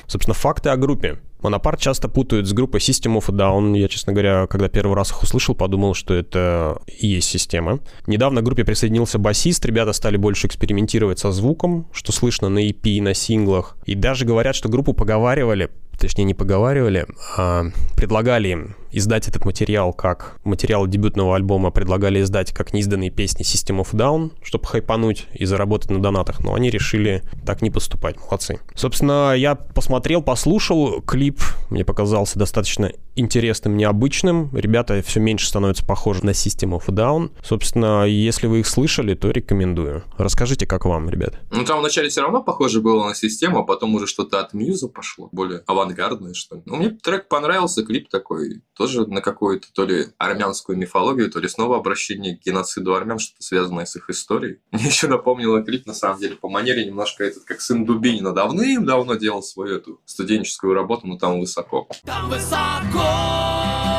Собственно, 0.09 0.35
факты 0.35 0.71
о 0.71 0.77
группе. 0.77 1.19
Монопарт 1.43 1.79
часто 1.79 2.09
путают 2.09 2.49
с 2.49 2.53
группой 2.53 2.81
System 2.81 3.17
of 3.17 3.27
a 3.29 3.33
Down. 3.33 3.79
Я, 3.79 3.89
честно 3.89 4.13
говоря, 4.13 4.47
когда 4.49 4.69
первый 4.69 4.97
раз 4.97 5.11
их 5.11 5.23
услышал, 5.23 5.55
подумал, 5.55 5.95
что 5.95 6.15
это 6.15 6.81
и 6.87 7.07
есть 7.07 7.29
система. 7.29 7.79
Недавно 8.07 8.41
к 8.41 8.45
группе 8.45 8.65
присоединился 8.65 9.19
басист, 9.19 9.65
ребята 9.65 9.93
стали 9.93 10.17
больше 10.17 10.49
экспериментировать 10.49 11.21
со 11.21 11.31
звуком, 11.31 11.87
что 11.93 12.11
слышно 12.11 12.49
на 12.49 12.67
EP, 12.69 13.01
на 13.01 13.15
синглах. 13.15 13.77
И 13.85 13.95
даже 13.95 14.25
говорят, 14.25 14.57
что 14.57 14.69
группу 14.69 14.95
поговаривали, 14.95 15.71
точнее 15.97 16.25
не 16.25 16.35
поговаривали, 16.35 17.07
а 17.37 17.67
предлагали 17.95 18.49
им 18.49 18.77
издать 18.91 19.29
этот 19.29 19.45
материал 19.45 19.93
как 19.93 20.39
материал 20.45 20.87
дебютного 20.87 21.37
альбома, 21.37 21.71
предлагали 21.71 22.23
издать 22.23 22.53
как 22.53 22.73
неизданные 22.73 23.11
песни 23.11 23.45
System 23.45 23.83
of 23.83 23.93
Down, 23.93 24.33
чтобы 24.43 24.67
хайпануть 24.67 25.27
и 25.33 25.45
заработать 25.45 25.91
на 25.91 26.01
донатах, 26.01 26.41
но 26.41 26.55
они 26.55 26.71
решили 26.71 27.23
так 27.45 27.63
не 27.63 27.71
поступать. 27.71 28.17
Молодцы. 28.19 28.61
Собственно, 28.75 29.35
я 29.35 29.55
посмотрел, 29.55 30.23
послушал 30.23 31.01
клип, 31.03 31.41
мне 31.71 31.85
показался 31.85 32.39
достаточно 32.39 32.93
интересным, 33.17 33.77
необычным. 33.77 34.51
Ребята 34.55 35.03
все 35.03 35.21
меньше 35.21 35.49
становятся 35.49 35.85
похожи 35.85 36.25
на 36.25 36.31
System 36.31 36.79
of 36.79 36.87
Down. 36.87 37.31
Собственно, 37.43 38.05
если 38.05 38.47
вы 38.47 38.61
их 38.61 38.67
слышали, 38.67 39.15
то 39.15 39.31
рекомендую. 39.31 40.05
Расскажите, 40.17 40.67
как 40.67 40.85
вам, 40.85 41.11
ребят? 41.11 41.39
Ну, 41.51 41.65
там 41.65 41.81
вначале 41.81 42.09
все 42.09 42.23
равно 42.23 42.43
похоже 42.43 42.81
было 42.81 43.09
на 43.09 43.15
систему, 43.15 43.59
а 43.61 43.63
потом 43.65 43.95
уже 43.95 44.07
что-то 44.07 44.41
от 44.41 44.55
Мьюза 44.55 44.89
пошло, 44.89 45.29
более 45.33 45.63
авангардное, 45.67 46.35
что 46.35 46.57
ли. 46.57 46.63
Ну, 46.65 46.77
мне 46.77 46.91
трек 46.91 47.29
понравился, 47.29 47.85
клип 47.85 48.09
такой 48.09 48.63
тоже 48.79 49.07
на 49.07 49.21
какую-то 49.21 49.67
то 49.73 49.85
ли 49.85 50.07
армянскую 50.19 50.79
мифологию, 50.79 51.31
то 51.31 51.41
ли 51.41 51.49
снова 51.49 51.77
обращение 51.77 52.37
к 52.37 52.43
геноциду 52.43 52.95
армян, 52.95 53.19
что-то 53.19 53.43
связанное 53.43 53.85
с 53.85 53.97
их 53.97 54.09
историей. 54.09 54.61
Мне 54.71 54.87
еще 54.87 55.09
напомнило 55.09 55.63
клип, 55.63 55.87
на 55.87 55.95
самом 55.95 56.21
деле, 56.21 56.37
по 56.37 56.49
манере 56.49 56.87
немножко 56.87 57.25
этот, 57.25 57.45
как 57.45 57.61
сын 57.61 57.85
Дубинина, 57.85 58.33
давным-давно 58.33 59.15
делал 59.17 59.43
свою 59.43 59.77
эту 59.77 60.01
студенческую 60.07 60.75
работу, 60.75 61.07
но 61.07 61.19
там 61.19 61.41
высоко. 61.41 61.89
Там 62.05 62.31
высоко 62.31 63.98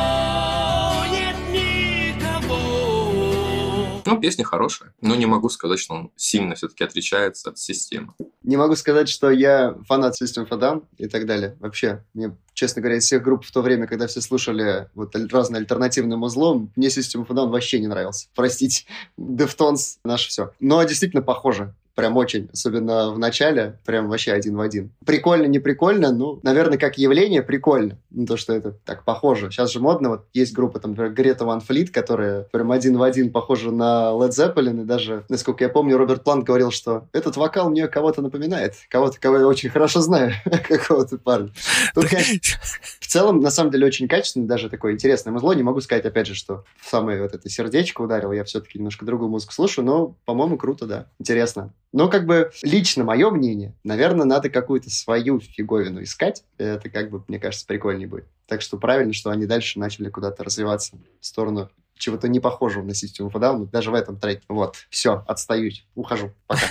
Ну, 4.10 4.20
песня 4.20 4.44
хорошая, 4.44 4.92
но 5.00 5.14
не 5.14 5.26
могу 5.26 5.48
сказать, 5.48 5.78
что 5.78 5.94
он 5.94 6.10
сильно 6.16 6.56
все-таки 6.56 6.82
отличается 6.82 7.50
от 7.50 7.58
системы. 7.58 8.12
Не 8.42 8.56
могу 8.56 8.74
сказать, 8.74 9.08
что 9.08 9.30
я 9.30 9.76
фанат 9.86 10.20
System 10.20 10.48
of 10.48 10.58
Down 10.58 10.84
и 10.98 11.06
так 11.06 11.26
далее. 11.26 11.56
Вообще, 11.60 12.04
мне 12.12 12.36
честно 12.54 12.82
говоря, 12.82 12.98
из 12.98 13.04
всех 13.04 13.22
групп 13.22 13.44
в 13.44 13.52
то 13.52 13.62
время, 13.62 13.86
когда 13.86 14.06
все 14.06 14.20
слушали 14.20 14.88
вот 14.94 15.14
разные 15.32 15.60
альтернативные 15.60 16.16
музло, 16.16 16.68
мне 16.76 16.88
System 16.88 17.26
of 17.26 17.28
Down 17.28 17.50
вообще 17.50 17.78
не 17.78 17.86
нравился. 17.86 18.26
Простите, 18.34 18.84
Deftones, 19.18 19.98
наше 20.04 20.28
все. 20.28 20.50
Но 20.60 20.82
действительно 20.82 21.22
похоже. 21.22 21.74
Прям 21.94 22.16
очень, 22.16 22.48
особенно 22.52 23.10
в 23.10 23.18
начале, 23.18 23.78
прям 23.84 24.08
вообще 24.08 24.32
один 24.32 24.56
в 24.56 24.60
один. 24.60 24.90
Прикольно, 25.04 25.46
не 25.46 25.58
прикольно, 25.58 26.12
ну, 26.12 26.40
наверное, 26.42 26.78
как 26.78 26.98
явление 26.98 27.42
прикольно. 27.42 27.98
Ну, 28.10 28.26
то, 28.26 28.36
что 28.36 28.52
это 28.54 28.72
так 28.84 29.04
похоже. 29.04 29.50
Сейчас 29.50 29.72
же 29.72 29.80
модно, 29.80 30.10
вот 30.10 30.26
есть 30.32 30.54
группа, 30.54 30.80
там, 30.80 30.92
например, 30.92 31.12
Грета 31.12 31.44
Ван 31.44 31.60
Флит, 31.60 31.90
которая 31.90 32.42
прям 32.44 32.72
один 32.72 32.96
в 32.96 33.02
один 33.02 33.30
похожа 33.30 33.70
на 33.70 34.10
Led 34.12 34.30
Zeppelin, 34.30 34.82
и 34.82 34.84
даже, 34.84 35.24
насколько 35.28 35.64
я 35.64 35.70
помню, 35.70 35.96
Роберт 35.96 36.24
Плант 36.24 36.44
говорил, 36.44 36.70
что 36.70 37.08
этот 37.12 37.36
вокал 37.36 37.70
мне 37.70 37.88
кого-то 37.88 38.22
напоминает, 38.22 38.74
кого-то, 38.88 39.18
кого 39.20 39.38
я 39.38 39.46
очень 39.46 39.70
хорошо 39.70 40.00
знаю, 40.00 40.32
какого-то 40.68 41.18
парня. 41.18 41.50
Тут, 41.94 42.04
в 42.04 43.06
целом, 43.06 43.40
на 43.40 43.50
самом 43.50 43.70
деле, 43.70 43.86
очень 43.86 44.08
качественный, 44.08 44.46
даже 44.46 44.70
такое 44.70 44.92
интересное 44.92 45.32
музло. 45.32 45.52
Не 45.52 45.62
могу 45.62 45.80
сказать, 45.80 46.04
опять 46.04 46.26
же, 46.26 46.34
что 46.34 46.64
в 46.80 46.88
самое 46.88 47.20
вот 47.22 47.34
это 47.34 47.48
сердечко 47.48 48.02
ударил. 48.02 48.32
Я 48.32 48.44
все-таки 48.44 48.78
немножко 48.78 49.04
другую 49.04 49.30
музыку 49.30 49.52
слушаю, 49.52 49.84
но, 49.84 50.16
по-моему, 50.24 50.56
круто, 50.56 50.86
да. 50.86 51.06
Интересно. 51.18 51.72
Но 51.92 52.08
как 52.08 52.26
бы 52.26 52.52
лично 52.62 53.04
мое 53.04 53.30
мнение, 53.30 53.74
наверное, 53.82 54.24
надо 54.24 54.48
какую-то 54.48 54.90
свою 54.90 55.40
фиговину 55.40 56.02
искать. 56.02 56.44
Это 56.56 56.88
как 56.88 57.10
бы, 57.10 57.24
мне 57.26 57.38
кажется, 57.38 57.66
прикольнее 57.66 58.06
будет. 58.06 58.26
Так 58.46 58.62
что 58.62 58.78
правильно, 58.78 59.12
что 59.12 59.30
они 59.30 59.46
дальше 59.46 59.78
начали 59.78 60.08
куда-то 60.08 60.44
развиваться 60.44 60.96
в 61.20 61.26
сторону 61.26 61.68
чего-то 62.00 62.28
не 62.28 62.40
похожего 62.40 62.82
на 62.82 62.92
System 62.92 63.30
of 63.30 63.32
Down, 63.34 63.68
даже 63.70 63.90
в 63.90 63.94
этом 63.94 64.18
треке. 64.18 64.42
Вот, 64.48 64.76
все, 64.88 65.22
отстаюсь, 65.26 65.86
ухожу, 65.94 66.32
пока. 66.46 66.62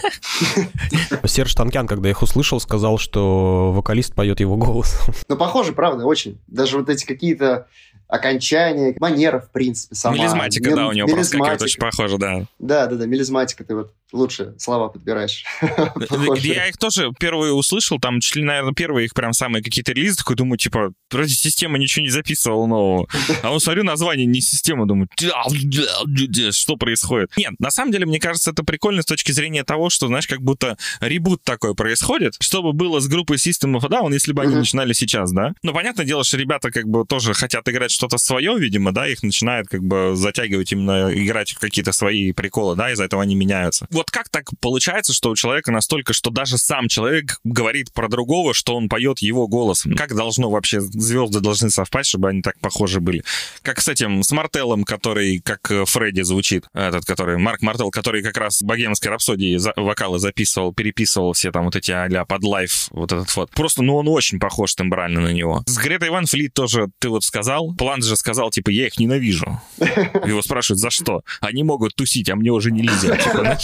Серж 1.27 1.53
Танкян, 1.53 1.87
когда 1.87 2.09
их 2.09 2.21
услышал, 2.21 2.59
сказал, 2.59 2.97
что 2.97 3.71
вокалист 3.71 4.15
поет 4.15 4.39
его 4.39 4.57
голос. 4.57 4.99
Ну, 5.27 5.37
похоже, 5.37 5.73
правда, 5.73 6.05
очень. 6.05 6.41
Даже 6.47 6.77
вот 6.79 6.89
эти 6.89 7.05
какие-то 7.05 7.67
окончание, 8.09 8.95
манера, 8.99 9.39
в 9.39 9.51
принципе, 9.51 9.95
сама. 9.95 10.17
Мелизматика, 10.17 10.75
да, 10.75 10.87
у 10.87 10.91
него 10.91 11.07
проскакивает 11.07 11.61
очень 11.61 11.79
похоже, 11.79 12.17
да. 12.17 12.45
Да, 12.57 12.87
да, 12.87 12.95
да, 12.95 13.05
мелизматика, 13.05 13.63
ты 13.63 13.75
вот 13.75 13.93
лучше 14.11 14.55
слова 14.57 14.89
подбираешь. 14.89 15.45
Я 16.41 16.67
их 16.67 16.77
тоже 16.77 17.11
первые 17.19 17.53
услышал, 17.53 17.99
там 17.99 18.19
чуть 18.19 18.37
ли, 18.37 18.43
наверное, 18.43 18.73
первые 18.73 19.05
их 19.05 19.13
прям 19.13 19.33
самые 19.33 19.63
какие-то 19.63 19.91
релизы, 19.91 20.17
такой 20.17 20.35
думаю, 20.35 20.57
типа, 20.57 20.91
вроде 21.11 21.33
система 21.35 21.77
ничего 21.77 22.03
не 22.03 22.09
записывала 22.09 22.65
нового. 22.65 23.07
А 23.43 23.51
вот 23.51 23.61
смотрю 23.61 23.83
название, 23.83 24.25
не 24.25 24.41
система, 24.41 24.87
думаю, 24.87 25.07
что 25.17 26.75
происходит? 26.77 27.31
Нет, 27.37 27.53
на 27.59 27.69
самом 27.69 27.91
деле, 27.91 28.05
мне 28.07 28.19
кажется, 28.19 28.51
это 28.51 28.63
прикольно 28.63 29.03
с 29.03 29.05
точки 29.05 29.31
зрения 29.31 29.63
того, 29.63 29.89
что, 29.89 30.07
знаешь, 30.07 30.27
как 30.27 30.41
будто 30.41 30.77
ребут 30.99 31.43
такой 31.43 31.75
происходит, 31.75 32.33
чтобы 32.39 32.73
было 32.73 32.99
с 32.99 33.07
группой 33.07 33.37
System 33.37 33.79
of 33.79 33.87
Down, 33.87 34.11
если 34.13 34.33
бы 34.33 34.41
они 34.41 34.55
начинали 34.55 34.93
сейчас, 34.93 35.31
да? 35.31 35.53
Ну, 35.61 35.73
понятное 35.73 36.05
дело, 36.05 36.23
что 36.23 36.37
ребята 36.37 36.71
как 36.71 36.87
бы 36.87 37.05
тоже 37.05 37.33
хотят 37.33 37.67
играть 37.69 37.91
что-то 37.99 38.17
свое, 38.17 38.57
видимо, 38.57 38.93
да, 38.93 39.09
их 39.09 39.23
начинает 39.23 39.67
как 39.67 39.83
бы 39.83 40.13
затягивать 40.15 40.71
именно 40.71 41.11
играть 41.13 41.51
в 41.51 41.59
какие-то 41.59 41.91
свои 41.91 42.31
приколы, 42.31 42.77
да, 42.77 42.93
из-за 42.93 43.03
этого 43.03 43.21
они 43.21 43.35
меняются. 43.35 43.87
Вот 43.91 44.09
как 44.09 44.29
так 44.29 44.45
получается, 44.61 45.13
что 45.13 45.29
у 45.31 45.35
человека 45.35 45.73
настолько, 45.73 46.13
что 46.13 46.29
даже 46.29 46.57
сам 46.57 46.87
человек 46.87 47.39
говорит 47.43 47.91
про 47.91 48.07
другого, 48.07 48.53
что 48.53 48.77
он 48.77 48.87
поет 48.87 49.19
его 49.19 49.49
голосом? 49.49 49.95
Как 49.95 50.15
должно 50.15 50.49
вообще, 50.49 50.79
звезды 50.79 51.41
должны 51.41 51.69
совпасть, 51.69 52.09
чтобы 52.09 52.29
они 52.29 52.41
так 52.41 52.57
похожи 52.59 53.01
были? 53.01 53.21
Как 53.63 53.81
с 53.81 53.89
этим, 53.89 54.23
с 54.23 54.31
Мартеллом, 54.31 54.85
который 54.85 55.39
как 55.39 55.69
э, 55.69 55.83
Фредди 55.83 56.21
звучит, 56.21 56.67
этот, 56.73 57.03
который, 57.03 57.37
Марк 57.37 57.61
Мартелл, 57.61 57.91
который 57.91 58.23
как 58.23 58.37
раз 58.37 58.61
в 58.61 58.65
богемской 58.65 59.11
рапсодии 59.11 59.57
за, 59.57 59.73
вокалы 59.75 60.19
записывал, 60.19 60.73
переписывал 60.73 61.33
все 61.33 61.51
там 61.51 61.65
вот 61.65 61.75
эти 61.75 61.91
а 61.91 62.23
под 62.23 62.43
лайф, 62.45 62.87
вот 62.91 63.11
этот 63.11 63.35
вот. 63.35 63.51
Просто, 63.51 63.83
ну, 63.83 63.97
он 63.97 64.07
очень 64.07 64.39
похож 64.39 64.73
тембрально 64.75 65.19
на 65.19 65.33
него. 65.33 65.63
С 65.65 65.77
Гретой 65.77 66.11
Ван 66.11 66.27
Флит 66.27 66.53
тоже, 66.53 66.87
ты 66.99 67.09
вот 67.09 67.25
сказал, 67.25 67.73
Плант 67.89 68.03
же 68.03 68.15
сказал, 68.17 68.51
типа, 68.51 68.69
я 68.69 68.85
их 68.85 68.99
ненавижу. 68.99 69.59
Его 69.79 70.43
спрашивают, 70.43 70.79
за 70.79 70.91
что? 70.91 71.23
Они 71.41 71.63
могут 71.63 71.95
тусить, 71.95 72.29
а 72.29 72.35
мне 72.35 72.51
уже 72.51 72.69
нельзя. 72.69 73.17
Типа, 73.17 73.57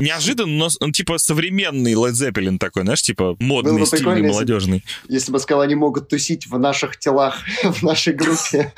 неожиданно, 0.00 0.52
но 0.52 0.68
он, 0.78 0.92
типа, 0.92 1.18
современный 1.18 1.94
Led 1.94 2.12
Zeppelin 2.12 2.58
такой, 2.58 2.84
знаешь, 2.84 3.02
типа, 3.02 3.34
модный, 3.40 3.84
стильный, 3.84 4.22
молодежный. 4.22 4.84
Если 5.08 5.32
бы 5.32 5.40
сказал, 5.40 5.62
они 5.62 5.74
могут 5.74 6.08
тусить 6.08 6.46
в 6.46 6.56
наших 6.56 6.96
телах, 7.00 7.40
в 7.64 7.82
нашей 7.82 8.12
группе. 8.12 8.72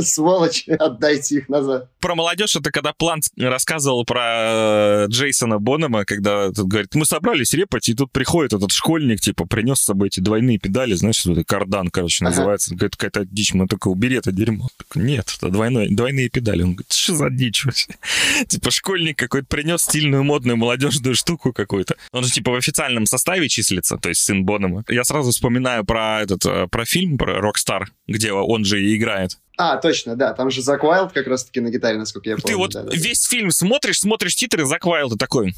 Сволочи, 0.00 0.70
отдайте 0.70 1.36
их 1.36 1.48
назад. 1.48 1.88
Про 2.00 2.16
молодежь 2.16 2.56
это 2.56 2.72
когда 2.72 2.92
Плант 2.92 3.28
рассказывал 3.36 4.04
про 4.04 5.04
э, 5.04 5.06
Джейсона 5.10 5.60
Бонэма, 5.60 6.04
когда 6.04 6.50
тут 6.50 6.66
говорит, 6.66 6.92
мы 6.96 7.06
собрались 7.06 7.54
репать, 7.54 7.88
и 7.88 7.94
тут 7.94 8.10
приходит 8.10 8.52
этот 8.52 8.72
школьник, 8.72 9.20
типа, 9.20 9.46
принес 9.46 9.78
с 9.78 9.84
собой 9.84 10.08
эти 10.08 10.18
двойные 10.18 10.58
педали, 10.58 10.94
знаешь, 10.94 11.24
кардан, 11.46 11.88
короче, 11.90 12.24
называется. 12.24 12.74
Говорит, 12.74 12.96
какая-то 12.96 13.24
дичь. 13.24 13.54
Мы 13.54 13.68
только 13.76 13.88
убери 13.88 14.16
это 14.16 14.32
дерьмо. 14.32 14.68
Так, 14.78 14.96
нет, 14.96 15.34
это 15.36 15.50
двойной, 15.50 15.88
двойные 15.90 16.30
педали. 16.30 16.62
Он 16.62 16.72
говорит, 16.72 16.92
что 16.92 17.14
за 17.14 17.30
дичь 17.30 17.66
вообще? 17.66 17.94
Типа 18.48 18.70
школьник 18.70 19.18
какой-то 19.18 19.46
принес 19.46 19.82
стильную, 19.82 20.24
модную, 20.24 20.56
молодежную 20.56 21.14
штуку 21.14 21.52
какую-то. 21.52 21.96
Он 22.12 22.24
же 22.24 22.30
типа 22.30 22.52
в 22.52 22.54
официальном 22.54 23.04
составе 23.04 23.48
числится, 23.48 23.98
то 23.98 24.08
есть 24.08 24.22
сын 24.22 24.44
Бонэма. 24.44 24.82
Я 24.88 25.04
сразу 25.04 25.30
вспоминаю 25.30 25.84
про 25.84 26.22
этот, 26.22 26.46
э, 26.46 26.68
про 26.68 26.86
фильм, 26.86 27.18
про 27.18 27.40
Rock 27.40 27.62
Star, 27.62 27.90
где 28.06 28.32
он 28.32 28.64
же 28.64 28.82
и 28.82 28.96
играет. 28.96 29.38
А, 29.58 29.76
точно, 29.76 30.16
да, 30.16 30.32
там 30.32 30.50
же 30.50 30.62
Зак 30.62 30.82
Уайлд 30.82 31.12
как 31.12 31.26
раз-таки 31.26 31.60
на 31.60 31.70
гитаре, 31.70 31.98
насколько 31.98 32.30
я 32.30 32.36
помню. 32.36 32.48
Ты 32.48 32.56
вот 32.56 32.72
да, 32.72 32.82
да, 32.82 32.96
весь 32.96 33.24
фильм 33.24 33.50
смотришь, 33.50 34.00
смотришь 34.00 34.36
титры, 34.36 34.64
Зак 34.64 34.86
Уайлд 34.86 35.14
и 35.14 35.18
такой... 35.18 35.54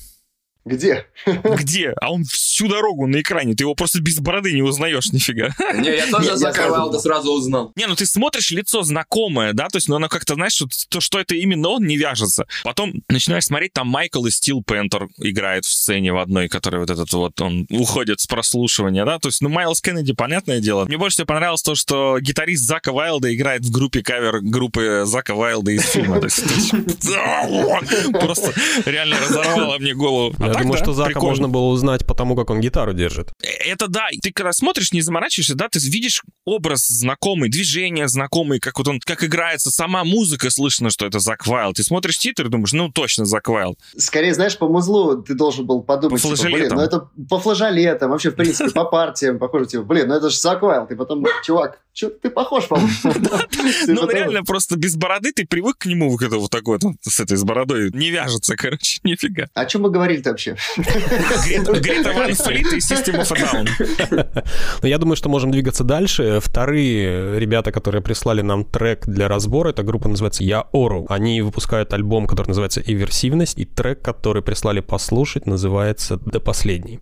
Где? 0.69 1.07
Где? 1.27 1.95
А 2.01 2.13
он 2.13 2.25
всю 2.25 2.69
дорогу 2.69 3.07
на 3.07 3.21
экране, 3.21 3.55
ты 3.55 3.65
его 3.65 3.75
просто 3.75 4.01
без 4.01 4.19
бороды 4.21 4.53
не 4.53 4.63
узнаешь 4.63 5.13
нифига. 5.13 5.55
Не, 5.75 5.97
я 5.97 6.07
тоже 6.07 6.37
Зака 6.37 6.69
Вайлда 6.69 6.99
сразу 6.99 7.33
узнал. 7.33 7.73
Не, 7.77 7.87
ну 7.87 7.97
ты 7.97 8.07
смотришь 8.07 8.51
лицо 8.51 8.83
знакомое, 8.83 9.53
да, 9.53 9.69
то 9.69 9.77
есть, 9.77 9.89
ну 9.89 9.97
оно 9.97 10.09
как-то, 10.09 10.35
знаешь, 10.35 10.63
то, 10.89 11.01
что 11.01 11.19
это 11.19 11.35
именно 11.35 11.69
он, 11.69 11.85
не 11.85 11.97
вяжется. 11.97 12.47
Потом 12.65 12.93
начинаешь 13.09 13.45
смотреть, 13.45 13.73
там 13.73 13.89
Майкл 13.89 14.25
и 14.27 14.31
Стил 14.31 14.63
Пентер 14.63 15.09
играет 15.19 15.65
в 15.65 15.73
сцене 15.73 16.13
в 16.13 16.19
одной, 16.19 16.49
который 16.49 16.81
вот 16.81 16.91
этот 16.91 17.13
вот, 17.13 17.41
он 17.41 17.67
уходит 17.71 18.21
с 18.21 18.27
прослушивания, 18.27 19.05
да, 19.05 19.19
то 19.19 19.29
есть, 19.29 19.41
ну, 19.41 19.49
Майлз 19.49 19.81
Кеннеди, 19.81 20.13
понятное 20.13 20.61
дело. 20.61 20.85
Мне 20.85 20.99
больше 20.99 21.17
всего 21.17 21.27
понравилось 21.27 21.63
то, 21.63 21.75
что 21.75 22.19
гитарист 22.21 22.65
Зака 22.65 22.93
Вайлда 22.93 23.35
играет 23.35 23.65
в 23.65 23.71
группе 23.71 24.03
кавер 24.03 24.41
группы 24.41 25.03
Зака 25.07 25.35
Вайлда 25.35 25.73
из 25.73 25.85
фильма. 25.85 26.21
Просто 28.21 28.53
реально 28.85 29.19
разорвало 29.21 29.79
мне 29.79 29.95
голову. 29.95 30.35
А 30.39 30.58
Думаю, 30.63 30.79
да, 30.79 30.85
что 30.85 30.93
Зака 30.93 31.09
прикольно. 31.09 31.29
можно 31.29 31.49
было 31.49 31.67
узнать 31.69 32.07
по 32.07 32.15
тому, 32.15 32.37
как 32.37 32.51
он 32.51 32.61
гитару 32.61 32.93
держит. 32.93 33.31
Э, 33.43 33.47
Это 33.71 33.89
да, 33.89 34.07
ты 34.23 34.33
когда 34.33 34.53
смотришь, 34.53 34.93
не 34.93 35.01
заморачиваешься, 35.01 35.55
да, 35.55 35.69
ты 35.69 35.79
видишь 35.79 36.23
образ 36.45 36.87
знакомый, 36.87 37.49
движения 37.51 38.09
знакомые, 38.09 38.61
как 38.61 38.79
вот 38.79 38.89
он, 38.89 39.01
как 39.01 39.23
играется 39.25 39.71
сама 39.71 40.05
музыка, 40.05 40.51
слышно, 40.51 40.91
что 40.91 41.07
это 41.07 41.19
Зак 41.19 41.47
Вайлд. 41.47 41.77
Ты 41.77 41.83
смотришь 41.83 42.19
титр 42.19 42.47
и 42.47 42.49
думаешь, 42.49 42.73
ну 42.73 42.91
точно 42.91 43.25
Зак 43.25 43.49
Вайлд. 43.49 43.79
Скорее, 43.97 44.35
знаешь, 44.35 44.57
по 44.59 44.69
музлу 44.69 45.23
ты 45.23 45.35
должен 45.35 45.67
был 45.67 45.83
подумать, 45.83 46.23
По 46.23 46.29
типа, 46.35 46.43
блин, 46.51 46.69
флажолетам. 46.71 46.79
ну 46.79 46.85
это 46.85 47.09
по 47.29 47.39
флажолетам, 47.41 48.11
вообще, 48.11 48.31
в 48.31 48.35
принципе, 48.37 48.71
по 48.71 48.85
партиям, 48.85 49.39
похоже, 49.39 49.67
типа, 49.67 49.83
блин, 49.85 50.09
ну 50.09 50.15
это 50.15 50.31
же 50.31 50.37
Заквайл, 50.37 50.87
ты 50.87 50.97
потом, 50.97 51.25
чувак, 51.45 51.81
что 51.99 52.11
ты 52.11 52.31
похож, 52.31 52.69
по-моему. 52.69 52.91
Ну, 53.89 54.09
реально 54.09 54.45
просто 54.45 54.77
без 54.77 54.97
бороды, 54.97 55.33
ты 55.33 55.45
привык 55.45 55.79
к 55.79 55.87
нему, 55.87 56.11
вот 56.11 56.23
это 56.23 56.37
вот 56.37 56.51
такой 56.51 56.79
с 57.03 57.21
этой 57.21 57.37
с 57.37 57.43
бородой, 57.43 57.91
не 57.93 58.11
вяжется, 58.11 58.55
короче, 58.57 59.01
нифига. 59.05 59.47
О 59.55 59.65
чем 59.67 59.83
мы 59.83 59.91
говорили-то 59.91 60.31
вообще? 60.31 60.57
Грита 60.77 62.13
Ван 62.13 62.35
Флит 62.35 62.73
и 62.73 62.77
System 62.79 63.21
of 63.21 63.33
Down. 63.35 64.45
Но 64.83 64.89
я 64.89 64.99
думаю, 64.99 65.17
что 65.17 65.29
можем 65.29 65.51
двигаться 65.51 65.83
дальше. 65.83 66.41
Вторые 66.41 67.39
ребята, 67.41 67.73
которые 67.73 68.01
прислали 68.03 68.43
нам 68.43 68.65
трек 68.65 69.07
для 69.07 69.27
разбора, 69.27 69.71
эта 69.71 69.83
группа 69.83 70.09
называется 70.09 70.45
Я 70.45 70.67
Ору. 70.73 71.07
Они 71.09 71.43
выпускают 71.43 71.93
альбом, 71.93 72.27
который 72.27 72.49
называется 72.49 72.81
«Иверсивность», 72.81 73.59
и 73.59 73.65
трек, 73.65 74.03
который 74.03 74.43
прислали 74.43 74.81
послушать, 74.81 75.47
называется 75.47 76.17
«До 76.17 76.39
последней». 76.39 77.01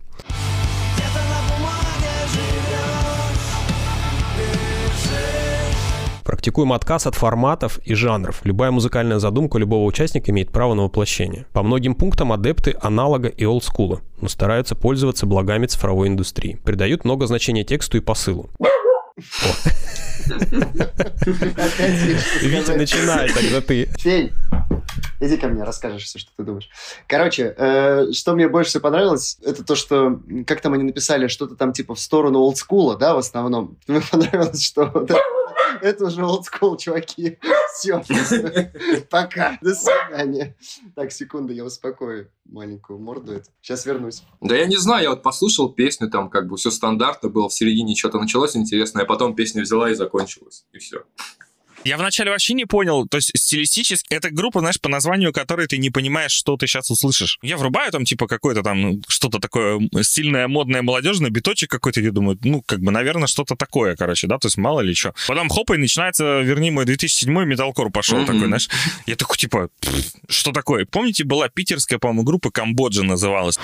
Практикуем 6.27 6.73
отказ 6.73 7.07
от 7.07 7.15
форматов 7.15 7.79
и 7.85 7.93
жанров. 7.93 8.41
Любая 8.43 8.69
музыкальная 8.69 9.17
задумка 9.17 9.57
любого 9.59 9.85
участника 9.85 10.29
имеет 10.31 10.51
право 10.51 10.73
на 10.73 10.83
воплощение. 10.83 11.45
По 11.53 11.63
многим 11.63 11.95
пунктам 11.95 12.33
адепты 12.33 12.75
аналога 12.81 13.29
и 13.29 13.45
олдскула, 13.45 14.01
но 14.19 14.27
стараются 14.27 14.75
пользоваться 14.75 15.25
благами 15.25 15.67
цифровой 15.67 16.09
индустрии. 16.09 16.59
Придают 16.65 17.05
много 17.05 17.27
значения 17.27 17.63
тексту 17.63 17.95
и 17.95 18.01
посылу. 18.01 18.49
Витя, 22.41 22.75
начинай, 22.75 23.29
тогда 23.31 23.61
ты. 23.61 23.85
Фей, 23.97 24.33
иди 25.21 25.37
ко 25.37 25.47
мне, 25.47 25.63
расскажешь 25.63 26.03
все, 26.03 26.19
что 26.19 26.31
ты 26.35 26.43
думаешь. 26.43 26.69
Короче, 27.07 27.55
э, 27.57 28.11
что 28.11 28.33
мне 28.33 28.49
больше 28.49 28.71
всего 28.71 28.81
понравилось, 28.81 29.37
это 29.45 29.63
то, 29.63 29.75
что, 29.75 30.19
как 30.45 30.59
там 30.59 30.73
они 30.73 30.83
написали, 30.83 31.27
что-то 31.27 31.55
там 31.55 31.71
типа 31.71 31.95
в 31.95 31.99
сторону 31.99 32.39
олдскула, 32.39 32.97
да, 32.97 33.15
в 33.15 33.17
основном. 33.17 33.77
Мне 33.87 34.01
понравилось, 34.11 34.61
что 34.63 34.91
вот 34.93 35.09
это, 35.09 35.21
это 35.81 36.05
уже 36.05 36.23
олдскул, 36.25 36.77
чуваки. 36.77 37.39
Все. 37.73 38.03
Пока. 39.09 39.57
До 39.61 39.73
свидания. 39.73 40.55
Так, 40.95 41.11
секунду, 41.11 41.53
я 41.53 41.63
успокою 41.63 42.31
маленькую 42.45 42.99
морду 42.99 43.33
эту. 43.33 43.49
Сейчас 43.61 43.85
вернусь. 43.85 44.23
Да 44.41 44.55
я 44.55 44.65
не 44.65 44.77
знаю, 44.77 45.03
я 45.03 45.09
вот 45.11 45.23
послушал 45.23 45.73
песню, 45.73 46.09
там 46.09 46.29
как 46.29 46.47
бы 46.47 46.57
все 46.57 46.71
стандартно 46.71 47.29
было, 47.29 47.49
в 47.49 47.53
середине 47.53 47.95
что-то 47.95 48.19
началось 48.19 48.55
интересное, 48.55 49.03
а 49.03 49.05
потом 49.05 49.35
песня 49.35 49.61
взяла 49.61 49.91
и 49.91 49.95
закончилась, 49.95 50.65
и 50.71 50.79
все. 50.79 51.03
Я 51.83 51.97
вначале 51.97 52.31
вообще 52.31 52.53
не 52.53 52.65
понял, 52.65 53.07
то 53.07 53.17
есть 53.17 53.31
стилистически, 53.35 54.13
это 54.13 54.29
группа, 54.29 54.59
знаешь, 54.59 54.79
по 54.81 54.89
названию 54.89 55.31
которой 55.31 55.67
ты 55.67 55.77
не 55.77 55.89
понимаешь, 55.89 56.31
что 56.31 56.57
ты 56.57 56.67
сейчас 56.67 56.89
услышишь. 56.89 57.37
Я 57.41 57.57
врубаю 57.57 57.91
там, 57.91 58.03
типа, 58.03 58.27
какое-то 58.27 58.61
там, 58.63 58.81
ну, 58.81 59.01
что-то 59.07 59.39
такое 59.39 59.79
стильное, 60.01 60.47
модное, 60.47 60.81
молодежное, 60.81 61.29
биточек 61.29 61.69
какой-то, 61.69 62.01
я 62.01 62.11
думаю, 62.11 62.37
ну, 62.43 62.61
как 62.65 62.79
бы, 62.79 62.91
наверное, 62.91 63.27
что-то 63.27 63.55
такое, 63.55 63.95
короче, 63.95 64.27
да, 64.27 64.37
то 64.37 64.47
есть 64.47 64.57
мало 64.57 64.81
ли 64.81 64.93
что. 64.93 65.13
Потом 65.27 65.49
хоп, 65.49 65.71
и 65.71 65.77
начинается, 65.77 66.41
верни 66.41 66.71
мой 66.71 66.85
2007 66.85 67.45
металкор 67.45 67.89
пошел 67.89 68.17
Мгм. 68.17 68.25
такой, 68.25 68.47
знаешь. 68.47 68.69
Я 69.05 69.15
такой, 69.15 69.37
типа, 69.37 69.69
«Пф, 69.79 70.05
что 70.29 70.51
такое? 70.51 70.85
Помните, 70.85 71.23
была 71.23 71.47
питерская, 71.47 71.99
по-моему, 71.99 72.23
группа 72.23 72.51
Камбоджа 72.51 73.03
называлась? 73.03 73.57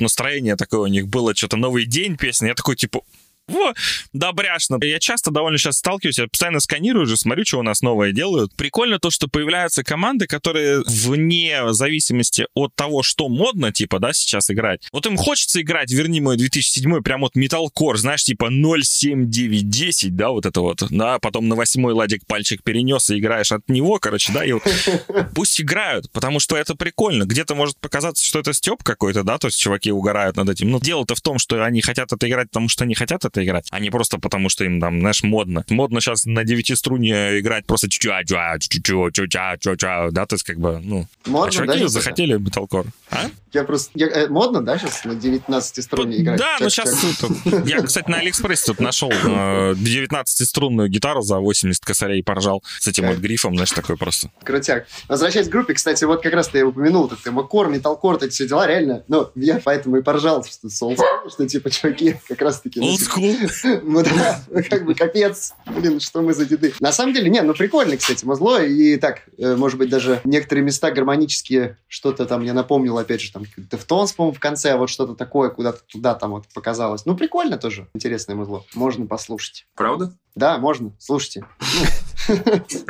Настроение 0.00 0.56
такое 0.56 0.80
у 0.80 0.86
них 0.86 1.08
было, 1.08 1.34
что-то 1.34 1.56
новый 1.56 1.86
день 1.86 2.16
песня. 2.16 2.48
Я 2.48 2.54
такой, 2.54 2.76
типа, 2.76 3.02
во, 3.50 3.74
добряшно. 4.12 4.78
Я 4.82 4.98
часто 4.98 5.30
довольно 5.30 5.58
сейчас 5.58 5.78
сталкиваюсь, 5.78 6.18
я 6.18 6.26
постоянно 6.26 6.60
сканирую 6.60 7.04
уже, 7.04 7.16
смотрю, 7.16 7.44
что 7.44 7.58
у 7.58 7.62
нас 7.62 7.82
новое 7.82 8.12
делают. 8.12 8.54
Прикольно 8.56 8.98
то, 8.98 9.10
что 9.10 9.28
появляются 9.28 9.82
команды, 9.82 10.26
которые 10.26 10.82
вне 10.86 11.72
зависимости 11.72 12.46
от 12.54 12.74
того, 12.74 13.02
что 13.02 13.28
модно, 13.28 13.72
типа, 13.72 13.98
да, 13.98 14.12
сейчас 14.12 14.50
играть. 14.50 14.88
Вот 14.92 15.06
им 15.06 15.16
хочется 15.16 15.60
играть, 15.60 15.90
верни 15.90 16.20
мой 16.20 16.36
2007 16.36 17.02
прям 17.02 17.20
вот 17.20 17.34
металкор, 17.34 17.96
знаешь, 17.98 18.24
типа 18.24 18.50
07910, 18.50 20.16
да, 20.16 20.30
вот 20.30 20.46
это 20.46 20.60
вот, 20.60 20.84
да, 20.90 21.18
потом 21.18 21.48
на 21.48 21.56
восьмой 21.56 21.92
ладик 21.92 22.26
пальчик 22.26 22.62
перенес 22.62 23.10
и 23.10 23.18
играешь 23.18 23.52
от 23.52 23.68
него, 23.68 23.98
короче, 23.98 24.32
да, 24.32 24.44
и 24.44 24.52
вот 24.52 24.62
пусть 25.34 25.60
играют, 25.60 26.10
потому 26.12 26.40
что 26.40 26.56
это 26.56 26.74
прикольно. 26.74 27.24
Где-то 27.24 27.54
может 27.54 27.78
показаться, 27.78 28.24
что 28.24 28.38
это 28.38 28.52
степ 28.52 28.82
какой-то, 28.82 29.22
да, 29.22 29.38
то 29.38 29.48
есть 29.48 29.58
чуваки 29.58 29.90
угорают 29.90 30.36
над 30.36 30.48
этим. 30.48 30.70
Но 30.70 30.78
дело-то 30.80 31.14
в 31.14 31.20
том, 31.20 31.38
что 31.38 31.64
они 31.64 31.80
хотят 31.80 32.12
это 32.12 32.28
играть, 32.28 32.48
потому 32.48 32.68
что 32.68 32.84
они 32.84 32.94
хотят 32.94 33.24
это 33.24 33.39
играть, 33.44 33.66
а 33.70 33.80
не 33.80 33.90
просто 33.90 34.18
потому, 34.18 34.48
что 34.48 34.64
им 34.64 34.80
там, 34.80 35.00
знаешь, 35.00 35.22
модно. 35.22 35.64
Модно 35.68 36.00
сейчас 36.00 36.24
на 36.24 36.44
девятиструнье 36.44 37.40
играть 37.40 37.66
просто 37.66 37.88
чу-ча, 37.88 38.22
чу-ча, 38.24 38.56
чу-чу, 38.58 39.10
чу-ча, 39.10 39.56
чу-ча, 39.58 40.08
да, 40.10 40.26
то 40.26 40.34
есть 40.34 40.44
как 40.44 40.58
бы, 40.58 40.80
ну, 40.82 41.06
а 41.24 41.30
Модно, 41.30 41.46
да, 41.46 41.50
чуваки 41.50 41.78
сейчас 41.80 41.92
захотели 41.92 42.36
металкор. 42.38 42.86
А? 43.10 43.26
Я 43.52 43.64
просто... 43.64 43.90
я- 43.94 44.06
э, 44.06 44.28
модно, 44.28 44.62
да, 44.62 44.78
сейчас 44.78 45.04
на 45.04 45.14
19 45.14 45.84
струне 45.84 46.20
играть? 46.22 46.38
Да, 46.38 46.56
ну 46.60 46.66
Как- 46.66 46.72
сейчас 46.72 47.00
как- 47.20 47.66
я, 47.66 47.82
кстати, 47.82 48.08
на 48.08 48.18
Алиэкспрессе 48.18 48.66
тут 48.66 48.80
нашел 48.80 49.10
19-струнную 49.10 50.88
гитару 50.88 51.22
за 51.22 51.38
80 51.38 51.84
косарей 51.84 52.22
поржал 52.22 52.62
с 52.78 52.86
этим 52.86 53.08
вот 53.08 53.18
грифом, 53.18 53.54
знаешь, 53.54 53.72
такой 53.72 53.96
просто. 53.96 54.30
Крутяк. 54.44 54.86
Возвращаясь 55.08 55.48
к 55.48 55.50
группе, 55.50 55.74
кстати, 55.74 56.04
вот 56.04 56.22
как 56.22 56.32
раз 56.32 56.48
ты 56.48 56.64
упомянул, 56.64 57.08
так 57.08 57.18
ты 57.20 57.30
макор, 57.32 57.68
металкор, 57.68 58.16
эти 58.16 58.30
все 58.32 58.46
дела, 58.46 58.66
реально, 58.66 59.02
ну, 59.08 59.30
я 59.34 59.60
поэтому 59.64 59.96
и 59.96 60.02
поржал, 60.02 60.44
что 60.44 60.68
с 60.68 60.82
олдскула, 60.82 61.30
что 61.30 61.46
типа, 61.48 61.70
чуваки, 61.70 62.16
как 62.28 62.40
раз 62.42 62.60
таки... 62.60 62.80
ну, 62.80 62.96
School. 63.32 63.80
Ну 63.82 64.02
да, 64.02 64.40
как 64.68 64.84
бы 64.84 64.94
капец, 64.94 65.54
блин, 65.66 66.00
что 66.00 66.22
мы 66.22 66.34
за 66.34 66.46
деды. 66.46 66.74
На 66.80 66.92
самом 66.92 67.14
деле, 67.14 67.30
не, 67.30 67.42
ну 67.42 67.54
прикольно, 67.54 67.96
кстати, 67.96 68.24
музло, 68.24 68.62
и 68.62 68.96
так, 68.96 69.22
э, 69.38 69.56
может 69.56 69.78
быть, 69.78 69.90
даже 69.90 70.20
некоторые 70.24 70.64
места 70.64 70.90
гармонические, 70.90 71.78
что-то 71.88 72.26
там, 72.26 72.42
я 72.42 72.52
напомнил, 72.52 72.98
опять 72.98 73.20
же, 73.20 73.32
там, 73.32 73.44
Deftones, 73.56 74.12
по-моему, 74.12 74.36
в 74.36 74.40
конце, 74.40 74.72
а 74.72 74.76
вот 74.76 74.90
что-то 74.90 75.14
такое, 75.14 75.50
куда-то 75.50 75.80
туда 75.86 76.14
там 76.14 76.30
вот 76.32 76.44
показалось. 76.54 77.06
Ну, 77.06 77.16
прикольно 77.16 77.58
тоже, 77.58 77.88
интересное 77.94 78.36
музло, 78.36 78.64
можно 78.74 79.06
послушать. 79.06 79.66
Правда? 79.74 80.12
Да, 80.34 80.58
можно, 80.58 80.92
слушайте. 80.98 81.44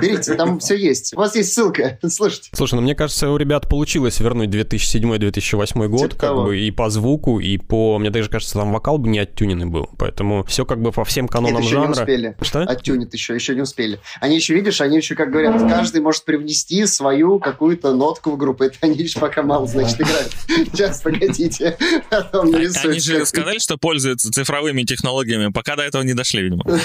Берите, 0.00 0.34
там 0.34 0.58
все 0.58 0.76
есть. 0.76 1.14
У 1.14 1.18
вас 1.18 1.34
есть 1.36 1.52
ссылка, 1.52 1.98
слушайте. 2.08 2.50
Слушай, 2.52 2.74
ну 2.76 2.82
мне 2.82 2.94
кажется, 2.94 3.30
у 3.30 3.36
ребят 3.36 3.68
получилось 3.68 4.20
вернуть 4.20 4.50
2007-2008 4.50 5.88
год, 5.88 6.00
Типа 6.00 6.10
как 6.10 6.20
того. 6.30 6.44
бы 6.44 6.58
и 6.58 6.70
по 6.70 6.90
звуку, 6.90 7.40
и 7.40 7.56
по... 7.58 7.98
Мне 7.98 8.10
даже 8.10 8.28
кажется, 8.28 8.54
там 8.54 8.72
вокал 8.72 8.98
бы 8.98 9.08
не 9.08 9.18
оттюненный 9.18 9.66
был, 9.66 9.88
поэтому 9.98 10.44
все 10.44 10.64
как 10.64 10.80
бы 10.80 10.92
по 10.92 11.04
всем 11.04 11.24
Нет, 11.24 11.32
канонам 11.32 11.62
еще 11.62 11.76
не 11.76 11.82
жанра. 11.82 12.00
успели. 12.00 12.36
Что? 12.40 12.60
Оттюнит 12.62 13.12
еще, 13.14 13.34
еще 13.34 13.54
не 13.54 13.62
успели. 13.62 14.00
Они 14.20 14.36
еще, 14.36 14.54
видишь, 14.54 14.80
они 14.80 14.96
еще, 14.98 15.14
как 15.14 15.30
говорят, 15.30 15.60
каждый 15.60 16.00
может 16.00 16.24
привнести 16.24 16.86
свою 16.86 17.38
какую-то 17.38 17.92
нотку 17.94 18.30
в 18.32 18.36
группу. 18.36 18.64
Это 18.64 18.76
они 18.82 18.96
еще 18.96 19.18
пока 19.20 19.42
мало, 19.42 19.66
значит, 19.66 20.00
играют. 20.00 20.32
Сейчас, 20.72 21.00
погодите. 21.00 21.76
Потом 22.10 22.50
нарисуют. 22.50 22.86
Они 22.86 23.00
же 23.00 23.26
сказали, 23.26 23.58
что 23.58 23.76
пользуются 23.76 24.30
цифровыми 24.30 24.82
технологиями, 24.82 25.52
пока 25.52 25.76
до 25.76 25.82
этого 25.82 26.02
не 26.02 26.14
дошли, 26.14 26.42
видимо. 26.42 26.64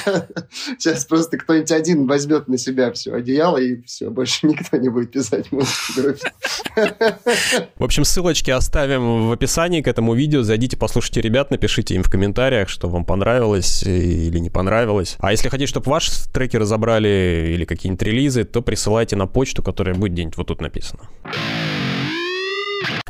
Сейчас 0.77 1.05
просто 1.05 1.37
кто-нибудь 1.37 1.71
один 1.71 2.07
возьмет 2.07 2.44
на 2.47 2.57
себя 2.57 2.91
все 2.91 3.13
одеяло, 3.13 3.57
и 3.57 3.81
все, 3.83 4.09
больше 4.09 4.47
никто 4.47 4.77
не 4.77 4.89
будет 4.89 5.11
писать 5.11 5.51
музыку 5.51 5.93
в 5.93 5.97
группе. 5.97 6.31
В 7.79 7.83
общем, 7.83 8.03
ссылочки 8.03 8.51
оставим 8.51 9.27
в 9.27 9.31
описании 9.31 9.81
к 9.81 9.87
этому 9.87 10.13
видео. 10.13 10.43
Зайдите, 10.43 10.77
послушайте 10.77 11.21
ребят, 11.21 11.51
напишите 11.51 11.95
им 11.95 12.03
в 12.03 12.09
комментариях, 12.09 12.69
что 12.69 12.89
вам 12.89 13.05
понравилось 13.05 13.83
или 13.83 14.39
не 14.39 14.49
понравилось. 14.49 15.15
А 15.19 15.31
если 15.31 15.49
хотите, 15.49 15.67
чтобы 15.67 15.89
ваши 15.89 16.11
треки 16.33 16.57
разобрали 16.57 17.51
или 17.53 17.65
какие-нибудь 17.65 18.03
релизы, 18.03 18.43
то 18.43 18.61
присылайте 18.61 19.15
на 19.15 19.27
почту, 19.27 19.63
которая 19.63 19.95
будет 19.95 20.13
где-нибудь 20.13 20.37
вот 20.37 20.47
тут 20.47 20.61
написана. 20.61 21.03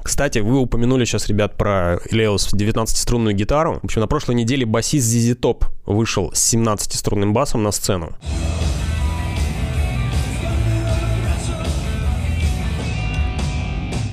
Кстати, 0.03 0.39
вы 0.39 0.59
упомянули 0.59 1.03
сейчас, 1.03 1.27
ребят, 1.27 1.57
про 1.57 1.99
Леос 2.11 2.53
19-струнную 2.53 3.33
гитару. 3.33 3.79
В 3.81 3.85
общем, 3.85 4.01
на 4.01 4.07
прошлой 4.07 4.35
неделе 4.35 4.65
басист 4.65 5.07
ZZ 5.07 5.39
Top 5.39 5.65
вышел 5.85 6.31
с 6.31 6.53
17-струнным 6.53 7.33
басом 7.33 7.63
на 7.63 7.71
сцену. 7.71 8.15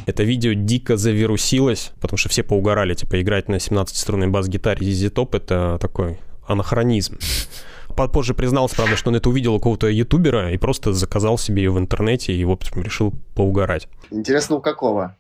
Это 0.07 0.23
видео 0.23 0.53
дико 0.53 0.97
завирусилось, 0.97 1.93
потому 2.01 2.19
что 2.19 2.29
все 2.29 2.43
поугорали, 2.43 2.95
типа, 2.95 3.21
играть 3.21 3.49
на 3.49 3.57
17-струнной 3.57 4.29
бас-гитаре 4.29 4.87
ZZ 4.87 5.13
Top— 5.13 5.29
это 5.37 5.79
такой 5.81 6.19
анахронизм. 6.47 7.19
Позже 7.95 8.35
признался, 8.35 8.77
правда, 8.77 8.97
что 8.97 9.11
он 9.11 9.17
это 9.17 9.29
увидел 9.29 9.55
у 9.55 9.59
какого-то 9.59 9.89
ютубера 9.89 10.53
и 10.53 10.59
просто 10.59 10.93
заказал 10.93 11.39
себе 11.39 11.63
ее 11.65 11.71
в 11.71 11.79
интернете 11.79 12.33
и, 12.33 12.45
в 12.45 12.51
общем, 12.51 12.83
решил 12.83 13.13
поугарать. 13.35 13.89
Интересно, 14.11 14.57
у 14.57 14.61
какого? 14.61 15.17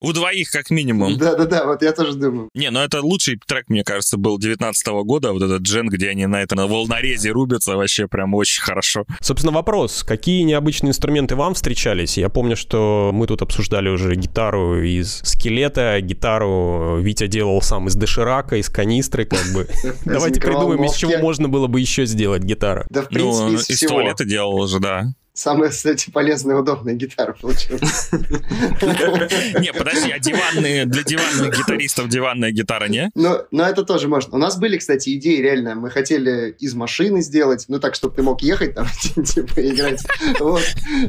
У 0.00 0.12
двоих, 0.12 0.50
как 0.50 0.70
минимум. 0.70 1.16
Да-да-да, 1.16 1.66
вот 1.66 1.82
я 1.82 1.92
тоже 1.92 2.14
думаю. 2.14 2.48
Не, 2.54 2.70
ну 2.70 2.80
это 2.80 3.00
лучший 3.00 3.38
трек, 3.46 3.68
мне 3.68 3.84
кажется, 3.84 4.16
был 4.16 4.38
19 4.38 4.86
года, 5.04 5.32
вот 5.32 5.42
этот 5.42 5.62
джен, 5.62 5.88
где 5.88 6.08
они 6.08 6.26
на 6.26 6.42
это 6.42 6.56
на 6.56 6.66
волнорезе 6.66 7.30
рубятся, 7.30 7.76
вообще 7.76 8.08
прям 8.08 8.34
очень 8.34 8.62
хорошо. 8.62 9.04
Собственно, 9.20 9.52
вопрос, 9.52 10.02
какие 10.02 10.42
необычные 10.42 10.90
инструменты 10.90 11.36
вам 11.36 11.54
встречались? 11.54 12.18
Я 12.18 12.28
помню, 12.28 12.56
что 12.56 13.10
мы 13.12 13.26
тут 13.26 13.42
обсуждали 13.42 13.88
уже 13.88 14.14
гитару 14.14 14.82
из 14.82 15.20
скелета, 15.22 16.00
гитару 16.00 16.98
Витя 17.00 17.26
делал 17.26 17.62
сам 17.62 17.88
из 17.88 17.94
доширака, 17.94 18.56
из 18.56 18.68
канистры, 18.68 19.24
как 19.24 19.44
бы. 19.54 19.68
Давайте 20.04 20.40
придумаем, 20.40 20.84
из 20.92 20.96
чего 20.98 21.18
можно 21.18 21.48
было 21.48 21.66
бы 21.66 21.80
еще 21.80 22.06
сделать 22.06 22.42
гитару. 22.42 22.84
Да, 22.90 23.02
в 23.02 23.08
принципе, 23.08 23.44
Ну, 23.46 23.54
из 23.54 23.68
из 23.70 23.76
всего. 23.76 23.94
туалета 23.94 24.24
делал 24.24 24.56
уже, 24.60 24.78
да. 24.80 25.12
Самая, 25.34 25.70
кстати, 25.70 26.10
полезная 26.10 26.56
и 26.56 26.58
удобная 26.58 26.94
гитара 26.94 27.32
получилась. 27.32 28.10
Не, 28.12 29.72
подожди, 29.72 30.10
а 30.10 30.18
диванные, 30.18 30.84
для 30.84 31.02
диванных 31.02 31.56
гитаристов 31.56 32.08
диванная 32.08 32.50
гитара, 32.50 32.86
не? 32.88 33.10
Но, 33.14 33.46
это 33.50 33.82
тоже 33.82 34.08
можно. 34.08 34.36
У 34.36 34.38
нас 34.38 34.58
были, 34.58 34.76
кстати, 34.76 35.16
идеи 35.16 35.40
реально. 35.40 35.74
Мы 35.74 35.90
хотели 35.90 36.54
из 36.58 36.74
машины 36.74 37.22
сделать, 37.22 37.64
ну 37.68 37.78
так, 37.78 37.94
чтобы 37.94 38.14
ты 38.14 38.22
мог 38.22 38.42
ехать 38.42 38.74
там, 38.74 38.86
типа, 39.24 39.60
играть. 39.60 40.02
Вот. 40.38 40.62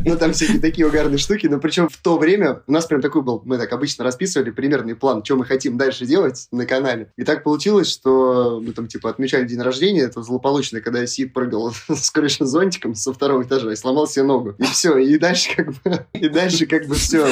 Ну 0.05 0.17
там 0.17 0.31
всякие 0.31 0.61
такие 0.61 0.87
угарные 0.87 1.17
штуки. 1.17 1.47
Но 1.47 1.59
причем 1.59 1.89
в 1.89 1.97
то 1.97 2.17
время 2.17 2.61
у 2.65 2.71
нас 2.71 2.85
прям 2.85 3.01
такой 3.01 3.23
был, 3.23 3.41
мы 3.43 3.57
так 3.57 3.73
обычно 3.73 4.05
расписывали 4.05 4.51
примерный 4.51 4.95
план, 4.95 5.23
что 5.25 5.35
мы 5.35 5.45
хотим 5.45 5.77
дальше 5.77 6.05
делать 6.05 6.47
на 6.51 6.65
канале. 6.65 7.11
И 7.17 7.23
так 7.23 7.43
получилось, 7.43 7.91
что 7.91 8.61
мы 8.63 8.71
там 8.71 8.87
типа 8.87 9.09
отмечали 9.09 9.45
день 9.45 9.61
рождения, 9.61 10.01
это 10.01 10.23
злополучно, 10.23 10.79
когда 10.79 11.05
Сид 11.05 11.33
прыгал 11.33 11.73
с 11.89 12.09
крыши 12.09 12.45
зонтиком 12.45 12.95
со 12.95 13.11
второго 13.11 13.43
этажа 13.43 13.71
и 13.71 13.75
сломал 13.75 14.07
себе 14.13 14.23
ногу. 14.23 14.55
И 14.57 14.63
все. 14.63 14.97
И 14.97 15.17
дальше 15.17 15.55
как 15.55 15.67
бы, 15.73 16.05
и 16.13 16.29
дальше 16.29 16.65
как 16.65 16.87
бы 16.87 16.95
все 16.95 17.27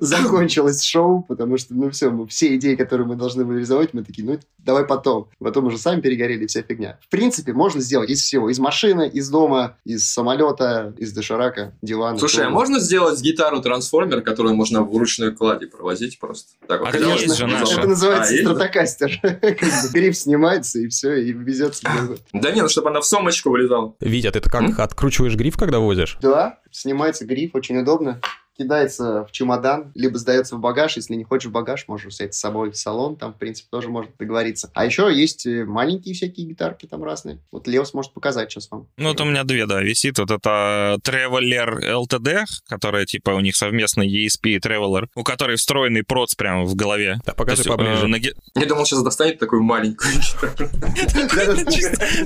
закончилось 0.00 0.82
шоу, 0.82 1.22
потому 1.22 1.58
что, 1.58 1.74
ну 1.74 1.90
все, 1.90 2.10
мы, 2.10 2.26
все 2.26 2.54
идеи, 2.56 2.74
которые 2.74 3.06
мы 3.06 3.16
должны 3.16 3.44
были 3.44 3.56
реализовать, 3.56 3.94
мы 3.94 4.04
такие, 4.04 4.26
ну 4.26 4.38
давай 4.58 4.84
потом. 4.86 5.28
Потом 5.38 5.66
уже 5.66 5.78
сами 5.78 6.00
перегорели, 6.00 6.46
вся 6.46 6.62
фигня. 6.62 6.98
В 7.02 7.08
принципе, 7.08 7.52
можно 7.52 7.80
сделать 7.80 8.10
из 8.10 8.20
всего. 8.22 8.50
Из 8.50 8.58
машины, 8.58 9.08
из 9.08 9.28
дома, 9.28 9.76
из 9.84 10.08
самолета, 10.08 10.94
из 10.98 11.12
доширака, 11.12 11.74
дивана. 11.82 12.18
Слушай, 12.18 12.46
а 12.46 12.50
можно 12.50 12.80
сделать 12.80 13.20
гитару-трансформер, 13.20 14.22
которую 14.22 14.54
можно 14.54 14.82
в 14.82 14.96
ручной 14.96 15.34
кладе 15.34 15.66
провозить 15.66 16.18
просто? 16.18 16.52
Так 16.66 16.80
вот, 16.80 16.94
А 16.94 16.98
взял. 16.98 17.48
наша. 17.48 17.78
Это 17.78 17.88
называется 17.88 18.34
А, 18.34 18.38
стратокастер. 18.38 19.20
Гриф 19.92 20.16
снимается, 20.16 20.78
и 20.78 20.88
все, 20.88 21.14
и 21.14 21.32
угодно. 21.32 22.16
Да 22.32 22.50
не, 22.50 22.62
ну 22.62 22.68
чтобы 22.68 22.90
она 22.90 23.00
в 23.00 23.06
сумочку 23.06 23.50
вылезала. 23.50 23.94
Витя, 24.00 24.30
ты 24.30 24.40
как, 24.40 24.78
откручиваешь 24.78 25.34
гриф, 25.34 25.56
когда 25.56 25.78
возишь? 25.78 26.01
Да, 26.20 26.60
снимается 26.70 27.24
гриф, 27.24 27.54
очень 27.54 27.78
удобно. 27.78 28.20
Кидается 28.58 29.24
в 29.24 29.32
чемодан, 29.32 29.92
либо 29.94 30.18
сдается 30.18 30.56
в 30.56 30.60
багаж. 30.60 30.96
Если 30.96 31.14
не 31.14 31.24
хочешь 31.24 31.48
в 31.48 31.52
багаж, 31.52 31.88
можешь 31.88 32.08
взять 32.12 32.34
с 32.34 32.38
собой 32.38 32.70
в 32.70 32.76
салон. 32.76 33.16
Там, 33.16 33.32
в 33.32 33.38
принципе, 33.38 33.68
тоже 33.70 33.88
можно 33.88 34.12
договориться. 34.18 34.70
А 34.74 34.84
еще 34.84 35.10
есть 35.12 35.46
э, 35.46 35.64
маленькие 35.64 36.14
всякие 36.14 36.46
гитарки 36.48 36.84
там 36.86 37.02
разные. 37.02 37.38
Вот 37.50 37.66
Лео 37.66 37.84
сможет 37.86 38.12
показать 38.12 38.52
сейчас 38.52 38.70
вам. 38.70 38.88
Ну, 38.98 39.08
вот 39.08 39.20
у 39.22 39.24
меня 39.24 39.44
две, 39.44 39.64
да, 39.66 39.80
висит. 39.80 40.18
Вот 40.18 40.30
это 40.30 40.98
Traveler 41.02 41.80
LTD, 41.82 42.44
которая, 42.68 43.06
типа, 43.06 43.30
у 43.30 43.40
них 43.40 43.56
совместный 43.56 44.06
ESP 44.06 44.50
и 44.50 44.58
Traveler, 44.58 45.06
у 45.14 45.22
которой 45.24 45.56
встроенный 45.56 46.02
проц 46.04 46.34
прямо 46.34 46.64
в 46.64 46.74
голове. 46.74 47.20
Да, 47.24 47.32
покажи 47.32 47.60
есть, 47.62 47.68
э, 47.68 47.70
поближе. 47.72 48.06
на 48.06 48.18
ги- 48.18 48.34
Я 48.54 48.66
думал, 48.66 48.84
сейчас 48.84 49.02
достанет 49.02 49.38
такую 49.38 49.62
маленькую 49.62 50.12
гитару. 50.12 50.68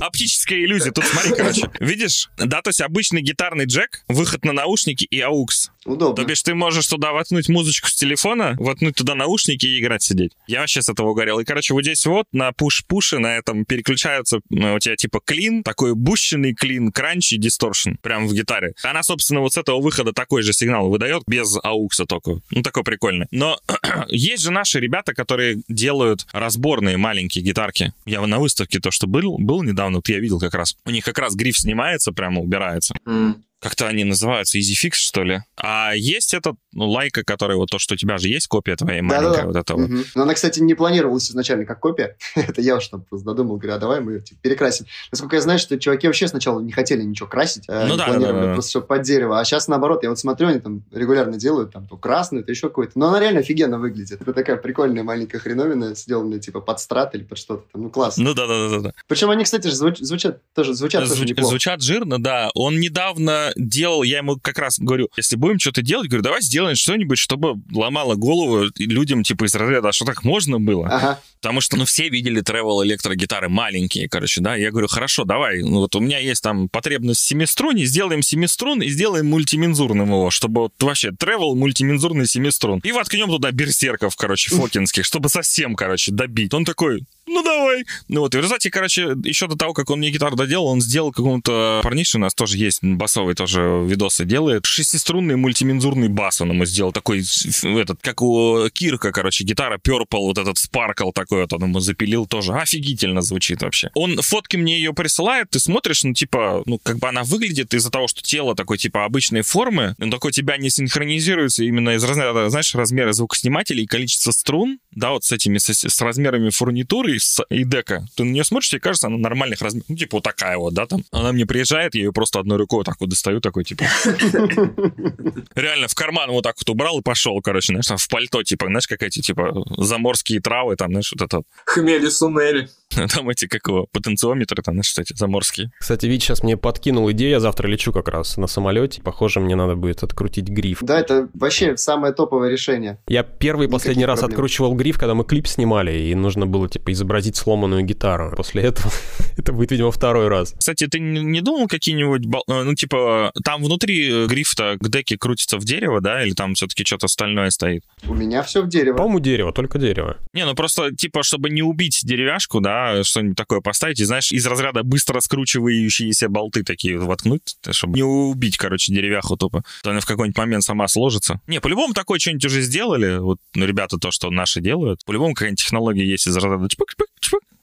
Оптическая 0.01 0.59
иллюзия. 0.59 0.91
Тут 0.91 1.05
смотри, 1.05 1.35
короче. 1.35 1.71
Видишь? 1.81 2.31
Да, 2.37 2.63
то 2.63 2.71
есть 2.71 2.81
обычный 2.81 3.23
гитарный 3.23 3.67
джек, 3.67 4.03
выход 4.09 4.45
на 4.45 4.53
наушники 4.53 5.05
и 5.05 5.21
AUX. 5.21 5.71
То 6.16 6.16
Удобно. 6.17 6.29
бишь 6.29 6.43
ты 6.43 6.55
можешь 6.55 6.87
туда 6.87 7.13
воткнуть 7.13 7.49
музычку 7.49 7.89
с 7.89 7.95
телефона, 7.95 8.55
воткнуть 8.59 8.97
туда 8.97 9.15
наушники 9.15 9.67
и 9.67 9.81
играть 9.81 10.03
сидеть. 10.03 10.33
Я 10.47 10.61
вообще 10.61 10.83
с 10.83 10.89
этого 10.89 11.11
угорел. 11.11 11.39
И, 11.39 11.45
короче, 11.45 11.75
вот 11.75 11.83
здесь 11.83 12.05
вот 12.07 12.27
на 12.33 12.51
пуш-пуше 12.53 13.19
на 13.19 13.37
этом 13.37 13.65
переключаются 13.65 14.41
ну, 14.51 14.75
у 14.75 14.79
тебя 14.79 14.97
типа 14.97 15.21
клин, 15.25 15.63
такой 15.63 15.95
бущенный 15.95 16.55
клин, 16.55 16.93
кранч 16.93 17.33
и 17.33 17.39
дисторшн 17.39 17.95
прям 18.03 18.27
в 18.27 18.35
гитаре. 18.35 18.73
Она, 18.83 19.03
собственно, 19.03 19.41
вот 19.41 19.53
с 19.53 19.57
этого 19.57 19.81
выхода 19.81 20.13
такой 20.13 20.43
же 20.43 20.53
сигнал 20.53 20.89
выдает, 20.89 21.23
без 21.27 21.59
аукса 21.63 22.07
только. 22.07 22.41
Ну, 22.51 22.63
такой 22.63 22.85
прикольный. 22.85 23.27
Но 23.31 23.59
есть 24.09 24.43
же 24.43 24.51
наши 24.51 24.81
ребята, 24.81 25.15
которые 25.15 25.63
делают 25.69 26.27
разборные 26.33 26.97
маленькие 26.97 27.45
гитарки. 27.45 27.93
Я 28.05 28.27
на 28.27 28.39
выставке 28.39 28.81
то, 28.81 28.91
что 28.91 29.07
был, 29.07 29.39
был 29.39 29.63
недавно, 29.63 29.99
вот 29.99 30.09
я 30.09 30.19
видел 30.19 30.41
как 30.41 30.55
раз. 30.55 30.77
У 30.85 30.91
них 30.91 31.05
как 31.05 31.19
раз 31.19 31.35
гриф 31.35 31.59
снимается, 31.59 32.13
прямо 32.13 32.41
убирается 32.41 32.95
М. 33.07 33.45
как-то 33.61 33.87
они 33.89 34.05
называются, 34.05 34.59
Easy 34.59 34.75
Fix, 34.81 34.93
что 34.95 35.23
ли. 35.25 35.41
А 35.57 35.93
есть 35.95 36.35
этот, 36.35 36.57
ну, 36.73 36.89
лайка, 36.89 37.25
который 37.25 37.57
вот 37.57 37.71
то, 37.71 37.79
что 37.79 37.95
у 37.95 37.97
тебя 37.97 38.19
же 38.19 38.29
есть 38.29 38.47
копия 38.49 38.77
твоей 38.77 39.01
маленькая, 39.01 39.31
Да-да-да. 39.31 39.47
вот 39.47 39.57
это 39.57 39.75
вот. 39.75 39.89
Мгм. 39.89 40.05
Но 40.15 40.23
она, 40.23 40.35
кстати, 40.35 40.61
не 40.61 40.75
планировалась 40.75 41.31
изначально 41.31 41.65
как 41.65 41.81
копия. 41.81 42.17
Это 42.37 42.61
я 42.61 42.77
уж 42.77 42.87
там 42.89 43.03
просто 43.03 43.25
додумал, 43.27 43.57
говорю, 43.57 43.75
а 43.77 43.79
давай 43.79 44.01
мы 44.01 44.13
ее 44.13 44.21
типа, 44.21 44.41
перекрасим. 44.43 44.87
Насколько 45.11 45.37
я 45.37 45.43
знаю, 45.43 45.59
что 45.59 45.79
чуваки 45.79 46.07
вообще 46.07 46.29
сначала 46.29 46.61
не 46.61 46.71
хотели 46.73 47.03
ничего 47.03 47.29
красить, 47.29 47.65
э, 47.69 47.87
Ну 47.89 47.97
да, 47.97 48.05
планировали 48.07 48.33
да, 48.35 48.41
да, 48.41 48.47
да. 48.49 48.53
просто 48.55 48.69
все 48.69 48.81
под 48.83 49.03
дерево. 49.03 49.41
А 49.41 49.45
сейчас 49.45 49.69
наоборот, 49.69 50.03
я 50.03 50.11
вот 50.11 50.19
смотрю, 50.19 50.49
они 50.49 50.61
там 50.61 50.85
регулярно 50.93 51.39
делают 51.39 51.73
там 51.73 51.89
то 51.89 51.97
красную, 51.97 52.45
то 52.45 52.53
еще 52.53 52.69
какой-то. 52.69 52.93
Но 52.99 53.09
она 53.09 53.21
реально 53.21 53.41
офигенно 53.41 53.79
выглядит. 53.79 54.21
Это 54.21 54.33
такая 54.35 54.57
прикольная 54.57 55.03
маленькая 55.03 55.39
хреновина, 55.39 55.95
сделанная 55.95 56.39
типа 56.41 56.61
под 56.61 56.79
страт 56.79 57.15
или 57.15 57.23
под 57.25 57.39
что-то 57.39 57.65
там. 57.73 57.83
Ну, 57.85 57.91
классно. 57.91 58.23
Ну 58.23 58.35
да, 58.35 58.47
да, 58.47 58.69
да, 58.69 58.79
да. 58.81 58.93
Причем 59.09 59.31
они, 59.31 59.45
кстати, 59.45 59.67
же 59.69 59.75
звуч- 59.75 59.99
звучат 60.03 60.41
тоже, 60.55 60.75
звучат 60.75 61.03
тоже 61.05 61.15
Звуч- 61.15 61.29
неплохо. 61.31 61.49
звучат 61.51 61.81
жирно, 61.83 62.23
да. 62.23 62.51
Он 62.55 62.79
недавно 62.79 63.46
делал, 63.57 64.03
я 64.03 64.19
ему 64.19 64.37
как 64.37 64.59
раз 64.59 64.79
говорю, 64.79 65.09
если 65.17 65.37
будем 65.37 65.59
что-то 65.59 65.83
делать, 65.83 66.09
говорю, 66.09 66.23
давай 66.23 66.43
сделаем 66.43 66.77
что-нибудь, 66.77 67.19
чтобы 67.19 67.61
ломало 67.73 68.15
голову 68.15 68.67
людям, 68.79 69.23
типа, 69.23 69.45
из 69.45 69.55
разряда, 69.55 69.89
а 69.89 69.93
что 69.93 70.05
так 70.05 70.25
можно 70.25 70.59
было? 70.59 70.87
Ага. 70.89 71.21
Потому 71.41 71.61
что, 71.61 71.77
ну, 71.77 71.85
все 71.85 72.09
видели 72.09 72.43
travel 72.43 72.85
электрогитары 72.85 73.49
маленькие, 73.49 74.09
короче, 74.09 74.41
да. 74.41 74.57
Я 74.57 74.71
говорю, 74.71 74.89
хорошо, 74.89 75.25
давай, 75.25 75.63
ну, 75.63 75.79
вот 75.79 75.95
у 75.95 76.01
меня 76.01 76.19
есть 76.19 76.43
там 76.43 76.69
потребность 76.69 77.21
в 77.21 77.25
семиструнне, 77.25 77.85
сделаем 77.85 78.23
семиструн 78.23 78.83
и 78.83 78.89
сделаем 78.89 79.27
мультимензурным 79.27 80.09
его, 80.09 80.31
чтобы 80.31 80.63
вот 80.63 80.83
вообще 80.83 81.11
travel 81.11 81.55
мультимензурный 81.55 82.27
семиструн. 82.27 82.81
И 82.81 82.93
воткнем 82.93 83.29
туда 83.29 83.53
берсерков, 83.53 84.17
короче, 84.17 84.55
фокинских, 84.55 85.05
чтобы 85.05 85.29
совсем, 85.29 85.75
короче, 85.75 86.13
добить. 86.13 86.53
Он 86.55 86.65
такой, 86.65 87.05
ну 87.27 87.43
давай. 87.43 87.85
Ну 88.09 88.21
вот, 88.21 88.35
и 88.35 88.39
в 88.39 88.41
результате, 88.41 88.71
короче, 88.71 89.17
еще 89.25 89.49
до 89.49 89.57
того, 89.57 89.73
как 89.73 89.91
он 89.91 89.99
мне 89.99 90.11
гитару 90.11 90.37
доделал, 90.37 90.67
он 90.67 90.81
сделал 90.81 91.13
какому-то 91.13 91.81
парнише, 91.83 92.19
у 92.19 92.21
нас 92.21 92.35
тоже 92.35 92.57
есть 92.57 92.83
басовый 92.83 93.35
тоже 93.35 93.83
видосы 93.85 94.25
делает, 94.25 94.67
шестиструнный 94.67 95.37
мультимензурный 95.37 96.09
бас 96.09 96.41
он 96.41 96.51
ему 96.51 96.65
сделал, 96.65 96.93
такой, 96.93 97.25
этот, 97.63 98.01
как 98.01 98.23
у 98.23 98.69
Кирка, 98.73 99.13
короче, 99.13 99.45
гитара 99.45 99.79
Purple, 99.79 100.07
вот 100.11 100.39
этот 100.39 100.57
Sparkle 100.57 101.13
такой 101.13 101.43
вот 101.43 101.53
он 101.53 101.63
ему 101.65 101.81
запилил 101.81 102.27
тоже, 102.27 102.53
офигительно 102.53 103.23
звучит 103.23 103.63
вообще. 103.63 103.91
Он 103.95 104.17
фотки 104.23 104.57
мне 104.57 104.77
ее 104.77 104.95
присылает, 104.95 105.51
ты 105.51 105.59
смотришь, 105.59 106.05
ну, 106.05 106.13
типа, 106.13 106.63
ну, 106.67 106.79
как 106.79 106.99
бы 106.99 107.09
она 107.09 107.25
выглядит 107.25 107.75
из-за 107.75 107.91
того, 107.91 108.09
что 108.09 108.23
тело 108.23 108.55
такой, 108.55 108.79
типа, 108.79 109.05
обычной 109.05 109.43
формы, 109.43 109.95
он 110.01 110.11
такой 110.11 110.33
тебя 110.33 110.57
не 110.57 110.71
синхронизируется 110.71 111.65
именно 111.65 111.91
из 111.91 112.05
размера, 112.05 112.49
знаешь, 112.49 112.75
размера 112.75 113.13
звукоснимателей 113.13 113.85
и 113.85 113.87
количества 113.87 114.31
струн, 114.31 114.79
да, 114.93 115.11
вот 115.11 115.25
с 115.25 115.33
этими, 115.33 115.59
с, 115.59 115.69
с 115.69 116.01
размерами 116.01 116.51
фурнитуры 116.51 117.16
и, 117.17 117.19
с- 117.19 117.45
дека. 117.51 118.07
Ты 118.15 118.25
на 118.25 118.31
нее 118.31 118.45
смотришь, 118.45 118.71
тебе 118.71 118.81
кажется, 118.81 119.09
она 119.09 119.17
нормальных 119.17 119.61
размеров. 119.61 119.89
Ну, 119.89 119.97
типа 119.97 120.19
вот 120.19 120.25
такая 120.25 120.57
вот, 120.57 120.75
да, 120.75 120.87
там. 120.87 121.05
Она 121.11 121.33
мне 121.33 121.47
приезжает, 121.47 121.95
я 121.95 122.03
ее 122.03 122.13
просто 122.13 122.41
одной 122.41 122.59
рукой 122.59 122.79
вот 122.79 122.87
так 122.87 122.97
вот 123.01 123.09
достаю, 123.09 123.41
такой, 123.41 123.65
типа... 123.65 123.85
Реально 125.55 125.89
в 125.89 125.95
карман 125.95 126.31
вот 126.31 126.43
так 126.43 126.57
вот 126.59 126.69
убрал 126.69 126.99
и 126.99 127.03
пошел, 127.03 127.41
короче, 127.41 127.73
знаешь, 127.73 127.87
там 127.87 127.97
в 127.99 128.09
пальто, 128.09 128.43
типа, 128.43 128.67
знаешь, 128.67 128.87
как 128.87 129.03
эти, 129.03 129.21
типа, 129.21 129.65
заморские 129.77 130.41
травы, 130.41 130.77
там, 130.77 130.91
знаешь, 130.91 131.13
вот 131.17 131.23
это, 131.23 131.43
Хмели 131.65 132.09
сунели. 132.09 132.69
там 133.15 133.29
эти, 133.29 133.47
как 133.47 133.67
его, 133.67 133.87
потенциометры, 133.93 134.63
там, 134.63 134.75
знаешь, 134.75 134.95
эти 134.99 135.17
заморские. 135.17 135.71
Кстати, 135.79 136.07
Витя 136.07 136.25
сейчас 136.25 136.43
мне 136.43 136.57
подкинул 136.57 137.11
идею, 137.13 137.31
я 137.31 137.41
завтра 137.41 137.69
лечу 137.69 137.93
как 137.93 138.09
раз 138.09 138.37
на 138.37 138.47
самолете. 138.47 139.03
Похоже, 139.03 139.41
мне 139.41 139.57
надо 139.57 139.77
будет 139.77 140.03
открутить 140.03 140.49
гриф. 140.49 140.79
Да, 140.83 141.01
это 141.01 141.29
вообще 141.35 141.77
самое 141.77 142.13
топовое 142.13 142.51
решение. 142.51 142.99
Я 143.09 143.23
первый 143.23 143.67
и 143.67 143.71
последний 143.71 144.07
раз 144.07 144.21
проблем. 144.21 144.35
откручивал 144.35 144.75
гриф, 144.75 144.99
когда 144.99 145.15
мы 145.15 145.25
клип 145.25 145.47
снимали, 145.47 145.97
и 145.99 146.15
нужно 146.15 146.47
было, 146.47 146.69
типа, 146.69 146.93
изобразить 146.93 147.37
сломанную 147.37 147.83
гитару. 147.83 148.35
После 148.37 148.63
этого 148.63 148.93
это 149.37 149.53
будет, 149.53 149.71
видимо, 149.73 149.91
второй 149.91 150.29
раз. 150.29 150.55
Кстати, 150.57 150.87
ты 150.87 150.99
не 151.01 151.41
думал 151.41 151.69
какие-нибудь, 151.69 152.27
э, 152.27 152.63
ну, 152.63 152.75
типа, 152.75 153.33
там 153.45 153.63
внутри 153.63 154.27
грифта 154.27 154.77
к 154.81 154.89
деке 154.89 155.17
крутится 155.19 155.59
в 155.59 155.65
дерево, 155.65 156.01
да, 156.01 156.25
или 156.25 156.33
там 156.33 156.55
все-таки 156.55 156.85
что-то 156.85 157.07
остальное 157.07 157.51
стоит? 157.51 157.83
У 158.07 158.15
меня 158.15 158.43
все 158.43 158.63
в 158.63 158.69
дерево. 158.69 158.97
По-моему, 158.97 159.21
дерево, 159.21 159.53
только 159.53 159.79
дерево. 159.79 160.17
Не, 160.33 160.45
ну 160.45 160.55
просто, 160.55 160.95
типа, 160.95 161.23
чтобы 161.23 161.51
не 161.51 161.63
убить 161.63 162.01
деревяшку, 162.05 162.61
да, 162.61 162.76
что-нибудь 163.03 163.37
такое 163.37 163.61
поставить, 163.61 164.01
и, 164.01 164.05
знаешь, 164.05 164.33
из 164.33 164.47
разряда 164.47 164.83
быстро 164.83 165.21
скручивающиеся 165.21 166.29
болты 166.29 166.63
такие 166.63 166.99
вот 166.99 167.17
воткнуть, 167.17 167.57
чтобы 167.71 167.95
не 167.95 168.03
убить, 168.03 168.57
короче, 168.57 168.93
деревяху 168.93 169.37
тупо. 169.37 169.65
То 169.83 169.91
она 169.91 170.01
в 170.01 170.07
какой-нибудь 170.07 170.37
момент 170.37 170.63
сама 170.65 170.89
сложится. 170.89 171.41
Не, 171.47 171.61
по-любому 171.61 171.95
такое 171.95 172.19
что-нибудь 172.19 172.45
уже 172.45 172.61
сделали, 172.61 173.19
вот, 173.19 173.39
ну, 173.55 173.67
ребята 173.67 173.99
то, 173.99 174.11
что 174.11 174.31
наши 174.31 174.61
делают. 174.61 175.05
По-любому 175.05 175.35
какая-нибудь 175.35 175.61
технология 175.61 176.07
есть 176.07 176.27
из 176.27 176.37
разряда 176.37 176.69
чпок, 176.69 176.89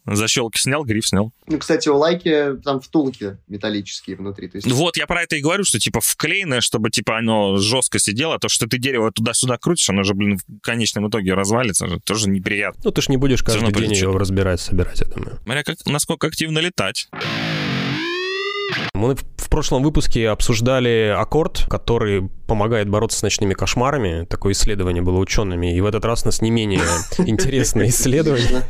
Защелки 0.05 0.59
снял, 0.59 0.83
гриф 0.83 1.07
снял. 1.07 1.31
Ну, 1.47 1.57
кстати, 1.57 1.87
у 1.89 1.95
лайки 1.95 2.57
там 2.63 2.81
втулки 2.81 3.37
металлические 3.47 4.17
внутри. 4.17 4.49
То 4.49 4.57
есть... 4.57 4.69
Вот, 4.69 4.97
я 4.97 5.07
про 5.07 5.23
это 5.23 5.35
и 5.35 5.41
говорю, 5.41 5.63
что, 5.63 5.79
типа, 5.79 6.01
вклеенное, 6.01 6.61
чтобы, 6.61 6.89
типа, 6.89 7.17
оно 7.17 7.57
жестко 7.57 7.99
сидело, 7.99 8.37
то, 8.39 8.49
что 8.49 8.67
ты 8.67 8.77
дерево 8.77 9.11
туда-сюда 9.11 9.57
крутишь, 9.57 9.89
оно 9.89 10.03
же, 10.03 10.13
блин, 10.13 10.37
в 10.37 10.61
конечном 10.61 11.09
итоге 11.09 11.33
развалится, 11.33 11.87
же, 11.87 11.99
тоже 11.99 12.29
неприятно. 12.29 12.81
Ну, 12.83 12.91
ты 12.91 13.01
ж 13.01 13.09
не 13.09 13.17
будешь 13.17 13.43
каждый 13.43 13.65
день 13.65 13.73
прилетит. 13.73 14.03
его 14.03 14.17
разбирать, 14.17 14.59
собирать, 14.59 14.99
я 15.01 15.07
думаю. 15.07 15.39
Смотря 15.43 15.63
как, 15.63 15.77
насколько 15.85 16.27
активно 16.27 16.59
летать. 16.59 17.07
Мы 18.93 19.15
в 19.15 19.49
прошлом 19.49 19.83
выпуске 19.83 20.29
обсуждали 20.29 21.13
аккорд, 21.15 21.65
который 21.69 22.29
помогает 22.47 22.89
бороться 22.89 23.19
с 23.19 23.21
ночными 23.21 23.53
кошмарами. 23.53 24.25
Такое 24.25 24.53
исследование 24.53 25.03
было 25.03 25.19
учеными. 25.19 25.75
И 25.75 25.81
в 25.81 25.85
этот 25.85 26.05
раз 26.05 26.23
у 26.23 26.27
нас 26.27 26.41
не 26.41 26.49
менее 26.51 26.81
интересное 27.19 27.87
исследование. 27.89 28.63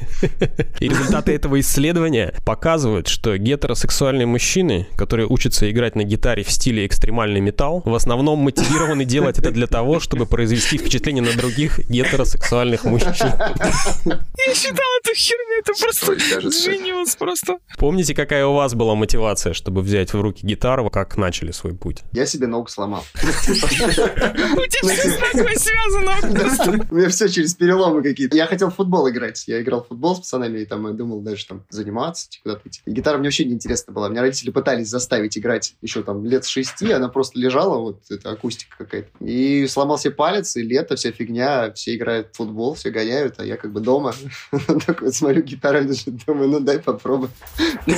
И 0.79 0.89
результаты 0.89 1.33
этого 1.33 1.59
исследования 1.59 2.33
показывают, 2.45 3.07
что 3.07 3.37
гетеросексуальные 3.37 4.25
мужчины, 4.25 4.87
которые 4.95 5.27
учатся 5.27 5.69
играть 5.71 5.95
на 5.95 6.03
гитаре 6.03 6.43
в 6.43 6.51
стиле 6.51 6.85
экстремальный 6.85 7.39
металл, 7.39 7.81
в 7.85 7.93
основном 7.93 8.39
мотивированы 8.39 9.05
делать 9.05 9.39
это 9.39 9.51
для 9.51 9.67
того, 9.67 9.99
чтобы 9.99 10.25
произвести 10.25 10.77
впечатление 10.77 11.23
на 11.23 11.33
других 11.33 11.79
гетеросексуальных 11.89 12.83
мужчин. 12.83 13.13
Я 13.15 14.53
считал 14.53 14.89
эту 15.01 15.15
херню, 15.15 15.59
это 15.59 15.73
просто 15.79 16.13
genius 16.13 17.17
просто. 17.17 17.57
Помните, 17.77 18.13
какая 18.13 18.45
у 18.45 18.53
вас 18.53 18.73
была 18.73 18.95
мотивация, 18.95 19.53
чтобы 19.53 19.81
взять 19.81 19.92
в 19.93 20.21
руки 20.21 20.45
гитару, 20.45 20.89
как 20.89 21.17
начали 21.17 21.51
свой 21.51 21.73
путь? 21.75 22.03
Я 22.11 22.25
себе 22.25 22.47
ногу 22.47 22.67
сломал. 22.67 23.03
У 23.15 23.19
тебя 23.21 24.93
все 24.93 25.09
с 25.09 25.17
такой 25.17 25.55
связано. 25.55 26.85
У 26.89 26.95
меня 26.95 27.09
все 27.09 27.29
через 27.29 27.53
переломы 27.53 28.01
какие-то. 28.01 28.35
Я 28.35 28.47
хотел 28.47 28.71
в 28.71 28.75
футбол 28.75 29.09
играть. 29.09 29.43
Я 29.47 29.61
играл 29.61 29.83
в 29.83 29.87
футбол 29.87 30.15
с 30.15 30.19
пацанами, 30.19 30.59
и 30.59 30.65
там 30.65 30.95
думал 30.97 31.21
дальше 31.21 31.47
там 31.47 31.63
заниматься, 31.69 32.29
типа, 32.29 32.43
куда-то 32.43 32.69
идти. 32.69 32.81
И 32.85 32.91
гитара 32.91 33.17
мне 33.17 33.27
вообще 33.27 33.45
не 33.45 33.53
интересна 33.53 33.93
была. 33.93 34.09
Меня 34.09 34.21
родители 34.21 34.49
пытались 34.49 34.89
заставить 34.89 35.37
играть 35.37 35.75
еще 35.81 36.03
там 36.03 36.25
лет 36.25 36.45
с 36.45 36.47
шести, 36.47 36.91
она 36.91 37.09
просто 37.09 37.39
лежала, 37.39 37.77
вот 37.77 38.01
эта 38.09 38.31
акустика 38.31 38.75
какая-то. 38.77 39.09
И 39.19 39.67
сломал 39.67 39.97
себе 39.97 40.11
палец, 40.11 40.55
и 40.55 40.61
лето, 40.61 40.95
вся 40.95 41.11
фигня, 41.11 41.71
все 41.73 41.95
играют 41.95 42.29
в 42.31 42.37
футбол, 42.37 42.73
все 42.73 42.89
гоняют, 42.89 43.35
а 43.37 43.45
я 43.45 43.57
как 43.57 43.71
бы 43.71 43.79
дома. 43.79 44.13
Такой 44.85 45.07
вот 45.07 45.15
смотрю, 45.15 45.43
гитара 45.43 45.79
лежит, 45.79 46.25
думаю, 46.25 46.49
ну 46.49 46.59
дай 46.59 46.79
попробуй. 46.79 47.29
Ну. 47.85 47.95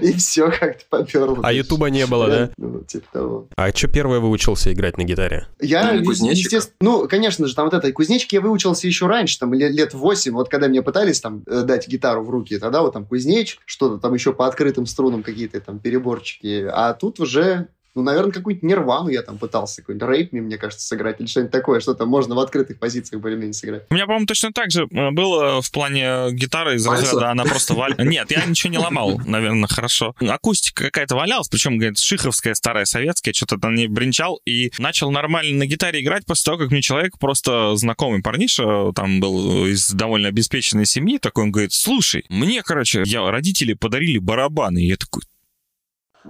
И 0.00 0.12
все 0.14 0.50
как-то 0.50 0.84
поперло. 1.06 1.38
А 1.42 1.52
Ютуба 1.52 1.86
не 1.86 2.06
было, 2.06 2.28
да? 2.28 2.50
Ну, 2.56 2.82
типа 2.82 3.06
того. 3.12 3.48
А 3.56 3.70
что 3.70 3.88
первое 3.88 4.20
выучился 4.20 4.72
играть 4.72 4.98
на 4.98 5.04
гитаре? 5.04 5.46
Я, 5.60 5.92
Ну, 5.92 6.10
естественно, 6.10 6.76
ну, 6.80 7.08
конечно 7.08 7.46
же, 7.46 7.54
там 7.54 7.66
вот 7.66 7.74
этой 7.74 7.92
кузнечики 7.92 8.34
я 8.34 8.40
выучился 8.40 8.86
еще 8.86 9.06
раньше, 9.06 9.38
там 9.38 9.54
лет, 9.54 9.72
лет 9.72 9.94
8, 9.94 10.32
вот 10.32 10.48
когда 10.48 10.68
мне 10.68 10.82
пытались 10.82 11.20
там 11.20 11.42
э, 11.46 11.62
дать 11.62 11.88
гитару 11.88 12.22
в 12.22 12.30
руки, 12.30 12.58
тогда 12.58 12.82
вот 12.82 12.92
там 12.92 13.06
кузнечик, 13.06 13.60
что-то 13.64 13.98
там 13.98 14.14
еще 14.14 14.32
по 14.32 14.46
открытым 14.46 14.86
струнам 14.86 15.22
какие-то 15.22 15.60
там 15.60 15.78
переборчики, 15.78 16.68
а 16.70 16.92
тут 16.94 17.20
уже 17.20 17.68
ну, 17.96 18.02
наверное, 18.02 18.30
какую-нибудь 18.30 18.62
нирвану 18.62 19.08
я 19.08 19.22
там 19.22 19.38
пытался, 19.38 19.80
какой-нибудь 19.80 20.08
рейп 20.08 20.32
мне, 20.32 20.42
мне 20.42 20.58
кажется, 20.58 20.86
сыграть, 20.86 21.18
или 21.18 21.26
что-нибудь 21.26 21.50
такое, 21.50 21.80
что 21.80 21.94
там 21.94 22.08
можно 22.08 22.34
в 22.34 22.40
открытых 22.40 22.78
позициях 22.78 23.22
более-менее 23.22 23.54
сыграть. 23.54 23.84
У 23.88 23.94
меня, 23.94 24.04
по-моему, 24.04 24.26
точно 24.26 24.52
так 24.52 24.70
же 24.70 24.86
э, 24.90 25.10
было 25.12 25.62
в 25.62 25.72
плане 25.72 26.30
гитары 26.32 26.76
из 26.76 26.84
Пальцев? 26.84 27.12
разряда, 27.12 27.30
она 27.30 27.44
просто 27.44 27.72
валь... 27.72 27.94
Нет, 27.98 28.30
я 28.30 28.44
ничего 28.44 28.70
не 28.70 28.78
ломал, 28.78 29.18
наверное, 29.24 29.66
хорошо. 29.66 30.14
Акустика 30.20 30.84
какая-то 30.84 31.16
валялась, 31.16 31.48
причем, 31.48 31.78
говорит, 31.78 31.98
шиховская, 31.98 32.54
старая, 32.54 32.84
советская, 32.84 33.32
что-то 33.32 33.56
там 33.56 33.74
не 33.74 33.88
бренчал, 33.88 34.40
и 34.44 34.70
начал 34.78 35.10
нормально 35.10 35.56
на 35.58 35.66
гитаре 35.66 36.02
играть 36.02 36.26
после 36.26 36.44
того, 36.44 36.58
как 36.58 36.70
мне 36.70 36.82
человек, 36.82 37.18
просто 37.18 37.76
знакомый 37.76 38.22
парниша, 38.22 38.92
там 38.94 39.20
был 39.20 39.66
из 39.66 39.90
довольно 39.90 40.28
обеспеченной 40.28 40.84
семьи, 40.84 41.18
такой, 41.18 41.44
он 41.44 41.50
говорит, 41.50 41.72
слушай, 41.72 42.26
мне, 42.28 42.62
короче, 42.62 43.04
я, 43.06 43.30
родители 43.30 43.72
подарили 43.72 44.18
барабаны, 44.18 44.82
и 44.82 44.88
я 44.88 44.96
такой, 44.96 45.22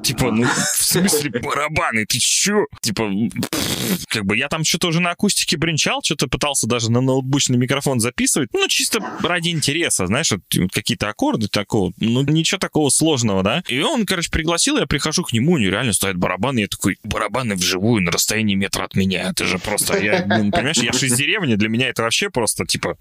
Типа, 0.03 0.31
ну, 0.31 0.45
в 0.45 0.83
смысле 0.83 1.31
барабаны, 1.41 2.07
ты 2.07 2.19
чё? 2.19 2.67
Типа, 2.81 3.11
как 4.09 4.25
бы 4.25 4.37
я 4.37 4.49
там 4.49 4.65
что-то 4.65 4.89
уже 4.89 5.01
на 5.01 5.11
акустике 5.11 5.57
бренчал, 5.57 6.01
что-то 6.03 6.29
пытался 6.29 6.67
даже 6.67 6.91
на 6.91 7.01
ноутбучный 7.01 7.59
микрофон 7.59 7.99
записывать. 8.01 8.51
Ну, 8.53 8.69
чисто 8.69 9.01
ради 9.23 9.49
интереса, 9.49 10.07
знаешь, 10.07 10.33
какие-то 10.73 11.09
аккорды 11.09 11.49
такого. 11.49 11.93
Ну, 11.99 12.23
ничего 12.23 12.59
такого 12.59 12.89
сложного, 12.89 13.43
да? 13.43 13.63
И 13.69 13.81
он, 13.81 14.07
короче, 14.07 14.31
пригласил, 14.31 14.79
я 14.79 14.87
прихожу 14.87 15.25
к 15.25 15.33
нему, 15.33 15.53
у 15.53 15.59
него 15.59 15.73
реально 15.73 15.93
стоят 15.93 16.17
барабаны. 16.17 16.61
Я 16.61 16.69
такой, 16.69 16.99
барабаны 17.03 17.57
вживую 17.57 18.03
на 18.03 18.13
расстоянии 18.13 18.55
метра 18.55 18.85
от 18.85 18.95
меня. 18.95 19.31
Это 19.31 19.45
же 19.45 19.59
просто, 19.59 19.99
я, 19.99 20.25
блин, 20.25 20.53
понимаешь, 20.53 20.79
я 20.79 20.93
же 20.93 21.07
из 21.07 21.17
деревни, 21.17 21.57
для 21.57 21.69
меня 21.69 21.89
это 21.89 22.03
вообще 22.03 22.31
просто, 22.31 22.65
типа, 22.65 22.97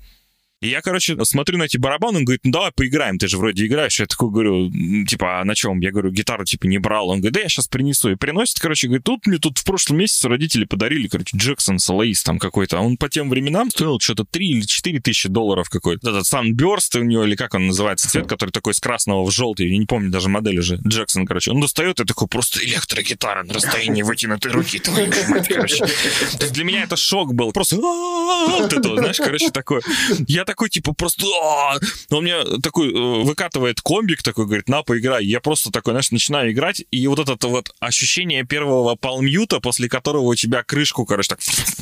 и 0.62 0.70
я, 0.70 0.82
короче, 0.82 1.18
смотрю 1.26 1.58
на 1.58 1.64
эти 1.64 1.78
барабаны, 1.78 2.20
он 2.20 2.26
говорит, 2.26 2.42
ну 2.44 2.52
давай 2.52 2.72
поиграем, 2.72 3.18
ты 3.18 3.28
же 3.28 3.38
вроде 3.38 3.66
играешь. 3.66 4.00
Я 4.00 4.06
такой 4.06 4.32
говорю, 4.32 4.68
«М, 4.68 5.06
типа, 5.06 5.42
а 5.42 5.44
на 5.44 5.54
чем? 5.54 5.80
Я 5.82 5.92
говорю, 5.92 6.12
гитару, 6.12 6.46
типа, 6.46 6.66
не 6.68 6.78
брал. 6.78 7.10
Он 7.10 7.20
говорит, 7.20 7.34
да 7.34 7.42
я 7.42 7.50
сейчас 7.50 7.68
принесу. 7.68 8.12
И 8.12 8.16
приносит, 8.16 8.60
короче, 8.60 8.88
говорит, 8.88 9.04
тут 9.04 9.28
мне 9.28 9.38
тут 9.38 9.58
в 9.58 9.66
прошлом 9.66 9.98
месяце 9.98 10.30
родители 10.30 10.64
подарили, 10.66 11.08
короче, 11.08 11.38
Джексон 11.38 11.78
Солоис 11.78 12.24
там 12.24 12.40
какой-то. 12.40 12.78
А 12.78 12.82
он 12.82 12.96
по 12.98 13.10
тем 13.10 13.30
временам 13.30 13.70
стоил 13.70 14.00
что-то 14.00 14.24
3 14.24 14.48
или 14.48 14.62
4 14.62 15.00
тысячи 15.02 15.28
долларов 15.28 15.70
какой-то. 15.70 16.10
Этот 16.10 16.26
Sunburst 16.26 16.98
у 16.98 17.04
него, 17.04 17.26
или 17.26 17.36
как 17.36 17.54
он 17.54 17.68
называется, 17.68 18.10
цвет, 18.10 18.28
который 18.28 18.52
такой 18.52 18.74
с 18.74 18.80
красного 18.80 19.26
в 19.26 19.32
желтый, 19.32 19.70
я 19.70 19.78
не 19.78 19.86
помню 19.86 20.10
даже 20.10 20.30
модель 20.30 20.60
уже. 20.60 20.80
Джексон, 20.88 21.26
короче. 21.26 21.52
Он 21.52 21.60
достает 21.60 22.00
и 22.00 22.06
такой, 22.06 22.28
просто 22.30 22.64
электрогитара 22.64 23.44
на 23.44 23.54
расстоянии 23.54 24.04
вытянутой 24.04 24.52
руки, 24.52 24.80
твою 24.80 25.12
мать, 25.28 25.48
короче. 25.50 25.86
То 25.86 26.42
есть 26.42 26.54
для 26.54 26.64
меня 26.64 26.84
это 26.84 26.96
шок 26.96 27.34
был. 27.34 27.52
Просто 27.52 27.76
знаешь, 27.76 29.18
короче, 29.18 29.52
такое. 29.52 29.82
Я 30.28 30.45
такой, 30.46 30.70
типа, 30.70 30.94
просто... 30.94 31.26
«А-а-а». 31.26 31.80
Он 32.16 32.24
мне 32.24 32.44
такой 32.62 32.90
э, 32.90 33.24
выкатывает 33.24 33.82
комбик 33.82 34.24
такой, 34.24 34.46
говорит, 34.46 34.70
на, 34.70 34.84
поиграй. 34.84 35.26
Я 35.26 35.40
просто 35.40 35.72
такой, 35.72 35.94
знаешь, 35.94 36.12
начинаю 36.12 36.52
играть, 36.52 36.84
и 36.92 37.08
вот 37.08 37.20
это 37.20 37.48
вот 37.48 37.72
ощущение 37.80 38.46
первого 38.46 38.96
палмьюта, 38.96 39.60
после 39.60 39.90
которого 39.90 40.24
у 40.24 40.36
тебя 40.36 40.64
крышку, 40.64 41.06
короче, 41.06 41.30
так 41.30 41.40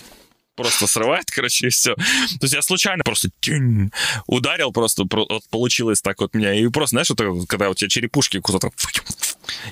просто 0.56 0.88
срывает, 0.88 1.26
короче, 1.32 1.68
и 1.68 1.70
все. 1.70 1.96
То 1.96 2.04
есть 2.42 2.54
я 2.54 2.62
случайно 2.62 3.04
просто 3.04 3.30
тюнь, 3.40 3.92
ударил 4.28 4.72
просто, 4.72 5.06
про- 5.06 5.28
вот 5.28 5.44
получилось 5.50 6.02
так 6.02 6.20
вот 6.22 6.34
меня. 6.34 6.54
И 6.54 6.68
просто, 6.68 6.96
знаешь, 6.96 7.10
вот, 7.10 7.48
когда 7.48 7.70
у 7.70 7.74
тебя 7.74 7.90
черепушки 7.90 8.40
куда-то 8.40 8.72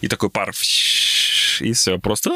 и 0.02 0.08
такой 0.08 0.30
пар 0.30 0.52
и 1.60 1.74
все, 1.74 1.97
просто 1.99 2.30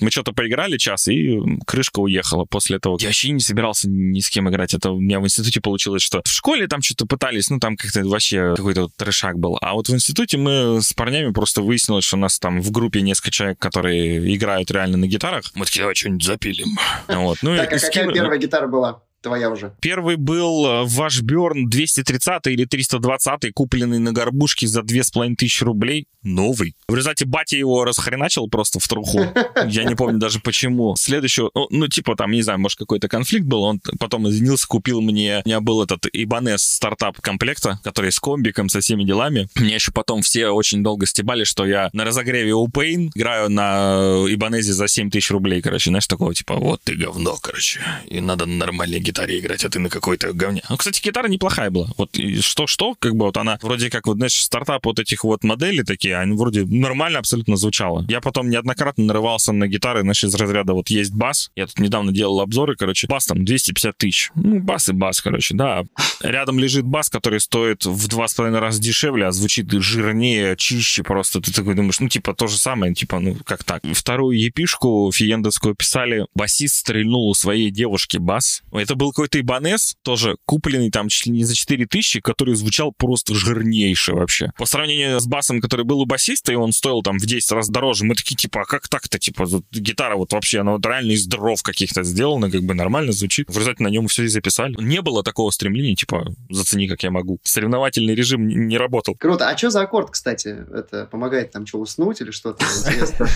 мы 0.00 0.10
что-то 0.10 0.32
поиграли 0.32 0.76
час, 0.76 1.08
и 1.08 1.38
крышка 1.66 2.00
уехала 2.00 2.44
после 2.44 2.76
этого. 2.76 2.96
Я 3.00 3.08
вообще 3.08 3.30
не 3.30 3.40
собирался 3.40 3.88
ни 3.88 4.20
с 4.20 4.28
кем 4.28 4.48
играть. 4.48 4.74
Это 4.74 4.90
у 4.90 5.00
меня 5.00 5.20
в 5.20 5.24
институте 5.24 5.60
получилось, 5.60 6.02
что 6.02 6.22
в 6.24 6.28
школе 6.28 6.66
там 6.66 6.82
что-то 6.82 7.06
пытались, 7.06 7.50
ну 7.50 7.58
там 7.58 7.76
как-то 7.76 8.04
вообще 8.04 8.54
какой-то 8.56 8.82
вот 8.82 8.92
трешак 8.96 9.38
был. 9.38 9.58
А 9.60 9.74
вот 9.74 9.88
в 9.88 9.94
институте 9.94 10.36
мы 10.36 10.80
с 10.82 10.92
парнями 10.92 11.32
просто 11.32 11.62
выяснилось, 11.62 12.04
что 12.04 12.16
у 12.16 12.20
нас 12.20 12.38
там 12.38 12.60
в 12.60 12.70
группе 12.70 13.00
несколько 13.00 13.30
человек, 13.30 13.58
которые 13.58 14.34
играют 14.34 14.70
реально 14.70 14.98
на 14.98 15.06
гитарах. 15.06 15.44
Мы 15.54 15.64
такие, 15.64 15.80
давай 15.80 15.94
что-нибудь 15.94 16.24
запилим. 16.24 16.76
Вот. 17.08 17.38
Ну, 17.42 17.56
Так, 17.56 17.72
и 17.72 17.76
а 17.76 17.78
какая 17.78 17.90
кем- 17.90 18.12
первая 18.12 18.38
гитара 18.38 18.66
была? 18.66 19.02
Твоя 19.24 19.50
уже. 19.50 19.72
Первый 19.80 20.16
был 20.16 20.66
э, 20.66 20.84
ваш 20.84 21.22
Берн 21.22 21.70
230 21.70 22.46
или 22.48 22.66
320, 22.66 23.54
купленный 23.54 23.98
на 23.98 24.12
горбушке 24.12 24.66
за 24.66 24.82
2500 24.82 25.62
рублей. 25.62 26.06
Новый. 26.22 26.74
В 26.88 26.94
результате 26.94 27.24
батя 27.24 27.56
его 27.56 27.84
расхреначил 27.84 28.48
просто 28.48 28.80
в 28.80 28.88
труху. 28.88 29.20
Я 29.66 29.84
не 29.84 29.94
помню 29.94 30.18
даже 30.18 30.40
почему. 30.40 30.94
Следующего, 30.96 31.50
ну, 31.54 31.66
ну, 31.70 31.88
типа 31.88 32.16
там, 32.16 32.32
не 32.32 32.42
знаю, 32.42 32.58
может, 32.58 32.78
какой-то 32.78 33.08
конфликт 33.08 33.46
был. 33.46 33.62
Он 33.62 33.80
потом 33.98 34.28
извинился, 34.28 34.66
купил 34.66 35.00
мне... 35.00 35.40
У 35.44 35.48
меня 35.48 35.60
был 35.60 35.82
этот 35.82 36.06
Ибанес 36.12 36.62
стартап 36.62 37.20
комплекта, 37.22 37.80
который 37.82 38.12
с 38.12 38.18
комбиком, 38.18 38.68
со 38.68 38.80
всеми 38.80 39.04
делами. 39.04 39.48
Мне 39.54 39.74
еще 39.74 39.90
потом 39.90 40.20
все 40.20 40.48
очень 40.48 40.82
долго 40.82 41.06
стебали, 41.06 41.44
что 41.44 41.64
я 41.64 41.88
на 41.94 42.04
разогреве 42.04 42.52
у 42.52 42.68
Pain 42.68 43.10
играю 43.14 43.50
на 43.50 44.24
Ибанезе 44.28 44.74
за 44.74 44.86
7 44.86 45.10
тысяч 45.10 45.30
рублей, 45.30 45.62
короче. 45.62 45.88
Знаешь, 45.88 46.06
такого 46.06 46.34
типа, 46.34 46.56
вот 46.56 46.82
ты 46.84 46.94
говно, 46.94 47.36
короче. 47.40 47.80
И 48.06 48.20
надо 48.20 48.44
на 48.44 48.56
нормальной 48.56 49.00
гитаре 49.14 49.38
играть, 49.38 49.64
а 49.64 49.70
ты 49.70 49.78
на 49.78 49.88
какой-то 49.88 50.32
говне. 50.32 50.62
Ну, 50.68 50.76
кстати, 50.76 51.00
гитара 51.00 51.28
неплохая 51.28 51.70
была. 51.70 51.88
Вот 51.96 52.18
что-что, 52.40 52.96
как 52.98 53.14
бы 53.14 53.26
вот 53.26 53.36
она 53.36 53.58
вроде 53.62 53.90
как 53.90 54.06
вот, 54.06 54.16
знаешь, 54.16 54.42
стартап 54.42 54.84
вот 54.84 54.98
этих 54.98 55.24
вот 55.24 55.44
моделей 55.44 55.84
такие, 55.84 56.16
они 56.16 56.36
вроде 56.36 56.64
нормально 56.64 57.20
абсолютно 57.20 57.56
звучала. 57.56 58.04
Я 58.08 58.20
потом 58.20 58.50
неоднократно 58.50 59.04
нарывался 59.04 59.52
на 59.52 59.68
гитары, 59.68 60.00
знаешь, 60.00 60.24
из 60.24 60.34
разряда 60.34 60.72
вот 60.72 60.88
есть 60.88 61.14
бас. 61.14 61.50
Я 61.54 61.66
тут 61.66 61.78
недавно 61.78 62.12
делал 62.12 62.40
обзоры, 62.40 62.76
короче, 62.76 63.06
бас 63.06 63.26
там 63.26 63.44
250 63.44 63.96
тысяч. 63.96 64.30
Ну, 64.34 64.60
бас 64.60 64.88
и 64.88 64.92
бас, 64.92 65.20
короче, 65.20 65.54
да. 65.54 65.84
Рядом 66.20 66.58
лежит 66.58 66.84
бас, 66.84 67.08
который 67.08 67.40
стоит 67.40 67.84
в 67.84 68.08
два 68.08 68.26
с 68.26 68.34
половиной 68.34 68.58
раза 68.58 68.80
дешевле, 68.80 69.26
а 69.26 69.32
звучит 69.32 69.70
жирнее, 69.70 70.56
чище 70.56 71.02
просто. 71.02 71.40
Ты 71.40 71.52
такой 71.52 71.74
думаешь, 71.74 72.00
ну, 72.00 72.08
типа, 72.08 72.34
то 72.34 72.46
же 72.48 72.58
самое, 72.58 72.94
типа, 72.94 73.20
ну, 73.20 73.36
как 73.44 73.62
так. 73.62 73.82
Вторую 73.92 74.38
епишку 74.38 75.10
фиендовскую 75.14 75.74
писали, 75.74 76.26
басист 76.34 76.76
стрельнул 76.76 77.28
у 77.28 77.34
своей 77.34 77.70
девушки 77.70 78.16
бас. 78.16 78.62
Это 78.72 78.94
был 78.96 79.03
был 79.04 79.12
какой-то 79.12 79.38
Ибанес, 79.38 79.96
тоже 80.02 80.36
купленный 80.46 80.90
там 80.90 81.08
чуть 81.08 81.26
ли 81.26 81.32
не 81.32 81.44
за 81.44 81.54
4 81.54 81.84
тысячи, 81.86 82.20
который 82.20 82.54
звучал 82.54 82.90
просто 82.90 83.34
жирнейше 83.34 84.14
вообще. 84.14 84.50
По 84.56 84.64
сравнению 84.64 85.20
с 85.20 85.26
басом, 85.26 85.60
который 85.60 85.84
был 85.84 86.00
у 86.00 86.06
басиста, 86.06 86.52
и 86.52 86.54
он 86.54 86.72
стоил 86.72 87.02
там 87.02 87.18
в 87.18 87.26
10 87.26 87.52
раз 87.52 87.68
дороже, 87.68 88.06
мы 88.06 88.14
такие, 88.14 88.36
типа, 88.36 88.62
а 88.62 88.64
как 88.64 88.88
так-то, 88.88 89.18
типа, 89.18 89.44
вот, 89.44 89.64
гитара 89.70 90.16
вот 90.16 90.32
вообще, 90.32 90.60
она 90.60 90.72
вот 90.72 90.86
реально 90.86 91.12
из 91.12 91.26
дров 91.26 91.62
каких-то 91.62 92.02
сделана, 92.02 92.50
как 92.50 92.62
бы 92.62 92.72
нормально 92.72 93.12
звучит. 93.12 93.50
В 93.50 93.58
результате 93.58 93.82
на 93.82 93.88
нем 93.88 94.08
все 94.08 94.24
и 94.24 94.28
записали. 94.28 94.74
Не 94.78 95.02
было 95.02 95.22
такого 95.22 95.50
стремления, 95.50 95.96
типа, 95.96 96.34
зацени, 96.48 96.88
как 96.88 97.02
я 97.02 97.10
могу. 97.10 97.38
Соревновательный 97.42 98.14
режим 98.14 98.48
не, 98.48 98.78
работал. 98.78 99.16
Круто. 99.16 99.50
А 99.50 99.58
что 99.58 99.68
за 99.68 99.82
аккорд, 99.82 100.10
кстати? 100.10 100.64
Это 100.72 101.04
помогает 101.04 101.50
там 101.50 101.66
что, 101.66 101.78
уснуть 101.78 102.22
или 102.22 102.30
что-то? 102.30 102.64
Интересно. 102.64 103.28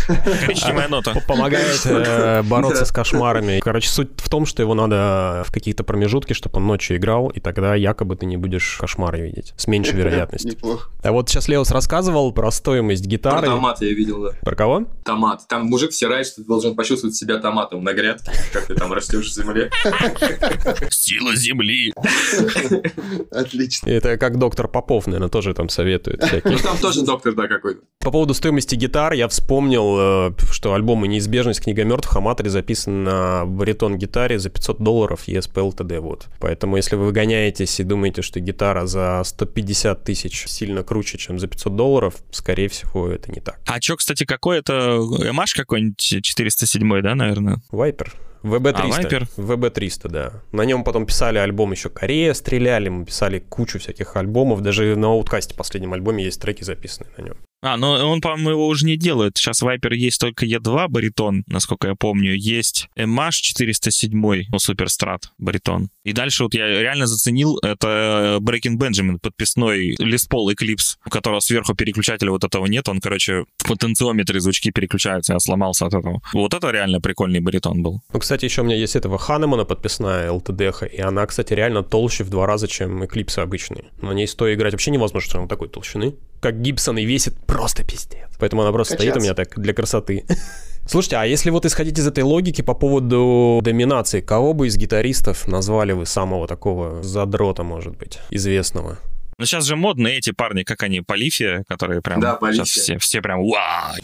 Коричневая 0.47 0.89
нота. 0.89 1.23
Помогает 1.27 1.85
э, 1.85 2.43
бороться 2.45 2.87
с 2.87 2.91
кошмарами. 2.91 3.61
Короче, 3.61 3.91
суть 3.91 4.09
в 4.17 4.29
том, 4.31 4.47
что 4.47 4.63
его 4.63 4.75
надо 4.75 5.45
в 5.49 5.53
какие-то 5.53 5.83
промежутки, 5.83 6.35
чтобы 6.35 6.59
он 6.59 6.67
ночью 6.67 6.99
играл, 6.99 7.29
и 7.31 7.41
тогда 7.41 7.75
якобы 7.75 8.17
ты 8.17 8.27
не 8.27 8.37
будешь 8.37 8.77
кошмары 8.79 9.23
видеть. 9.23 9.55
С 9.57 9.67
меньшей 9.67 9.95
вероятностью. 9.97 10.53
Неплохо. 10.53 10.91
А 11.03 11.13
вот 11.13 11.31
сейчас 11.31 11.49
Леос 11.49 11.71
рассказывал 11.71 12.33
про 12.33 12.51
стоимость 12.51 13.05
Про 13.05 13.11
гитары. 13.11 13.47
томат 13.47 13.81
я 13.81 13.89
видел, 13.89 14.23
да. 14.25 14.31
Про 14.43 14.55
кого? 14.55 14.85
Томат. 15.05 15.49
Там 15.49 15.65
мужик 15.67 15.93
втирает, 15.93 16.27
что 16.27 16.43
ты 16.43 16.45
должен 16.47 16.77
почувствовать 16.77 17.17
себя 17.17 17.39
томатом 17.39 17.83
на 17.83 17.95
грядке, 17.95 18.31
как 18.53 18.67
ты 18.67 18.75
там 18.75 18.93
растешь 18.93 19.27
в 19.31 19.35
земле. 19.35 19.71
Сила 20.91 21.35
земли. 21.35 21.95
Отлично. 23.31 23.89
Это 23.89 24.19
как 24.19 24.39
доктор 24.39 24.69
Попов, 24.69 25.07
наверное, 25.07 25.29
тоже 25.31 25.55
там 25.55 25.69
советует 25.69 26.23
всякие. 26.23 26.53
Ну, 26.53 26.59
там 26.59 26.77
тоже 26.79 27.05
доктор, 27.05 27.35
да, 27.35 27.49
какой-то. 27.49 27.81
По 28.01 28.11
поводу 28.11 28.35
стоимости 28.35 28.75
гитар, 28.75 29.13
я 29.15 29.29
вспомнил, 29.29 30.29
э, 30.29 30.31
что 30.51 30.75
альбом 30.75 31.05
«Неизбежность. 31.05 31.63
Книга 31.63 31.85
мертвых» 31.85 32.17
Аматори 32.17 32.49
записан 32.49 33.05
на 33.05 33.45
баритон-гитаре 33.47 34.39
за 34.39 34.51
500 34.51 34.79
долларов 34.83 35.23
ESP 35.39 35.73
LTD, 35.73 36.01
вот. 36.01 36.29
Поэтому, 36.41 36.77
если 36.77 36.97
вы 36.97 37.13
гоняетесь 37.13 37.81
и 37.81 37.85
думаете, 37.85 38.23
что 38.23 38.41
гитара 38.41 38.87
за 38.87 39.23
150 39.25 40.05
тысяч 40.05 40.47
сильно 40.47 40.83
круче, 40.83 41.19
чем 41.19 41.39
за 41.39 41.47
500 41.47 41.77
долларов, 41.77 42.15
скорее 42.31 42.69
всего, 42.69 43.09
это 43.09 43.31
не 43.33 43.41
так. 43.41 43.61
А 43.67 43.81
чё, 43.81 43.97
кстати, 43.97 44.25
какой 44.25 44.59
это? 44.59 44.73
Эмаш 44.73 45.55
какой-нибудь 45.55 45.99
407, 46.23 47.03
да, 47.03 47.15
наверное? 47.15 47.59
Вайпер. 47.71 48.15
VB300. 48.43 48.75
А, 48.75 49.03
Viper? 49.03 49.29
VB300, 49.37 50.09
да. 50.09 50.33
На 50.53 50.63
нем 50.63 50.85
потом 50.85 51.07
писали 51.07 51.39
альбом 51.39 51.73
еще 51.73 51.89
Корея, 51.89 52.35
стреляли, 52.35 52.89
мы 52.89 53.05
писали 53.05 53.41
кучу 53.41 53.79
всяких 53.79 54.17
альбомов. 54.17 54.61
Даже 54.61 54.97
на 54.97 55.07
Outkast 55.07 55.57
последнем 55.57 55.93
альбоме 55.93 56.25
есть 56.25 56.41
треки, 56.41 56.63
записанные 56.63 57.13
на 57.17 57.23
нем. 57.23 57.37
А, 57.61 57.77
ну 57.77 57.89
он, 57.89 58.21
по-моему, 58.21 58.51
его 58.51 58.69
уже 58.69 58.87
не 58.87 58.97
делает. 58.97 59.37
Сейчас 59.37 59.63
Viper 59.63 59.95
есть 59.95 60.21
только 60.21 60.47
E2 60.47 60.89
баритон, 60.89 61.45
насколько 61.47 61.89
я 61.89 61.95
помню. 61.95 62.35
Есть 62.35 62.89
MH 62.97 63.31
407, 63.33 64.47
ну, 64.49 64.59
суперстрат 64.59 65.33
баритон. 65.39 65.91
И 66.05 66.13
дальше 66.13 66.45
вот 66.45 66.55
я 66.55 66.67
реально 66.69 67.07
заценил, 67.07 67.59
это 67.59 68.39
Breaking 68.41 68.79
Benjamin, 68.79 69.19
подписной 69.21 69.97
Paul 69.97 70.55
Eclipse, 70.55 70.97
у 71.05 71.11
которого 71.11 71.41
сверху 71.41 71.75
переключателя 71.75 72.31
вот 72.31 72.45
этого 72.45 72.67
нет. 72.67 72.89
Он, 72.89 73.01
короче, 73.01 73.45
в 73.59 73.69
потенциометре 73.69 74.41
звучки 74.41 74.71
переключаются, 74.71 75.33
я 75.33 75.41
сломался 75.41 75.87
от 75.87 75.95
этого. 75.95 76.21
Вот 76.33 76.55
это 76.55 76.71
реально 76.71 77.01
прикольный 77.01 77.41
баритон 77.41 77.83
был. 77.83 78.03
Ну, 78.13 78.19
кстати, 78.21 78.45
еще 78.45 78.63
у 78.63 78.65
меня 78.65 78.77
есть 78.77 78.95
этого 78.95 79.19
Ханемана 79.19 79.65
подписная 79.65 80.31
LTD, 80.31 80.89
и 80.91 81.01
она, 81.01 81.27
кстати, 81.27 81.55
реально 81.55 81.83
толще 81.83 82.25
в 82.25 82.31
два 82.31 82.47
раза, 82.47 82.69
чем 82.69 83.03
Eclipse 83.03 83.41
обычные. 83.41 83.87
На 84.01 84.13
ней 84.13 84.29
стоя 84.29 84.55
играть 84.55 84.73
вообще 84.73 84.91
невозможно, 84.91 85.29
что 85.29 85.39
она 85.39 85.49
такой 85.49 85.69
толщины. 85.69 86.15
Как 86.41 86.61
Гибсон 86.61 86.99
и 86.99 87.05
весит 87.05 87.35
просто 87.47 87.85
пиздец. 87.85 88.29
Поэтому 88.39 88.63
она 88.63 88.73
просто 88.73 88.95
стоит 88.95 89.17
у 89.17 89.21
меня 89.21 89.35
так 89.35 89.59
для 89.59 89.75
красоты. 89.75 90.25
Слушайте, 90.87 91.17
а 91.17 91.25
если 91.25 91.51
вот 91.51 91.67
исходить 91.67 91.99
из 91.99 92.07
этой 92.07 92.23
логики 92.23 92.63
по 92.63 92.75
поводу 92.75 93.61
доминации, 93.63 94.21
кого 94.21 94.55
бы 94.55 94.69
из 94.69 94.77
гитаристов 94.77 95.47
назвали 95.47 95.93
вы 95.93 96.07
самого 96.07 96.47
такого 96.47 97.03
задрота, 97.03 97.63
может 97.63 97.97
быть, 97.99 98.21
известного? 98.31 98.99
Но 99.39 99.45
сейчас 99.45 99.65
же 99.65 99.77
модные 99.77 100.19
эти 100.19 100.33
парни, 100.33 100.63
как 100.63 100.83
они, 100.83 101.01
Полифия, 101.01 101.65
которые 101.69 102.01
прям 102.01 102.21
Да, 102.21 102.39
сейчас 102.41 102.71
все, 102.71 102.99
все 102.99 103.21
прям 103.21 103.41
вау. 103.43 103.95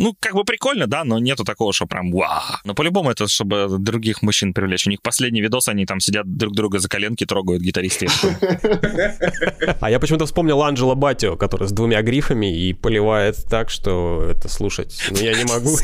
Ну, 0.00 0.16
как 0.18 0.34
бы 0.34 0.44
прикольно, 0.44 0.86
да, 0.86 1.04
но 1.04 1.18
нету 1.18 1.44
такого, 1.44 1.72
что 1.72 1.86
прям 1.86 2.10
вау. 2.10 2.40
Но 2.64 2.74
по-любому 2.74 3.10
это, 3.10 3.28
чтобы 3.28 3.66
других 3.78 4.22
мужчин 4.22 4.54
привлечь. 4.54 4.86
У 4.86 4.90
них 4.90 5.02
последний 5.02 5.42
видос, 5.42 5.68
они 5.68 5.84
там 5.84 6.00
сидят 6.00 6.24
друг 6.26 6.54
друга 6.54 6.78
за 6.78 6.88
коленки, 6.88 7.26
трогают 7.26 7.62
гитаристы. 7.62 8.06
А 9.80 9.90
я 9.90 10.00
почему-то 10.00 10.24
вспомнил 10.24 10.62
Анджело 10.62 10.94
Батио, 10.94 11.36
который 11.36 11.68
с 11.68 11.72
двумя 11.72 12.00
грифами 12.02 12.56
и 12.56 12.72
поливает 12.72 13.36
так, 13.50 13.68
что 13.70 14.22
это 14.30 14.48
слушать, 14.48 15.02
ну, 15.10 15.18
я 15.18 15.34
не 15.34 15.44
могу. 15.44 15.76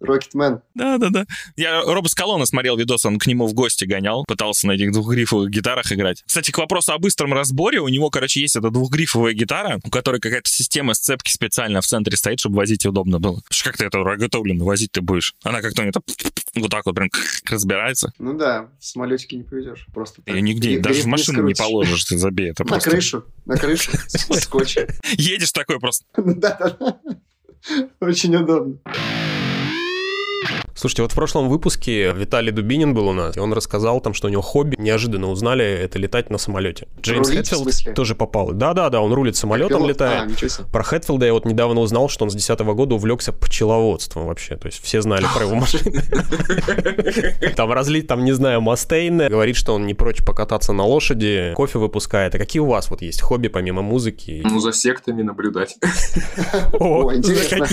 Рокетмен. 0.00 0.60
Да-да-да. 0.74 1.26
Я 1.56 1.82
Роба 1.82 2.08
Скалона 2.08 2.46
смотрел 2.46 2.76
видос, 2.76 3.04
он 3.04 3.18
к 3.18 3.26
нему 3.26 3.46
в 3.46 3.52
гости 3.54 3.84
гонял, 3.84 4.24
пытался 4.26 4.66
на 4.66 4.72
этих 4.72 4.92
двухгрифовых 4.92 5.50
гитарах 5.50 5.92
играть. 5.92 6.22
Кстати, 6.26 6.50
к 6.50 6.58
вопросу 6.58 6.92
о 6.92 6.98
быстром 6.98 7.34
разборе, 7.34 7.80
у 7.80 7.88
него, 7.88 8.08
короче, 8.10 8.40
есть 8.40 8.56
эта 8.56 8.70
двухгрифовая 8.70 9.34
гитара, 9.34 9.78
у 9.84 9.90
которой 9.90 10.20
какая-то 10.20 10.48
система 10.48 10.94
сцепки 10.94 11.30
специально 11.66 11.80
в 11.80 11.86
центре 11.86 12.16
стоит, 12.16 12.38
чтобы 12.40 12.56
возить 12.56 12.86
удобно 12.86 13.18
было. 13.18 13.36
Потому 13.36 13.46
что 13.50 13.64
как 13.70 13.76
ты 13.78 13.86
это 13.86 13.98
роготовлено 13.98 14.64
возить 14.64 14.92
ты 14.92 15.00
будешь? 15.00 15.34
Она 15.42 15.60
как-то 15.60 15.84
не 15.84 15.90
вот 16.60 16.70
так 16.70 16.86
вот 16.86 16.94
прям 16.94 17.08
разбирается. 17.50 18.12
Ну 18.18 18.34
да, 18.34 18.68
в 18.78 18.84
самолетике 18.84 19.36
не 19.36 19.42
повезешь. 19.42 19.86
Просто 19.92 20.22
так. 20.22 20.34
Ее 20.34 20.42
нигде, 20.42 20.70
Гриф 20.74 20.82
даже 20.82 21.02
в 21.02 21.06
машину 21.06 21.42
не 21.42 21.54
скрутишь. 21.54 21.58
положишь, 21.58 22.04
ты 22.04 22.18
забей 22.18 22.50
это 22.50 22.62
На 22.64 22.68
просто. 22.68 22.90
крышу, 22.90 23.24
на 23.46 23.56
крышу 23.56 23.90
скотча. 24.08 24.86
Едешь 25.16 25.52
такой 25.52 25.80
просто. 25.80 26.04
Да-да-да. 26.16 26.98
Очень 28.00 28.36
удобно. 28.36 28.78
Слушайте, 30.76 31.02
вот 31.02 31.12
в 31.12 31.14
прошлом 31.14 31.48
выпуске 31.48 32.12
Виталий 32.12 32.52
Дубинин 32.52 32.92
был 32.92 33.08
у 33.08 33.12
нас, 33.14 33.34
и 33.34 33.40
он 33.40 33.54
рассказал 33.54 33.98
там, 34.02 34.12
что 34.12 34.26
у 34.28 34.30
него 34.30 34.42
хобби, 34.42 34.76
неожиданно 34.78 35.30
узнали, 35.30 35.64
это 35.64 35.98
летать 35.98 36.28
на 36.28 36.36
самолете. 36.36 36.86
Джеймс 37.00 37.28
Рулить, 37.30 37.48
Хэтфилд 37.48 37.94
тоже 37.94 38.14
попал. 38.14 38.52
Да-да-да, 38.52 39.00
он 39.00 39.10
рулит 39.14 39.36
самолетом, 39.36 39.78
Пилот? 39.78 39.88
летает. 39.88 40.30
А. 40.58 40.62
Про 40.64 40.82
Хэтфилда 40.82 41.24
я 41.24 41.32
вот 41.32 41.46
недавно 41.46 41.80
узнал, 41.80 42.10
что 42.10 42.24
он 42.24 42.30
с 42.30 42.34
2010 42.34 42.76
года 42.76 42.94
увлекся 42.94 43.32
пчеловодством 43.32 44.26
вообще. 44.26 44.56
То 44.56 44.66
есть 44.66 44.82
все 44.82 45.00
знали 45.00 45.24
про 45.34 45.44
его 45.44 45.54
машину. 45.54 45.92
Там 47.56 47.72
разлить, 47.72 48.06
там, 48.06 48.22
не 48.24 48.32
знаю, 48.32 48.60
Мастейн. 48.60 49.16
Говорит, 49.28 49.56
что 49.56 49.72
он 49.74 49.86
не 49.86 49.94
прочь 49.94 50.22
покататься 50.22 50.74
на 50.74 50.84
лошади, 50.84 51.52
кофе 51.56 51.78
выпускает. 51.78 52.34
А 52.34 52.38
какие 52.38 52.60
у 52.60 52.66
вас 52.66 52.90
вот 52.90 53.00
есть 53.00 53.22
хобби 53.22 53.48
помимо 53.48 53.80
музыки? 53.80 54.42
Ну, 54.44 54.60
за 54.60 54.72
сектами 54.72 55.22
наблюдать. 55.22 55.78
О, 56.74 57.14
интересно. 57.14 57.66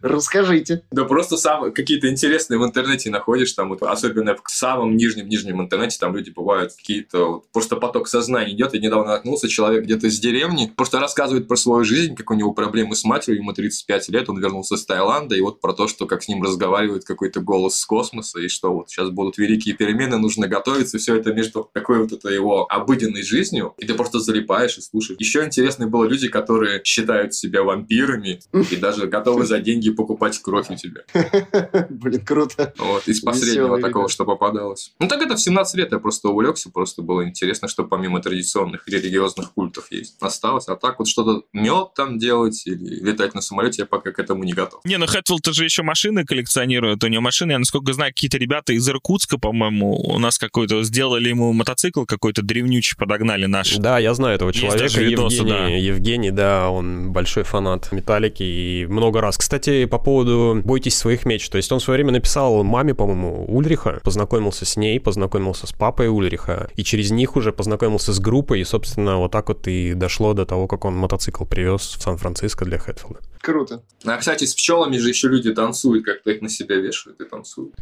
Расскажите. 0.00 0.82
Да 0.90 1.04
просто 1.04 1.36
сам 1.36 1.70
какие-то 1.90 2.08
интересные 2.08 2.60
в 2.60 2.64
интернете 2.64 3.10
находишь, 3.10 3.52
там 3.52 3.70
вот, 3.70 3.82
особенно 3.82 4.36
в 4.36 4.48
самом 4.48 4.96
нижнем-нижнем 4.96 5.60
интернете, 5.60 5.96
там 5.98 6.14
люди 6.14 6.30
бывают 6.30 6.72
какие-то, 6.72 7.32
вот, 7.32 7.50
просто 7.52 7.74
поток 7.74 8.06
сознания 8.06 8.52
идет. 8.52 8.74
Я 8.74 8.80
недавно 8.80 9.08
наткнулся, 9.08 9.48
человек 9.48 9.82
где-то 9.82 10.06
из 10.06 10.20
деревни, 10.20 10.72
просто 10.76 11.00
рассказывает 11.00 11.48
про 11.48 11.56
свою 11.56 11.82
жизнь, 11.82 12.14
как 12.14 12.30
у 12.30 12.34
него 12.34 12.52
проблемы 12.52 12.94
с 12.94 13.02
матерью, 13.02 13.40
ему 13.40 13.52
35 13.52 14.08
лет, 14.10 14.28
он 14.28 14.38
вернулся 14.38 14.76
из 14.76 14.84
Таиланда, 14.84 15.34
и 15.34 15.40
вот 15.40 15.60
про 15.60 15.72
то, 15.72 15.88
что 15.88 16.06
как 16.06 16.22
с 16.22 16.28
ним 16.28 16.44
разговаривает 16.44 17.04
какой-то 17.04 17.40
голос 17.40 17.76
с 17.76 17.84
космоса, 17.84 18.38
и 18.38 18.46
что 18.46 18.72
вот 18.72 18.88
сейчас 18.88 19.10
будут 19.10 19.36
великие 19.38 19.74
перемены, 19.74 20.16
нужно 20.16 20.46
готовиться, 20.46 20.98
все 20.98 21.16
это 21.16 21.32
между 21.32 21.68
такой 21.72 21.98
вот 21.98 22.12
это 22.12 22.28
его 22.28 22.66
обыденной 22.70 23.24
жизнью, 23.24 23.74
и 23.78 23.86
ты 23.86 23.94
просто 23.94 24.20
залипаешь 24.20 24.78
и 24.78 24.80
слушаешь. 24.80 25.18
Еще 25.18 25.44
интересные 25.44 25.88
было 25.88 26.04
люди, 26.04 26.28
которые 26.28 26.82
считают 26.84 27.34
себя 27.34 27.64
вампирами 27.64 28.40
и 28.70 28.76
даже 28.76 29.08
готовы 29.08 29.44
за 29.44 29.58
деньги 29.58 29.90
покупать 29.90 30.38
кровь 30.38 30.70
у 30.70 30.76
тебя. 30.76 31.00
Блин, 31.90 32.24
круто. 32.24 32.72
Вот, 32.78 33.06
из 33.08 33.16
Веселые 33.16 33.24
последнего 33.24 33.76
ребята. 33.76 33.88
такого, 33.88 34.08
что 34.08 34.24
попадалось. 34.24 34.92
Ну, 34.98 35.08
так 35.08 35.22
это 35.22 35.36
в 35.36 35.40
17 35.40 35.74
лет 35.76 35.92
я 35.92 35.98
просто 35.98 36.28
увлекся, 36.28 36.70
просто 36.70 37.02
было 37.02 37.26
интересно, 37.26 37.68
что 37.68 37.84
помимо 37.84 38.20
традиционных 38.20 38.86
религиозных 38.88 39.52
культов 39.52 39.86
есть. 39.90 40.16
Осталось, 40.20 40.68
а 40.68 40.76
так 40.76 40.98
вот 40.98 41.08
что-то 41.08 41.44
мед 41.52 41.94
там 41.94 42.18
делать 42.18 42.66
или 42.66 43.00
летать 43.00 43.34
на 43.34 43.40
самолете, 43.40 43.82
я 43.82 43.86
пока 43.86 44.12
к 44.12 44.18
этому 44.18 44.44
не 44.44 44.52
готов. 44.52 44.80
Не, 44.84 44.98
ну 44.98 45.06
Хэтфилд 45.06 45.46
же 45.46 45.64
еще 45.64 45.82
машины 45.82 46.24
коллекционирует. 46.24 47.02
У 47.04 47.06
него 47.06 47.22
машины, 47.22 47.52
я 47.52 47.58
насколько 47.58 47.92
знаю, 47.92 48.12
какие-то 48.12 48.38
ребята 48.38 48.72
из 48.72 48.88
Иркутска, 48.88 49.38
по-моему, 49.38 49.96
у 49.96 50.18
нас 50.18 50.38
какой-то 50.38 50.82
сделали 50.82 51.28
ему 51.28 51.52
мотоцикл 51.52 52.04
какой-то 52.04 52.42
древнючий, 52.42 52.96
подогнали 52.96 53.46
наш. 53.46 53.76
Да, 53.76 53.98
я 53.98 54.14
знаю 54.14 54.36
этого 54.36 54.50
Есть 54.50 54.60
человека, 54.60 54.82
даже 54.84 55.04
видосы, 55.04 55.36
Евгений, 55.36 55.50
да. 55.50 55.68
Евгений, 55.68 56.30
да, 56.30 56.70
он 56.70 57.12
большой 57.12 57.44
фанат 57.44 57.92
Металлики 57.92 58.42
и 58.42 58.86
много 58.86 59.20
раз. 59.20 59.38
Кстати, 59.38 59.84
по 59.86 59.98
поводу 59.98 60.60
«Бойтесь 60.64 60.96
своих 60.96 61.24
меч», 61.24 61.48
то 61.48 61.56
есть 61.56 61.69
он 61.74 61.80
в 61.80 61.82
свое 61.82 61.98
время 61.98 62.12
написал 62.12 62.62
маме, 62.62 62.94
по-моему, 62.94 63.44
Ульриха, 63.48 64.00
познакомился 64.04 64.64
с 64.64 64.76
ней, 64.76 65.00
познакомился 65.00 65.66
с 65.66 65.72
папой 65.72 66.08
Ульриха, 66.08 66.68
и 66.76 66.84
через 66.84 67.10
них 67.10 67.36
уже 67.36 67.52
познакомился 67.52 68.12
с 68.12 68.20
группой, 68.20 68.60
и, 68.60 68.64
собственно, 68.64 69.18
вот 69.18 69.32
так 69.32 69.48
вот 69.48 69.66
и 69.68 69.94
дошло 69.94 70.34
до 70.34 70.46
того, 70.46 70.66
как 70.66 70.84
он 70.84 70.96
мотоцикл 70.96 71.44
привез 71.44 71.82
в 71.82 72.02
Сан-Франциско 72.02 72.64
для 72.64 72.78
Хэтфилда. 72.78 73.20
Круто. 73.40 73.82
А, 74.04 74.16
кстати, 74.18 74.44
с 74.44 74.54
пчелами 74.54 74.98
же 74.98 75.08
еще 75.08 75.28
люди 75.28 75.52
танцуют, 75.52 76.04
как-то 76.04 76.30
их 76.30 76.42
на 76.42 76.48
себя 76.48 76.76
вешают 76.76 77.20
и 77.20 77.24
танцуют. 77.24 77.74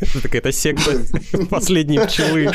Это 0.00 0.22
какая-то 0.22 0.50
секта 0.50 1.00
последней 1.50 2.00
пчелы. 2.00 2.50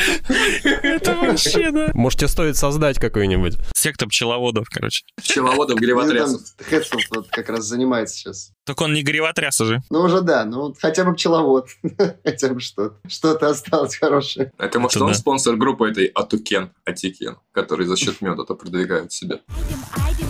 Это 0.64 1.16
вообще, 1.16 1.72
да. 1.72 1.92
Можете 1.94 2.28
стоит 2.28 2.58
создать 2.58 3.00
какую-нибудь. 3.00 3.58
Секта 3.74 4.08
пчеловодов, 4.08 4.68
короче. 4.70 5.06
Пчеловодов, 5.16 5.80
гривотрясов. 5.80 6.42
там 6.58 6.68
Хэтфилд 6.68 7.04
вот 7.12 7.28
как 7.30 7.50
раз 7.50 7.66
занимается 7.66 8.16
сейчас. 8.16 8.52
Так 8.66 8.80
он 8.82 8.94
не 8.94 9.04
гривотряс 9.04 9.60
уже. 9.62 9.82
Ну, 9.90 10.02
уже 10.02 10.22
да, 10.22 10.46
ну 10.46 10.62
вот 10.62 10.78
хотя 10.80 11.04
бы 11.06 11.14
пчеловод. 11.14 11.68
хотя 12.24 12.50
бы 12.50 12.60
что-то. 12.60 12.98
Что-то 13.08 13.50
осталось 13.50 13.96
хорошее. 13.96 14.52
Это 14.58 14.80
может 14.80 14.98
Это 14.98 15.06
он 15.06 15.16
спонсор 15.16 15.56
группы 15.56 15.90
этой 15.90 16.06
Otyken, 16.08 16.72
Otyken, 16.86 17.38
который 17.52 17.86
за 17.86 17.96
счет 17.98 18.22
меда-то 18.22 18.56
продвигают 18.56 19.12
себя. 19.12 19.40
Айдем, 19.48 19.80
айдем, 20.06 20.28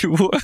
Чего? 0.00 0.32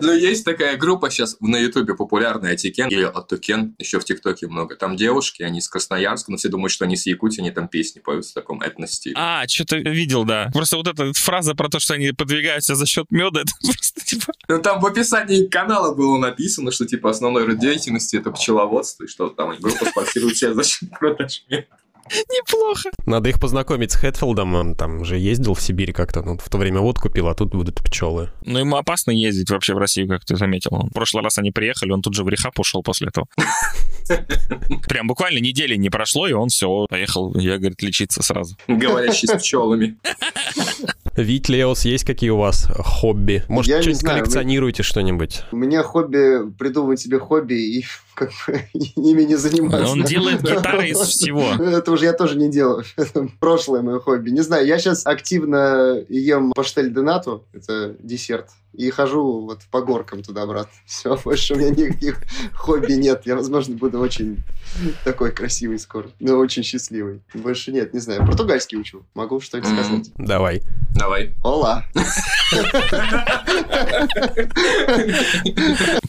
Ну, 0.00 0.12
есть 0.12 0.44
такая 0.44 0.76
группа 0.76 1.10
сейчас 1.10 1.36
на 1.40 1.56
Ютубе 1.56 1.94
популярная, 1.94 2.52
Otyken 2.52 2.88
или 2.88 3.02
Otyken, 3.02 3.74
еще 3.78 3.98
в 3.98 4.04
ТикТоке 4.04 4.46
много. 4.46 4.76
Там 4.76 4.96
девушки, 4.96 5.42
они 5.42 5.58
из 5.58 5.68
Красноярска, 5.68 6.30
но 6.30 6.36
все 6.36 6.48
думают, 6.48 6.72
что 6.72 6.84
они 6.84 6.96
с 6.96 7.06
Якутии, 7.06 7.40
они 7.40 7.50
там 7.50 7.68
песни 7.68 8.00
поют 8.00 8.26
в 8.26 8.32
таком 8.32 8.60
этно-стиле. 8.60 9.14
А, 9.18 9.46
что-то 9.48 9.76
видел, 9.78 10.24
да. 10.24 10.50
Просто 10.52 10.76
вот 10.76 10.88
эта 10.88 11.12
фраза 11.12 11.54
про 11.54 11.68
то, 11.68 11.78
что 11.78 11.94
они 11.94 12.12
подвигаются 12.12 12.74
за 12.74 12.86
счет 12.86 13.06
меда, 13.10 13.40
это 13.42 13.52
просто 13.62 14.00
типа... 14.04 14.32
Ну, 14.48 14.60
там 14.60 14.80
в 14.80 14.86
описании 14.86 15.46
канала 15.46 15.94
было 15.94 16.18
написано, 16.18 16.70
что, 16.70 16.86
типа, 16.86 17.10
основной 17.10 17.44
род 17.44 17.58
деятельности 17.58 18.16
это 18.16 18.30
пчеловодство, 18.30 19.04
и 19.04 19.08
что 19.08 19.28
там 19.28 19.56
группа 19.58 19.86
спонсирует 19.86 20.36
себя 20.36 20.54
за 20.54 20.64
счет 20.64 20.90
продаж 20.90 21.44
меда. 21.48 21.66
Неплохо. 22.30 22.90
Надо 23.06 23.28
их 23.28 23.40
познакомить 23.40 23.92
с 23.92 23.96
Хэтфилдом. 23.96 24.54
Он 24.54 24.74
там 24.74 25.04
же 25.04 25.18
ездил 25.18 25.54
в 25.54 25.62
Сибирь 25.62 25.92
как-то. 25.92 26.22
Ну, 26.22 26.38
в 26.38 26.48
то 26.48 26.58
время 26.58 26.80
водку 26.80 27.08
пил, 27.08 27.28
а 27.28 27.34
тут 27.34 27.50
будут 27.50 27.82
пчелы. 27.82 28.30
Но 28.44 28.58
ему 28.58 28.76
опасно 28.76 29.10
ездить 29.10 29.50
вообще 29.50 29.74
в 29.74 29.78
Россию, 29.78 30.08
как 30.08 30.24
ты 30.24 30.36
заметил. 30.36 30.88
В 30.90 30.92
прошлый 30.92 31.22
раз 31.22 31.38
они 31.38 31.50
приехали, 31.50 31.92
он 31.92 32.02
тут 32.02 32.14
же 32.14 32.24
в 32.24 32.28
рехаб 32.28 32.58
ушел 32.58 32.82
после 32.82 33.08
этого. 33.08 33.26
Прям 34.88 35.06
буквально 35.06 35.38
недели 35.38 35.76
не 35.76 35.90
прошло, 35.90 36.26
и 36.26 36.32
он 36.32 36.48
все, 36.48 36.86
поехал, 36.88 37.34
я, 37.36 37.58
говорит, 37.58 37.82
лечиться 37.82 38.22
сразу. 38.22 38.56
Говорящий 38.68 39.28
с 39.28 39.32
пчелами. 39.38 39.96
Вить, 41.16 41.48
Леос, 41.48 41.84
есть 41.84 42.04
какие 42.04 42.30
у 42.30 42.38
вас 42.38 42.68
хобби? 42.76 43.44
Может, 43.48 43.82
что-нибудь 43.82 44.02
коллекционируете 44.02 44.82
что-нибудь? 44.82 45.42
У 45.52 45.56
меня 45.56 45.82
хобби 45.82 46.50
придумывать 46.58 47.00
себе 47.00 47.18
хобби 47.18 47.54
и 47.54 47.84
как 48.14 48.30
бы 48.46 48.64
ими 48.72 49.22
не 49.22 49.36
заниматься. 49.36 49.92
Он 49.92 50.02
делает 50.02 50.42
гитары 50.42 50.88
из 50.88 50.98
всего. 50.98 51.42
Это 51.62 51.92
уже 51.92 52.04
я 52.04 52.12
тоже 52.12 52.36
не 52.36 52.50
делаю. 52.50 52.84
Это 52.96 53.28
прошлое 53.40 53.82
мое 53.82 53.98
хобби. 54.00 54.30
Не 54.30 54.42
знаю, 54.42 54.66
я 54.66 54.78
сейчас 54.78 55.06
активно 55.06 56.04
ем 56.08 56.52
паштель 56.52 56.92
де 56.92 57.00
это 57.52 57.96
десерт, 58.00 58.50
и 58.76 58.90
хожу 58.90 59.40
вот 59.42 59.60
по 59.70 59.80
горкам 59.80 60.22
туда-обратно. 60.22 60.72
Все, 60.86 61.16
больше 61.24 61.54
у 61.54 61.58
меня 61.58 61.70
никаких 61.70 62.22
хобби 62.52 62.92
нет. 62.94 63.22
Я, 63.24 63.36
возможно, 63.36 63.76
буду 63.76 63.98
очень 63.98 64.42
такой 65.04 65.32
красивый 65.32 65.78
скоро, 65.78 66.10
но 66.20 66.36
очень 66.36 66.62
счастливый. 66.62 67.22
Больше 67.34 67.72
нет, 67.72 67.94
не 67.94 68.00
знаю. 68.00 68.26
Португальский 68.26 68.78
учу. 68.78 69.04
Могу 69.14 69.40
что-нибудь 69.40 69.70
сказать. 69.70 70.10
Давай. 70.16 70.62
Давай. 70.94 71.34
Ола. 71.42 71.84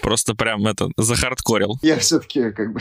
Просто 0.01 0.35
прям 0.35 0.65
это, 0.67 0.89
захардкорил. 0.97 1.79
Я 1.81 1.97
все-таки 1.99 2.51
как 2.51 2.73
бы 2.73 2.79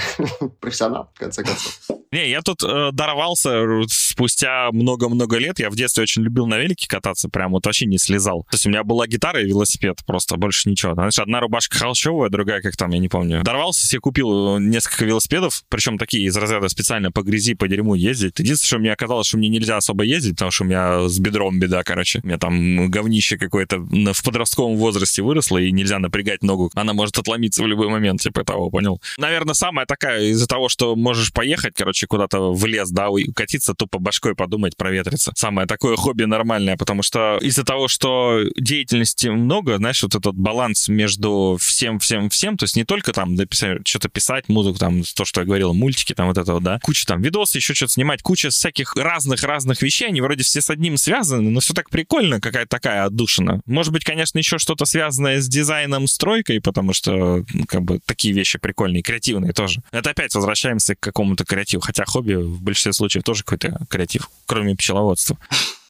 профессионал, 0.60 1.10
в 1.14 1.18
конце 1.18 1.42
концов. 1.42 1.78
Не, 2.12 2.30
я 2.30 2.42
тут 2.42 2.62
э, 2.62 2.90
дорвался 2.92 3.50
э, 3.50 3.82
спустя 3.88 4.70
много-много 4.70 5.36
лет. 5.38 5.58
Я 5.58 5.68
в 5.68 5.74
детстве 5.74 6.04
очень 6.04 6.22
любил 6.22 6.46
на 6.46 6.58
велике 6.58 6.86
кататься, 6.86 7.28
прям 7.28 7.50
вот 7.50 7.66
вообще 7.66 7.86
не 7.86 7.98
слезал. 7.98 8.44
То 8.44 8.54
есть 8.54 8.66
у 8.66 8.68
меня 8.68 8.84
была 8.84 9.08
гитара 9.08 9.42
и 9.42 9.46
велосипед, 9.46 9.73
просто 10.06 10.36
больше 10.36 10.68
ничего. 10.68 10.94
Знаешь, 10.94 11.18
одна 11.18 11.40
рубашка 11.40 11.78
холщовая, 11.78 12.30
другая 12.30 12.60
как 12.62 12.76
там, 12.76 12.90
я 12.90 12.98
не 12.98 13.08
помню. 13.08 13.42
Дорвался, 13.42 13.86
себе 13.86 14.00
купил 14.00 14.56
э, 14.56 14.60
несколько 14.60 15.04
велосипедов, 15.04 15.62
причем 15.68 15.98
такие 15.98 16.26
из 16.26 16.36
разряда 16.36 16.68
специально 16.68 17.10
по 17.10 17.22
грязи, 17.22 17.54
по 17.54 17.68
дерьму 17.68 17.94
ездить. 17.94 18.38
Единственное, 18.38 18.66
что 18.66 18.78
мне 18.78 18.92
оказалось, 18.92 19.26
что 19.26 19.38
мне 19.38 19.48
нельзя 19.48 19.76
особо 19.76 20.04
ездить, 20.04 20.34
потому 20.34 20.50
что 20.50 20.64
у 20.64 20.66
меня 20.66 21.08
с 21.08 21.18
бедром 21.18 21.58
беда, 21.58 21.82
короче. 21.82 22.20
У 22.22 22.26
меня 22.26 22.38
там 22.38 22.90
говнище 22.90 23.38
какое-то 23.38 23.78
в 23.78 24.24
подростковом 24.24 24.76
возрасте 24.76 25.22
выросло, 25.22 25.58
и 25.58 25.72
нельзя 25.72 25.98
напрягать 25.98 26.42
ногу. 26.42 26.70
Она 26.74 26.92
может 26.92 27.18
отломиться 27.18 27.62
в 27.62 27.66
любой 27.66 27.88
момент, 27.88 28.20
типа 28.20 28.44
того, 28.44 28.70
понял? 28.70 29.00
Наверное, 29.18 29.54
самая 29.54 29.86
такая 29.86 30.24
из-за 30.26 30.46
того, 30.46 30.68
что 30.68 30.96
можешь 30.96 31.32
поехать, 31.32 31.74
короче, 31.76 32.06
куда-то 32.06 32.52
в 32.52 32.66
лес, 32.66 32.90
да, 32.90 33.08
и 33.16 33.30
катиться 33.32 33.74
тупо 33.74 33.98
башкой 33.98 34.34
подумать, 34.34 34.76
проветриться. 34.76 35.32
Самое 35.36 35.66
такое 35.66 35.96
хобби 35.96 36.24
нормальное, 36.24 36.76
потому 36.76 37.02
что 37.02 37.38
из-за 37.40 37.64
того, 37.64 37.88
что 37.88 38.40
деятельности 38.56 39.28
много, 39.28 39.63
знаешь, 39.76 40.02
вот 40.02 40.14
этот 40.14 40.34
баланс 40.34 40.88
между 40.88 41.58
всем, 41.60 41.98
всем, 41.98 42.30
всем, 42.30 42.56
то 42.56 42.64
есть 42.64 42.76
не 42.76 42.84
только 42.84 43.12
там 43.12 43.34
написать, 43.34 43.86
что-то 43.86 44.08
писать, 44.08 44.48
музыку, 44.48 44.78
там, 44.78 45.02
то, 45.02 45.24
что 45.24 45.40
я 45.40 45.46
говорил, 45.46 45.74
мультики, 45.74 46.14
там, 46.14 46.28
вот 46.28 46.38
это 46.38 46.54
вот, 46.54 46.62
да, 46.62 46.78
куча 46.82 47.06
там 47.06 47.22
видосы, 47.22 47.58
еще 47.58 47.74
что-то 47.74 47.92
снимать, 47.92 48.22
куча 48.22 48.50
всяких 48.50 48.94
разных-разных 48.96 49.82
вещей, 49.82 50.08
они 50.08 50.20
вроде 50.20 50.44
все 50.44 50.60
с 50.60 50.70
одним 50.70 50.96
связаны, 50.96 51.50
но 51.50 51.60
все 51.60 51.74
так 51.74 51.90
прикольно, 51.90 52.40
какая-то 52.40 52.68
такая 52.68 53.04
отдушина. 53.04 53.60
Может 53.66 53.92
быть, 53.92 54.04
конечно, 54.04 54.38
еще 54.38 54.58
что-то 54.58 54.84
связанное 54.84 55.40
с 55.40 55.48
дизайном, 55.48 56.06
стройкой, 56.06 56.60
потому 56.60 56.92
что, 56.92 57.44
ну, 57.52 57.64
как 57.66 57.82
бы, 57.82 58.00
такие 58.04 58.34
вещи 58.34 58.58
прикольные, 58.58 59.02
креативные 59.02 59.52
тоже. 59.52 59.82
Это 59.90 60.10
опять 60.10 60.34
возвращаемся 60.34 60.94
к 60.94 61.00
какому-то 61.00 61.44
креативу, 61.44 61.82
хотя 61.82 62.04
хобби 62.04 62.34
в 62.34 62.62
большинстве 62.62 62.92
случаев 62.92 63.24
тоже 63.24 63.44
какой-то 63.44 63.86
креатив, 63.88 64.28
кроме 64.46 64.76
пчеловодства 64.76 65.38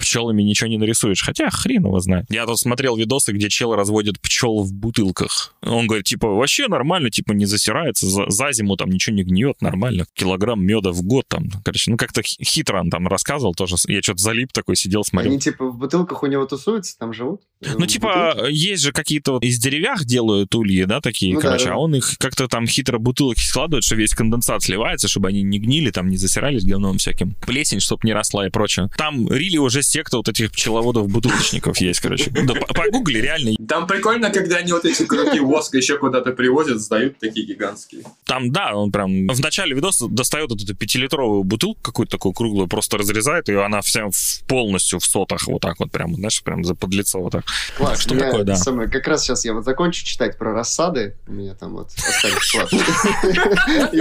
пчелами 0.04 0.42
ничего 0.42 0.68
не 0.68 0.76
нарисуешь. 0.76 1.22
Хотя 1.22 1.48
хрен 1.50 1.86
его 1.86 1.98
знает. 2.00 2.26
Я 2.28 2.44
тут 2.46 2.58
смотрел 2.58 2.96
видосы, 2.96 3.32
где 3.32 3.48
чел 3.48 3.74
разводит 3.74 4.20
пчел 4.20 4.62
в 4.62 4.72
бутылках. 4.72 5.54
Он 5.62 5.86
говорит, 5.86 6.06
типа, 6.06 6.28
вообще 6.28 6.68
нормально, 6.68 7.10
типа, 7.10 7.32
не 7.32 7.46
засирается, 7.46 8.06
за, 8.06 8.28
за 8.28 8.52
зиму 8.52 8.76
там 8.76 8.90
ничего 8.90 9.16
не 9.16 9.24
гниет, 9.24 9.62
нормально. 9.62 10.04
Килограмм 10.14 10.62
меда 10.62 10.92
в 10.92 11.02
год 11.02 11.24
там. 11.26 11.48
Короче, 11.64 11.90
ну 11.90 11.96
как-то 11.96 12.22
хи- 12.22 12.44
хитро 12.44 12.80
он 12.80 12.90
там 12.90 13.08
рассказывал 13.08 13.54
тоже. 13.54 13.76
Я 13.88 14.02
что-то 14.02 14.22
залип 14.22 14.52
такой, 14.52 14.76
сидел, 14.76 15.04
смотрел. 15.04 15.32
Они 15.32 15.40
типа 15.40 15.70
в 15.70 15.78
бутылках 15.78 16.22
у 16.22 16.26
него 16.26 16.44
тусуются, 16.44 16.98
там 16.98 17.12
живут? 17.14 17.40
Ну, 17.78 17.86
типа, 17.86 18.46
есть 18.48 18.82
же 18.82 18.92
какие-то 18.92 19.32
вот 19.32 19.42
из 19.44 19.58
деревях 19.58 20.04
делают 20.04 20.54
ульи, 20.54 20.84
да, 20.84 21.00
такие, 21.00 21.34
Ну 21.34 21.40
да, 21.40 21.48
короче, 21.48 21.66
да. 21.66 21.74
а 21.74 21.76
он 21.78 21.94
их 21.94 22.16
как-то 22.18 22.48
там 22.48 22.66
хитро 22.66 22.98
бутылки 22.98 23.40
складывает, 23.40 23.84
что 23.84 23.96
весь 23.96 24.14
конденсат 24.14 24.62
сливается, 24.62 25.08
чтобы 25.08 25.28
они 25.28 25.42
не 25.42 25.58
гнили, 25.58 25.90
там 25.90 26.08
не 26.08 26.16
засирались 26.16 26.64
говном 26.64 26.98
всяким. 26.98 27.34
Плесень, 27.46 27.80
чтобы 27.80 28.00
не 28.04 28.12
росла 28.12 28.46
и 28.46 28.50
прочее. 28.50 28.88
Там 28.96 29.30
рили 29.30 29.56
уже 29.58 29.82
секта 29.82 30.16
вот 30.18 30.28
этих 30.28 30.52
пчеловодов-бутылочников 30.52 31.78
есть, 31.78 32.00
короче. 32.00 32.30
Да, 32.30 32.54
по- 32.54 32.74
погугли, 32.74 33.18
реально. 33.18 33.52
Там 33.68 33.86
прикольно, 33.86 34.30
когда 34.30 34.56
они 34.56 34.72
вот 34.72 34.84
эти 34.84 35.04
круги 35.04 35.40
воска 35.40 35.76
еще 35.78 35.98
куда-то 35.98 36.32
привозят, 36.32 36.80
сдают 36.80 37.18
такие 37.18 37.46
гигантские. 37.46 38.02
Там, 38.24 38.50
да, 38.52 38.74
он 38.74 38.92
прям 38.92 39.28
в 39.28 39.40
начале 39.40 39.74
видоса 39.74 40.06
достает 40.08 40.50
вот 40.50 40.62
эту 40.62 40.74
пятилитровую 40.74 41.44
бутылку 41.44 41.80
какую-то 41.82 42.12
такую 42.12 42.32
круглую, 42.32 42.68
просто 42.68 42.98
разрезает 42.98 43.48
ее, 43.48 43.64
она 43.64 43.80
вся 43.80 44.08
полностью 44.46 44.98
в 44.98 45.04
сотах 45.04 45.46
вот 45.46 45.60
так 45.62 45.78
вот 45.80 45.90
прям, 45.90 46.14
знаешь, 46.14 46.42
прям 46.42 46.64
за 46.64 46.74
под 46.74 46.92
лицо 46.94 47.20
вот 47.20 47.32
так. 47.32 47.44
Класс, 47.76 48.00
что 48.00 48.14
у 48.14 48.16
меня 48.16 48.26
такое, 48.26 48.44
да. 48.44 48.56
самое- 48.56 48.88
как 48.88 49.06
раз 49.08 49.22
сейчас 49.22 49.44
я 49.44 49.52
вот 49.54 49.64
закончу 49.64 50.04
читать 50.04 50.38
про 50.38 50.52
рассады, 50.52 51.16
у 51.26 51.32
меня 51.32 51.54
там 51.54 51.74
вот 51.74 51.88
остались 51.96 52.50
класс. 52.52 52.72
И 53.92 53.98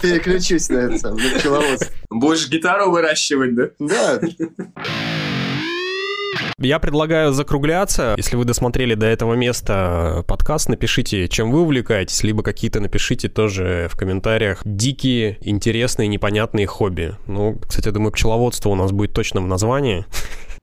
Переключусь 0.00 0.68
на 0.68 0.78
это 0.78 0.98
сам, 0.98 1.16
на 1.16 1.38
пчеловодство. 1.38 1.92
Будешь 2.10 2.48
гитару 2.48 2.90
выращивать, 2.90 3.54
да? 3.54 3.68
Да, 3.78 4.20
Я 6.58 6.78
предлагаю 6.78 7.32
закругляться. 7.32 8.14
Если 8.18 8.36
вы 8.36 8.44
досмотрели 8.44 8.94
до 8.94 9.06
этого 9.06 9.32
места 9.34 10.24
подкаст, 10.28 10.68
напишите, 10.68 11.26
чем 11.28 11.50
вы 11.50 11.62
увлекаетесь, 11.62 12.22
либо 12.22 12.42
какие-то 12.42 12.80
напишите 12.80 13.28
тоже 13.30 13.88
в 13.90 13.96
комментариях 13.96 14.60
дикие, 14.64 15.38
интересные, 15.40 16.06
непонятные 16.08 16.66
хобби. 16.66 17.14
Ну, 17.26 17.58
кстати, 17.66 17.86
я 17.86 17.92
думаю, 17.92 18.12
пчеловодство 18.12 18.68
у 18.68 18.74
нас 18.74 18.92
будет 18.92 19.14
точно 19.14 19.40
в 19.40 19.46
названии. 19.46 20.04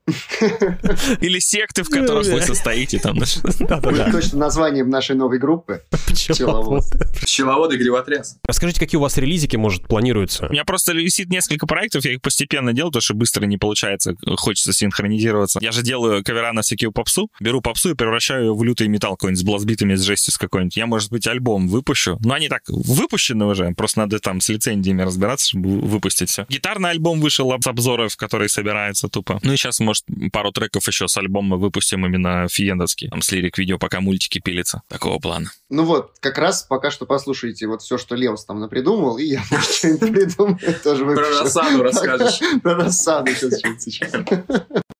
Или 1.22 1.40
секты, 1.40 1.84
в 1.84 1.90
которых 1.90 2.28
вы 2.28 2.42
состоите 2.42 3.00
там. 3.00 3.16
будет 3.16 4.12
точно 4.12 4.38
названием 4.40 4.90
нашей 4.90 5.16
новой 5.16 5.40
группы. 5.40 5.82
Пчеловод. 6.08 6.84
Пчеловод 7.22 7.74
и 7.74 7.78
гривотряс. 7.78 8.38
Расскажите, 8.46 8.80
какие 8.80 8.98
у 8.98 9.02
вас 9.02 9.18
релизики, 9.18 9.58
может, 9.58 9.88
планируются? 9.88 10.48
У 10.48 10.52
меня 10.52 10.64
просто 10.64 10.94
висит 10.94 11.30
несколько 11.30 11.68
проектов, 11.68 12.06
я 12.06 12.14
их 12.14 12.22
постепенно 12.22 12.74
делаю, 12.74 12.92
потому 12.92 13.02
что 13.02 13.14
быстро 13.16 13.46
не 13.46 13.58
получается, 13.58 14.16
хочется 14.38 14.72
синхронизироваться. 14.72 15.60
Я 15.62 15.72
же 15.72 15.82
делаю 15.82 16.24
кавера 16.24 16.54
на 16.54 16.62
всякую 16.62 16.92
попсу, 16.92 17.30
беру 17.40 17.62
попсу 17.62 17.92
и 17.92 17.94
превращаю 17.94 18.46
ее 18.46 18.54
в 18.54 18.64
лютый 18.64 18.88
металл 18.88 19.18
какой-нибудь 19.18 19.42
с 19.42 19.44
блазбитами, 19.44 19.96
с 19.96 20.02
жестью 20.02 20.34
с 20.34 20.38
какой-нибудь. 20.38 20.78
Я, 20.78 20.86
может 20.86 21.12
быть, 21.12 21.28
альбом 21.28 21.68
выпущу, 21.68 22.18
но 22.24 22.34
они 22.34 22.48
так 22.48 22.62
выпущены 22.68 23.46
уже, 23.46 23.72
просто 23.72 24.00
надо 24.00 24.20
там 24.20 24.40
с 24.40 24.50
лицензиями 24.50 25.02
разбираться, 25.02 25.50
чтобы 25.50 25.82
выпустить 25.82 26.30
все. 26.30 26.46
Гитарный 26.50 26.92
альбом 26.92 27.20
вышел 27.20 27.54
с 27.60 27.68
обзоров, 27.68 28.16
который 28.16 28.48
собирается 28.50 29.10
тупо. 29.10 29.40
Ну 29.44 29.54
и 29.54 29.58
сейчас, 29.58 29.80
может, 29.80 29.97
может, 29.98 30.32
пару 30.32 30.52
треков 30.52 30.88
еще 30.88 31.08
с 31.08 31.18
альбома 31.18 31.58
выпустим 31.58 32.06
именно 32.06 32.48
фиендовский, 32.50 33.10
там 33.10 33.22
с 33.22 33.32
лирик-видео, 33.32 33.78
пока 33.78 34.02
мультики 34.02 34.40
пилятся. 34.40 34.82
Такого 34.88 35.20
плана. 35.20 35.52
Ну 35.70 35.84
вот, 35.84 36.12
как 36.20 36.38
раз 36.38 36.64
пока 36.64 36.92
что 36.92 37.06
послушайте 37.06 37.68
вот 37.68 37.82
все, 37.82 37.98
что 37.98 38.16
Леос 38.16 38.46
там 38.46 38.60
напридумал, 38.60 39.18
и 39.18 39.26
я, 39.26 39.44
может, 39.52 39.72
что-нибудь 39.72 40.12
придумаю, 40.12 40.60
тоже 40.84 41.06
Про 41.06 41.16
выпишу. 41.16 41.40
рассаду 41.44 41.84
расскажешь. 41.84 42.40
Про 42.62 42.76
рассаду 42.76 43.32
сейчас. 43.32 44.12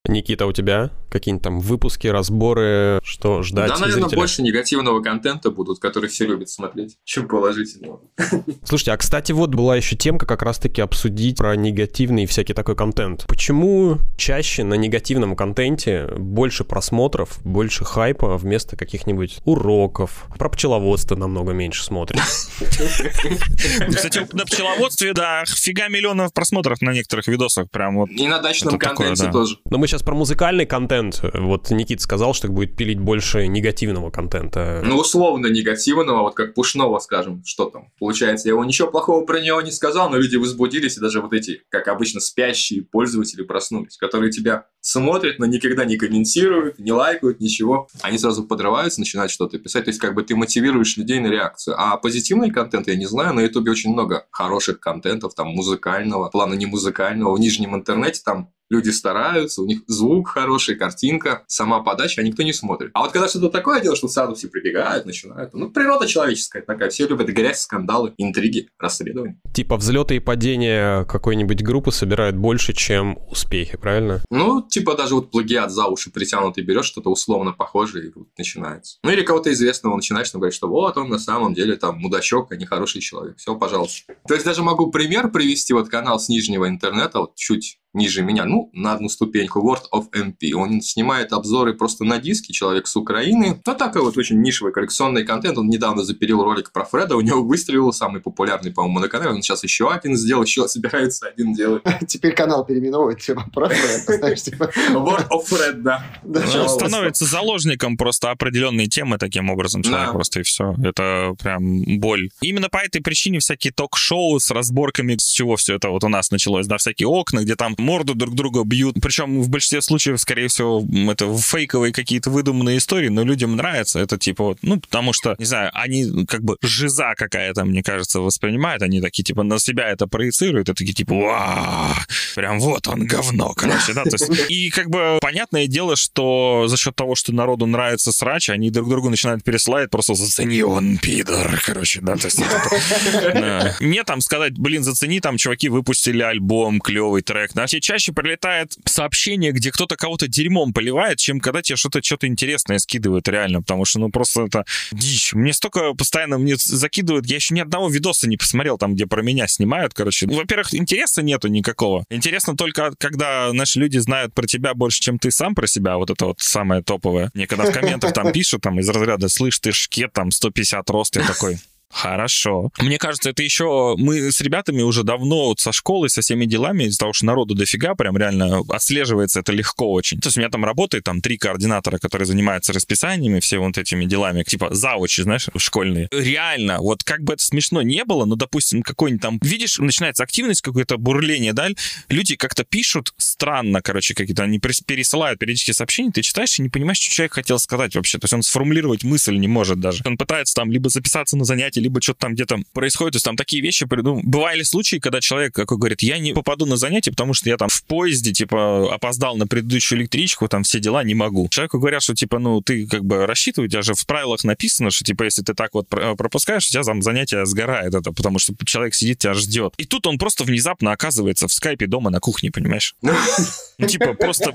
Никита, 0.08 0.46
у 0.46 0.52
тебя 0.52 0.92
какие-нибудь 1.10 1.44
там 1.44 1.60
выпуски, 1.60 2.08
разборы, 2.08 3.00
что 3.04 3.42
ждать 3.44 3.70
Да, 3.70 3.78
наверное, 3.78 4.04
зрителя? 4.04 4.18
больше 4.18 4.42
негативного 4.42 5.02
контента 5.02 5.52
будут, 5.52 5.80
который 5.80 6.10
все 6.10 6.26
любят 6.26 6.50
смотреть, 6.50 6.98
чем 7.04 7.28
положительного. 7.28 8.02
Слушайте, 8.64 8.92
а 8.92 8.98
кстати, 8.98 9.32
вот 9.32 9.56
была 9.56 9.76
еще 9.76 9.96
темка 9.96 10.26
как 10.26 10.42
раз-таки 10.42 10.82
обсудить 10.82 11.38
про 11.38 11.56
негативный 11.56 12.26
всякий 12.26 12.54
такой 12.54 12.76
контент. 12.76 13.26
Почему 13.28 13.98
чаще 14.18 14.64
на 14.64 14.74
негативном 14.76 15.36
контенте 15.36 16.08
больше 16.18 16.64
просмотров, 16.64 17.40
больше 17.44 17.86
хайпа 17.86 18.38
вместо 18.38 18.76
каких-нибудь 18.76 19.40
уроков? 19.46 20.26
Про 20.38 20.50
пчеловодство 20.50 21.16
намного 21.16 21.54
меньше 21.54 21.84
смотрят. 21.84 22.20
Кстати, 22.60 24.28
на 24.34 24.46
пчеловодстве, 24.46 25.14
да, 25.14 25.44
фига 25.46 25.88
миллионов 25.88 26.34
просмотров 26.34 26.82
на 26.82 26.92
некоторых 26.92 27.28
видосах. 27.28 27.70
Прям 27.70 27.98
вот. 27.98 28.10
И 28.10 28.28
на 28.28 28.40
дачном 28.40 28.78
контенте 28.78 29.32
тоже. 29.32 29.58
Но 29.70 29.78
мы 29.78 29.88
сейчас 29.88 29.97
про 30.04 30.16
музыкальный 30.16 30.66
контент. 30.66 31.22
Вот 31.34 31.70
Никит 31.72 32.02
сказал, 32.02 32.34
что 32.34 32.48
будет 32.48 32.76
пилить 32.76 33.00
больше 33.00 33.48
негативного 33.48 34.10
контента. 34.10 34.82
Ну, 34.84 34.98
условно 34.98 35.48
негативного, 35.48 36.22
вот 36.22 36.36
как 36.36 36.54
Пушного, 36.54 37.00
скажем, 37.00 37.44
что 37.46 37.70
там. 37.70 37.92
Получается, 38.00 38.48
я 38.48 38.54
его 38.54 38.66
ничего 38.66 38.90
плохого 38.90 39.26
про 39.26 39.40
него 39.40 39.62
не 39.62 39.72
сказал, 39.72 40.10
но 40.10 40.18
люди 40.18 40.36
возбудились, 40.36 40.98
и 40.98 41.02
даже 41.02 41.22
вот 41.22 41.34
эти, 41.34 41.62
как 41.70 41.88
обычно, 41.88 42.20
спящие 42.20 42.84
пользователи 42.84 43.44
проснулись, 43.44 43.98
которые 43.98 44.32
тебя 44.32 44.66
смотрят, 44.88 45.38
но 45.38 45.46
никогда 45.46 45.84
не 45.84 45.98
комментируют, 45.98 46.80
не 46.80 46.94
лайкают, 46.94 47.42
ничего. 47.42 47.90
Они 48.02 48.18
сразу 48.18 48.44
подрываются, 48.44 49.02
начинают 49.02 49.32
что-то 49.32 49.60
писать. 49.60 49.86
То 49.86 49.90
есть, 49.90 50.00
как 50.00 50.16
бы 50.16 50.24
ты 50.24 50.36
мотивируешь 50.36 50.96
людей 50.96 51.20
на 51.20 51.28
реакцию. 51.28 51.76
А 51.78 51.98
позитивный 51.98 52.52
контент, 52.52 52.88
я 52.88 52.96
не 52.96 53.06
знаю, 53.06 53.34
на 53.34 53.42
Ютубе 53.42 53.72
очень 53.72 53.92
много 53.92 54.26
хороших 54.32 54.80
контентов, 54.80 55.36
там, 55.36 55.50
музыкального, 55.50 56.30
плана 56.30 56.54
не 56.54 56.66
музыкального. 56.66 57.36
В 57.36 57.40
нижнем 57.40 57.76
интернете 57.76 58.22
там 58.24 58.50
люди 58.70 58.90
стараются, 58.90 59.62
у 59.62 59.66
них 59.66 59.82
звук 59.88 60.30
хороший, 60.30 60.76
картинка, 60.76 61.44
сама 61.48 61.82
подача, 61.82 62.22
а 62.22 62.24
никто 62.24 62.44
не 62.44 62.54
смотрит. 62.54 62.92
А 62.94 63.02
вот 63.02 63.12
когда 63.12 63.28
что-то 63.28 63.50
такое 63.50 63.82
делаешь, 63.82 64.00
что 64.00 64.08
сразу 64.08 64.36
все 64.36 64.48
прибегают, 64.48 65.06
начинают. 65.06 65.54
Ну, 65.54 65.70
природа 65.70 66.08
человеческая 66.08 66.62
такая. 66.62 66.90
Все 66.90 67.08
любят 67.08 67.28
грязь, 67.28 67.62
скандалы, 67.62 68.14
интриги, 68.18 68.70
расследования. 68.80 69.40
Типа 69.54 69.78
взлеты 69.78 70.16
и 70.16 70.20
падения 70.20 71.06
какой-нибудь 71.06 71.64
группы 71.64 71.92
собирают 71.92 72.36
больше, 72.36 72.74
чем 72.74 73.18
успехи, 73.30 73.78
правильно? 73.78 74.22
Ну, 74.30 74.62
типа 74.78 74.96
даже 74.96 75.16
вот 75.16 75.32
плагиат 75.32 75.72
за 75.72 75.88
уши 75.88 76.12
притянутый 76.12 76.64
берешь, 76.64 76.86
что-то 76.86 77.10
условно 77.10 77.52
похожее, 77.52 78.08
и 78.08 78.12
вот 78.14 78.28
начинается. 78.38 78.98
Ну, 79.04 79.12
или 79.12 79.24
кого-то 79.24 79.52
известного 79.52 79.96
начинаешь, 79.96 80.32
говорить, 80.32 80.56
что 80.56 80.68
вот 80.68 80.98
он 80.98 81.10
на 81.10 81.20
самом 81.20 81.54
деле 81.54 81.76
там 81.76 81.98
мудачок, 81.98 82.52
а 82.52 82.56
не 82.56 82.66
хороший 82.66 83.02
человек. 83.02 83.38
Все, 83.38 83.56
пожалуйста. 83.56 84.14
То 84.28 84.34
есть 84.34 84.46
даже 84.46 84.64
могу 84.64 84.92
пример 84.92 85.32
привести, 85.32 85.74
вот 85.74 85.90
канал 85.90 86.20
с 86.20 86.30
нижнего 86.30 86.68
интернета, 86.68 87.20
вот 87.20 87.36
чуть 87.36 87.80
ниже 87.98 88.22
меня, 88.22 88.46
ну, 88.46 88.70
на 88.74 88.94
одну 88.94 89.10
ступеньку, 89.10 89.60
World 89.60 89.84
of 89.94 90.06
MP. 90.14 90.54
Он 90.54 90.82
снимает 90.82 91.34
обзоры 91.34 91.74
просто 91.74 92.06
на 92.06 92.20
диски, 92.20 92.52
человек 92.52 92.88
с 92.88 92.96
Украины. 92.96 93.62
Ну, 93.66 93.76
такой 93.76 94.02
вот 94.02 94.18
очень 94.18 94.42
нишевый 94.42 94.72
коллекционный 94.72 95.26
контент. 95.26 95.58
Он 95.58 95.68
недавно 95.68 96.04
запилил 96.04 96.44
ролик 96.44 96.72
про 96.72 96.86
Фреда, 96.86 97.16
у 97.16 97.22
него 97.22 97.44
выстрелил, 97.44 97.92
самый 97.92 98.22
популярный, 98.22 98.72
по-моему, 98.72 99.00
на 99.00 99.08
канале. 99.08 99.32
Он 99.32 99.42
сейчас 99.42 99.64
еще 99.64 99.92
один 99.92 100.16
сделал, 100.16 100.44
еще 100.44 100.68
собирается 100.68 101.28
один 101.28 101.54
делать. 101.54 101.84
Теперь 102.08 102.34
канал 102.34 102.66
переименовывает, 102.66 103.20
типа, 103.20 103.46
про 103.54 103.68
это, 103.68 104.14
знаешь, 104.18 104.42
типа... 104.42 104.72
World 104.92 105.28
of 105.30 105.50
Fred, 105.50 105.82
да. 105.82 106.06
Ну, 106.24 106.34
пожалуйста. 106.34 106.88
становится 106.88 107.26
заложником 107.26 107.98
просто 107.98 108.32
определенной 108.32 108.88
темы 108.88 109.18
таким 109.18 109.50
образом 109.50 109.84
человек 109.84 110.12
просто 110.12 110.40
и 110.42 110.44
все. 110.44 110.76
Это 110.84 111.36
прям 111.42 112.00
боль. 112.00 112.30
Именно 112.42 112.70
по 112.70 112.78
этой 112.78 113.02
причине 113.02 113.40
всякие 113.40 113.74
ток-шоу 113.74 114.40
с 114.40 114.52
разборками, 114.52 115.16
с 115.18 115.28
чего 115.28 115.56
все 115.56 115.76
это 115.76 115.90
вот 115.90 116.04
у 116.04 116.10
нас 116.10 116.32
началось, 116.32 116.68
да, 116.68 116.78
всякие 116.78 117.08
окна, 117.08 117.44
где 117.44 117.56
там 117.56 117.76
морду 117.88 118.16
друг 118.16 118.36
друга 118.36 118.64
бьют. 118.66 118.98
Причем 119.02 119.42
в 119.42 119.50
большинстве 119.50 119.82
случаев, 119.82 120.20
скорее 120.20 120.50
всего, 120.50 120.86
это 121.10 121.36
фейковые 121.38 121.94
какие-то 121.94 122.30
выдуманные 122.30 122.80
истории, 122.80 123.08
но 123.08 123.24
людям 123.24 123.56
нравится. 123.56 124.00
Это 124.00 124.18
типа 124.18 124.44
вот, 124.44 124.58
ну, 124.62 124.78
потому 124.80 125.14
что, 125.14 125.36
не 125.40 125.46
знаю, 125.46 125.72
они 125.74 126.26
как 126.26 126.44
бы 126.44 126.58
жиза 126.62 127.14
какая-то, 127.16 127.64
мне 127.64 127.82
кажется, 127.84 128.20
воспринимают. 128.20 128.84
Они 128.84 129.00
такие, 129.00 129.24
типа, 129.24 129.44
на 129.44 129.58
себя 129.58 129.88
это 129.88 130.06
проецируют, 130.06 130.68
и 130.68 130.74
такие, 130.74 130.94
типа, 130.94 131.14
«Уа, 131.14 131.96
прям 132.36 132.60
вот 132.60 132.88
он, 132.90 133.08
говно, 133.08 133.54
короче, 133.56 133.94
да, 133.94 134.04
то 134.04 134.12
есть, 134.14 134.30
и 134.50 134.70
как 134.70 134.90
бы 134.90 135.18
понятное 135.22 135.68
дело, 135.68 135.96
что 135.96 136.66
за 136.68 136.76
счет 136.76 136.96
того, 136.96 137.16
что 137.16 137.34
народу 137.34 137.66
нравится 137.66 138.12
срач, 138.12 138.50
они 138.50 138.70
друг 138.70 138.90
другу 138.90 139.10
начинают 139.10 139.44
пересылать 139.44 139.90
просто 139.90 140.14
«зацени 140.16 140.62
он, 140.62 140.98
пидор», 140.98 141.62
короче, 141.66 142.02
да, 142.02 142.18
то 142.18 142.26
есть, 142.26 142.40
это. 142.40 143.38
Да. 143.38 143.76
Мне 143.80 144.04
там 144.04 144.22
сказать, 144.22 144.58
блин, 144.58 144.84
зацени, 144.84 145.20
там 145.20 145.38
чуваки 145.38 145.70
выпустили 145.70 146.22
альбом, 146.22 146.82
клевый 146.82 147.22
трек, 147.22 147.52
да, 147.54 147.68
тебе 147.78 147.82
чаще 147.82 148.14
прилетает 148.14 148.76
сообщение, 148.86 149.52
где 149.52 149.72
кто-то 149.72 149.96
кого-то 149.96 150.28
дерьмом 150.28 150.74
поливает, 150.74 151.20
чем 151.20 151.40
когда 151.40 151.62
тебе 151.62 151.76
что-то 151.76 152.02
что-то 152.04 152.28
интересное 152.28 152.80
скидывают 152.80 153.28
реально, 153.28 153.62
потому 153.62 153.86
что, 153.86 154.00
ну, 154.00 154.10
просто 154.10 154.44
это 154.44 154.66
дичь. 154.92 155.34
Мне 155.34 155.54
столько 155.54 155.94
постоянно 155.94 156.38
мне 156.38 156.56
закидывают, 156.58 157.26
я 157.28 157.36
еще 157.36 157.54
ни 157.54 157.60
одного 157.60 157.90
видоса 157.90 158.28
не 158.28 158.38
посмотрел, 158.38 158.78
там, 158.78 158.96
где 158.96 159.06
про 159.06 159.22
меня 159.22 159.48
снимают, 159.48 159.94
короче. 159.94 160.28
Ну, 160.28 160.36
Во-первых, 160.36 160.74
интереса 160.74 161.22
нету 161.22 161.48
никакого. 161.48 162.04
Интересно 162.10 162.56
только, 162.56 162.94
когда 162.98 163.52
наши 163.54 163.80
люди 163.80 163.98
знают 163.98 164.34
про 164.34 164.48
тебя 164.48 164.74
больше, 164.74 165.02
чем 165.02 165.20
ты 165.20 165.32
сам 165.32 165.56
про 165.56 165.68
себя, 165.68 165.98
вот 165.98 166.10
это 166.10 166.26
вот 166.26 166.40
самое 166.40 166.82
топовое. 166.82 167.32
Мне 167.34 167.48
когда 167.48 167.66
в 167.66 167.74
комментах 167.74 168.14
там 168.14 168.32
пишут, 168.32 168.62
там, 168.62 168.80
из 168.80 168.90
разряда, 168.90 169.30
слышь, 169.30 169.60
ты 169.60 169.72
шкет, 169.72 170.14
там, 170.14 170.32
150 170.32 170.90
рост, 170.90 171.16
я 171.16 171.24
такой... 171.24 171.58
Хорошо. 171.90 172.70
Мне 172.80 172.98
кажется, 172.98 173.30
это 173.30 173.44
еще 173.44 173.96
мы 173.98 174.32
с 174.32 174.42
ребятами 174.42 174.82
уже 174.82 175.04
давно 175.04 175.48
вот 175.48 175.60
со 175.60 175.72
школы, 175.72 176.10
со 176.10 176.22
всеми 176.22 176.46
делами, 176.46 176.84
из-за 176.86 177.00
того, 177.00 177.14
что 177.14 177.26
народу 177.26 177.56
дофига, 177.56 177.96
прям 177.96 178.18
реально 178.18 178.62
отслеживается 178.70 179.40
это 179.40 179.52
легко 179.52 179.92
очень. 179.92 180.20
То 180.20 180.28
есть 180.28 180.38
у 180.38 180.42
меня 180.42 180.50
там 180.50 180.66
работает 180.66 181.06
там 181.06 181.22
три 181.22 181.38
координатора, 181.38 181.98
которые 181.98 182.26
занимаются 182.26 182.74
расписаниями, 182.74 183.40
все 183.40 183.60
вот 183.60 183.78
этими 183.78 184.06
делами, 184.06 184.44
типа 184.44 184.74
заучи, 184.74 185.22
знаешь, 185.22 185.48
школьные. 185.56 186.10
Реально, 186.12 186.80
вот 186.80 187.04
как 187.04 187.24
бы 187.24 187.34
это 187.34 187.44
смешно 187.44 187.82
не 187.82 188.04
было, 188.04 188.26
но, 188.26 188.36
допустим, 188.36 188.84
какой-нибудь 188.84 189.22
там, 189.22 189.40
видишь, 189.42 189.80
начинается 189.80 190.24
активность, 190.24 190.62
какое-то 190.62 190.98
бурление, 190.98 191.54
да, 191.54 191.70
люди 192.10 192.36
как-то 192.36 192.64
пишут 192.64 193.14
странно, 193.18 193.82
короче, 193.82 194.14
какие-то, 194.14 194.44
они 194.44 194.60
пересылают 194.60 195.40
периодически 195.40 195.72
сообщения, 195.72 196.12
ты 196.12 196.22
читаешь 196.22 196.60
и 196.60 196.62
не 196.62 196.70
понимаешь, 196.70 196.98
что 196.98 197.14
человек 197.14 197.34
хотел 197.34 197.60
сказать 197.60 197.96
вообще. 197.96 198.18
То 198.18 198.26
есть 198.26 198.34
он 198.34 198.44
сформулировать 198.44 199.04
мысль 199.04 199.36
не 199.38 199.48
может 199.48 199.80
даже. 199.80 200.04
Он 200.06 200.18
пытается 200.18 200.54
там 200.54 200.72
либо 200.72 200.90
записаться 200.90 201.38
на 201.38 201.46
занятие, 201.78 201.82
либо 201.82 202.02
что-то 202.02 202.20
там 202.20 202.34
где-то 202.34 202.60
происходит. 202.74 203.14
То 203.14 203.18
есть 203.18 203.26
там 203.26 203.36
такие 203.36 203.62
вещи, 203.62 203.86
ну, 203.90 204.22
бывали 204.24 204.64
случаи, 204.64 204.98
когда 204.98 205.22
человек, 205.22 205.54
как 205.54 205.72
он 205.72 205.80
говорит, 205.80 206.02
я 206.02 206.18
не 206.18 206.34
попаду 206.34 206.66
на 206.66 206.78
занятие, 206.78 207.12
потому 207.12 207.34
что 207.34 207.50
я 207.50 207.58
там 207.58 207.70
в 207.70 207.84
поезде, 207.84 208.34
типа, 208.34 208.94
опоздал 208.94 209.38
на 209.38 209.48
предыдущую 209.48 210.00
электричку, 210.00 210.48
там 210.48 210.64
все 210.64 210.80
дела, 210.80 211.04
не 211.04 211.16
могу. 211.16 211.48
Человеку 211.50 211.80
говорят, 211.80 212.04
что, 212.04 212.14
типа, 212.16 212.40
ну, 212.40 212.62
ты 212.62 212.88
как 212.88 213.06
бы 213.06 213.26
рассчитывай, 213.26 213.68
у 213.68 213.70
тебя 213.70 213.82
же 213.82 213.94
в 213.94 214.06
правилах 214.06 214.44
написано, 214.44 214.92
что, 214.92 215.04
типа, 215.04 215.24
если 215.24 215.44
ты 215.44 215.54
так 215.54 215.74
вот 215.74 215.88
про- 215.88 216.16
пропускаешь, 216.16 216.68
у 216.68 216.72
тебя 216.72 216.84
там 216.84 217.02
занятие 217.02 217.46
сгорает 217.46 217.94
это, 217.94 218.12
потому 218.12 218.40
что 218.40 218.54
человек 218.66 218.96
сидит, 218.96 219.20
тебя 219.20 219.34
ждет. 219.34 219.74
И 219.78 219.86
тут 219.86 220.08
он 220.08 220.18
просто 220.18 220.44
внезапно 220.44 220.92
оказывается 220.92 221.48
в 221.48 221.54
скайпе 221.54 221.88
дома 221.88 222.10
на 222.10 222.20
кухне, 222.20 222.52
понимаешь? 222.52 222.96
Ну, 223.80 223.88
типа, 223.88 224.14
просто... 224.16 224.54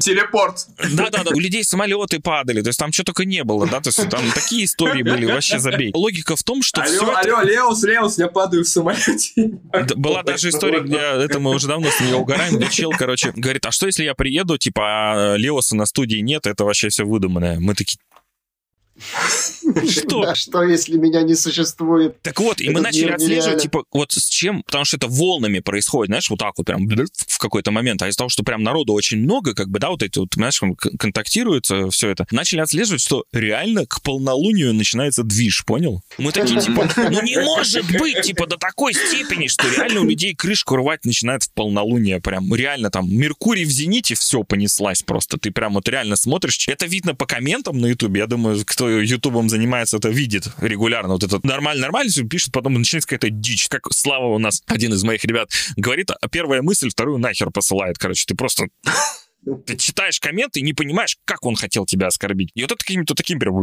Телепорт. 0.00 0.66
Да-да-да, 0.92 1.30
у 1.32 1.38
людей 1.38 1.62
самолеты 1.62 2.18
падали, 2.20 2.60
то 2.60 2.68
есть 2.68 2.78
там 2.78 2.92
что 2.92 3.04
только 3.04 3.24
не 3.24 3.44
было, 3.44 3.68
да, 3.68 3.80
то 3.80 3.88
есть 3.88 4.08
там 4.10 4.20
такие 4.32 4.64
истории 4.64 5.02
были, 5.02 5.26
вообще 5.26 5.60
забей. 5.60 5.92
Логика 5.94 6.34
в 6.34 6.42
том, 6.42 6.62
что 6.62 6.82
все 6.82 7.02
Алло, 7.02 7.14
алло, 7.14 7.42
Леус, 7.42 7.84
Леус, 7.84 8.18
я 8.18 8.26
падаю 8.26 8.64
в 8.64 8.68
самолете. 8.68 9.32
была 9.96 10.22
даже 10.24 10.48
история, 10.48 10.80
где 10.80 10.96
это 10.96 11.38
мы 11.38 11.54
уже 11.54 11.68
давно 11.68 11.88
с 11.88 12.00
нее 12.00 12.16
угораем, 12.16 12.56
где 12.56 12.68
чел, 12.68 12.90
короче, 12.90 13.32
говорит, 13.32 13.64
а 13.64 13.70
что 13.70 13.86
если 13.86 14.04
я 14.04 14.14
приеду, 14.14 14.58
типа, 14.58 14.82
а 14.86 15.36
Леоса 15.36 15.76
на 15.76 15.86
студии 15.86 16.18
нет, 16.18 16.46
это 16.46 16.64
вообще 16.64 16.88
все 16.88 17.04
выдуманное. 17.04 17.60
Мы 17.60 17.74
такие, 17.74 17.98
что? 18.98 20.34
Что, 20.34 20.62
если 20.62 20.96
меня 20.96 21.22
не 21.22 21.34
существует? 21.34 22.20
Так 22.22 22.40
вот, 22.40 22.60
и 22.60 22.70
мы 22.70 22.80
начали 22.80 23.10
отслеживать, 23.10 23.62
типа, 23.62 23.84
вот 23.92 24.12
с 24.12 24.26
чем, 24.28 24.62
потому 24.62 24.84
что 24.84 24.96
это 24.96 25.08
волнами 25.08 25.60
происходит, 25.60 26.08
знаешь, 26.08 26.30
вот 26.30 26.38
так 26.38 26.54
вот 26.56 26.66
прям 26.66 26.88
в 26.88 27.38
какой-то 27.38 27.70
момент, 27.70 28.02
а 28.02 28.08
из-за 28.08 28.18
того, 28.18 28.28
что 28.28 28.42
прям 28.42 28.62
народу 28.62 28.92
очень 28.92 29.18
много, 29.18 29.54
как 29.54 29.68
бы, 29.68 29.78
да, 29.78 29.90
вот 29.90 30.02
эти 30.02 30.18
вот, 30.18 30.28
знаешь, 30.34 30.58
кон- 30.58 30.76
контактируются, 30.76 31.90
все 31.90 32.10
это, 32.10 32.26
начали 32.30 32.60
отслеживать, 32.60 33.02
что 33.02 33.24
реально 33.32 33.86
к 33.86 34.02
полнолунию 34.02 34.72
начинается 34.74 35.22
движ, 35.22 35.64
понял? 35.64 36.02
Мы 36.18 36.32
такие, 36.32 36.60
типа, 36.60 36.88
ну 36.96 37.22
не 37.22 37.36
может 37.38 37.86
быть, 37.98 38.22
типа, 38.22 38.46
до 38.46 38.56
такой 38.56 38.94
степени, 38.94 39.48
что 39.48 39.68
реально 39.68 40.00
у 40.00 40.04
людей 40.04 40.34
крышку 40.34 40.76
рвать 40.76 41.04
начинает 41.04 41.42
в 41.42 41.52
полнолуние, 41.52 42.20
прям, 42.20 42.54
реально 42.54 42.90
там, 42.90 43.10
Меркурий 43.10 43.64
в 43.64 43.70
зените, 43.70 44.14
все 44.14 44.42
понеслась 44.42 45.02
просто, 45.02 45.38
ты 45.38 45.50
прям 45.50 45.74
вот 45.74 45.88
реально 45.88 46.16
смотришь, 46.16 46.66
это 46.68 46.86
видно 46.86 47.14
по 47.14 47.26
комментам 47.26 47.78
на 47.78 47.86
Ютубе, 47.86 48.20
я 48.20 48.26
думаю, 48.26 48.62
кто 48.64 48.85
Ютубом 48.88 49.48
занимается, 49.48 49.96
это 49.96 50.08
видит 50.08 50.48
регулярно, 50.60 51.14
вот 51.14 51.22
это 51.22 51.40
нормально-нормально, 51.42 52.10
всё 52.10 52.26
пишет, 52.26 52.52
потом 52.52 52.74
начинается 52.74 53.08
какая-то 53.08 53.30
дичь, 53.30 53.68
как 53.68 53.86
Слава 53.92 54.26
у 54.26 54.38
нас, 54.38 54.62
один 54.66 54.92
из 54.92 55.02
моих 55.04 55.24
ребят, 55.24 55.50
говорит, 55.76 56.10
а 56.10 56.28
первая 56.28 56.62
мысль, 56.62 56.90
вторую 56.90 57.18
нахер 57.18 57.50
посылает, 57.50 57.98
короче, 57.98 58.24
ты 58.26 58.34
просто 58.34 58.66
Ты 59.64 59.76
читаешь 59.76 60.20
комменты 60.20 60.60
и 60.60 60.62
не 60.62 60.72
понимаешь, 60.72 61.18
как 61.24 61.44
он 61.46 61.56
хотел 61.56 61.86
тебя 61.86 62.08
оскорбить. 62.08 62.50
И 62.54 62.62
вот 62.62 62.72
это 62.72 62.78
какими-то 62.78 63.14
такими 63.14 63.38
прям 63.38 63.56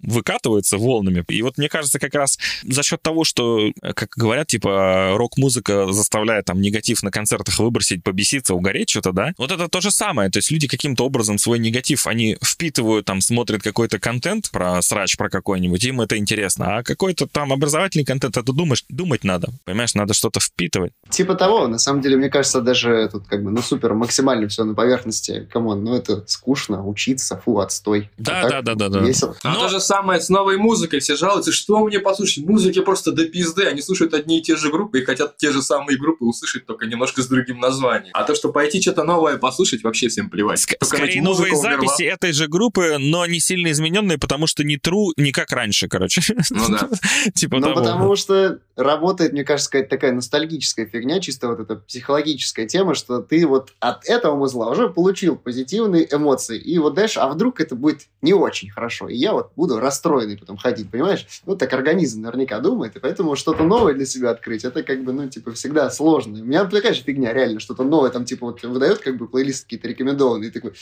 выкатывается 0.00 0.78
волнами. 0.78 1.24
И 1.28 1.42
вот 1.42 1.58
мне 1.58 1.68
кажется, 1.68 1.98
как 1.98 2.14
раз 2.14 2.38
за 2.62 2.82
счет 2.82 3.02
того, 3.02 3.24
что, 3.24 3.68
э, 3.68 3.92
как 3.94 4.10
говорят, 4.16 4.48
типа, 4.48 5.14
рок-музыка 5.16 5.92
заставляет 5.92 6.44
там 6.46 6.60
негатив 6.60 7.02
на 7.02 7.10
концертах 7.10 7.58
выбросить, 7.58 8.02
побеситься, 8.02 8.54
угореть 8.54 8.90
что-то, 8.90 9.12
да? 9.12 9.32
Вот 9.38 9.50
это 9.50 9.68
то 9.68 9.80
же 9.80 9.90
самое. 9.90 10.30
То 10.30 10.38
есть 10.38 10.50
люди 10.50 10.68
каким-то 10.68 11.04
образом 11.04 11.38
свой 11.38 11.58
негатив, 11.58 12.06
они 12.06 12.36
впитывают, 12.42 13.06
там, 13.06 13.20
смотрят 13.20 13.62
какой-то 13.62 13.98
контент 13.98 14.50
про 14.50 14.80
срач, 14.82 15.16
про 15.16 15.28
какой-нибудь, 15.28 15.82
им 15.84 16.00
это 16.00 16.16
интересно. 16.16 16.78
А 16.78 16.82
какой-то 16.82 17.26
там 17.26 17.52
образовательный 17.52 18.04
контент, 18.04 18.36
это 18.36 18.52
думаешь, 18.52 18.84
думать 18.88 19.24
надо. 19.24 19.48
Понимаешь, 19.64 19.94
надо 19.94 20.14
что-то 20.14 20.40
впитывать. 20.40 20.92
Типа 21.10 21.34
того, 21.34 21.66
на 21.68 21.78
самом 21.78 22.02
деле, 22.02 22.16
мне 22.16 22.28
кажется, 22.28 22.60
даже 22.60 23.08
тут 23.10 23.26
как 23.26 23.42
бы, 23.42 23.50
ну, 23.50 23.62
супер 23.62 23.94
максимально 23.94 24.48
все 24.48 24.64
на 24.64 24.74
поверхности. 24.74 25.23
Come 25.52 25.70
on, 25.70 25.84
ну 25.84 25.94
это 25.94 26.24
скучно, 26.26 26.86
учиться, 26.86 27.40
фу, 27.44 27.58
отстой. 27.58 28.10
Да, 28.18 28.40
А 28.40 28.42
да, 28.42 28.48
так 28.50 28.64
да, 28.64 28.74
да, 28.74 28.88
да. 28.88 29.00
Весело. 29.00 29.36
А 29.42 29.54
Но- 29.54 29.60
то 29.62 29.68
же 29.68 29.80
самое 29.80 30.20
с 30.20 30.28
новой 30.28 30.56
музыкой. 30.56 31.00
Все 31.00 31.16
жалуются, 31.16 31.52
что 31.52 31.78
мне 31.84 31.98
послушать. 32.00 32.44
Музыки 32.46 32.80
просто 32.80 33.12
до 33.12 33.24
пизды. 33.26 33.64
Они 33.64 33.82
слушают 33.82 34.14
одни 34.14 34.38
и 34.38 34.42
те 34.42 34.56
же 34.56 34.70
группы 34.70 35.00
и 35.00 35.04
хотят 35.04 35.36
те 35.36 35.50
же 35.52 35.62
самые 35.62 35.98
группы 35.98 36.24
услышать, 36.24 36.66
только 36.66 36.86
немножко 36.86 37.22
с 37.22 37.26
другим 37.26 37.60
названием. 37.60 38.10
А 38.14 38.24
то, 38.24 38.34
что 38.34 38.52
пойти 38.52 38.80
что-то 38.80 39.04
новое 39.04 39.36
послушать, 39.38 39.82
вообще 39.82 40.08
всем 40.08 40.30
плевать. 40.30 40.58
Ск- 40.60 40.76
Только 40.78 40.86
скорее 40.96 41.22
новые 41.22 41.52
умерла. 41.52 41.76
записи 41.76 42.02
этой 42.04 42.32
же 42.32 42.46
группы, 42.48 42.96
но 42.98 43.26
не 43.26 43.40
сильно 43.40 43.70
измененные, 43.70 44.18
потому 44.18 44.46
что 44.46 44.64
не 44.64 44.76
true, 44.76 45.10
не 45.16 45.32
как 45.32 45.50
раньше, 45.52 45.88
короче. 45.88 46.20
Ну 46.50 46.68
да. 46.68 46.88
Типа 47.34 47.58
Ну, 47.58 47.74
потому 47.74 48.16
что 48.16 48.58
работает, 48.76 49.32
мне 49.32 49.44
кажется, 49.44 49.70
какая-то 49.70 49.90
такая 49.90 50.12
ностальгическая 50.12 50.86
фигня, 50.86 51.20
чисто 51.20 51.48
вот 51.48 51.60
эта 51.60 51.76
психологическая 51.76 52.66
тема, 52.66 52.94
что 52.94 53.20
ты 53.20 53.46
вот 53.46 53.72
от 53.80 54.04
этого 54.06 54.36
музла 54.36 54.70
уже 54.70 54.88
получил 54.88 55.36
позитивные 55.36 56.08
эмоции. 56.10 56.58
И 56.58 56.78
вот 56.78 56.94
дальше, 56.94 57.20
а 57.20 57.28
вдруг 57.28 57.60
это 57.60 57.74
будет 57.76 58.02
не 58.22 58.34
очень 58.34 58.70
хорошо, 58.70 59.08
и 59.08 59.16
я 59.16 59.32
вот 59.32 59.52
буду 59.56 59.78
расстроенный 59.78 60.38
потом 60.38 60.56
ходить, 60.56 60.90
понимаешь? 60.90 61.26
Ну, 61.46 61.56
так 61.56 61.72
организм 61.72 62.22
наверняка 62.22 62.60
думает, 62.60 62.96
и 62.96 63.00
поэтому 63.00 63.36
что-то 63.36 63.64
новое 63.64 63.94
для 63.94 64.06
себя 64.06 64.30
открыть, 64.30 64.64
это 64.64 64.82
как 64.82 65.04
бы, 65.04 65.12
ну, 65.12 65.28
типа, 65.28 65.52
всегда 65.52 65.90
сложно. 65.90 66.40
У 66.40 66.44
меня 66.44 66.64
такая 66.64 66.94
же 66.94 67.02
фигня, 67.02 67.32
реально, 67.32 67.60
что-то 67.60 67.84
новое, 67.84 68.10
там, 68.10 68.24
типа, 68.24 68.46
вот 68.46 68.62
выдает 68.62 68.98
как 68.98 69.16
бы 69.16 69.28
плейлист 69.28 69.64
какие-то 69.64 69.88
рекомендованные, 69.88 70.50
и 70.50 70.52
такой, 70.52 70.74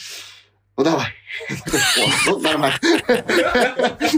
ну, 0.77 0.85
давай. 0.85 1.09
Ну, 2.27 2.39
нормально. 2.39 2.79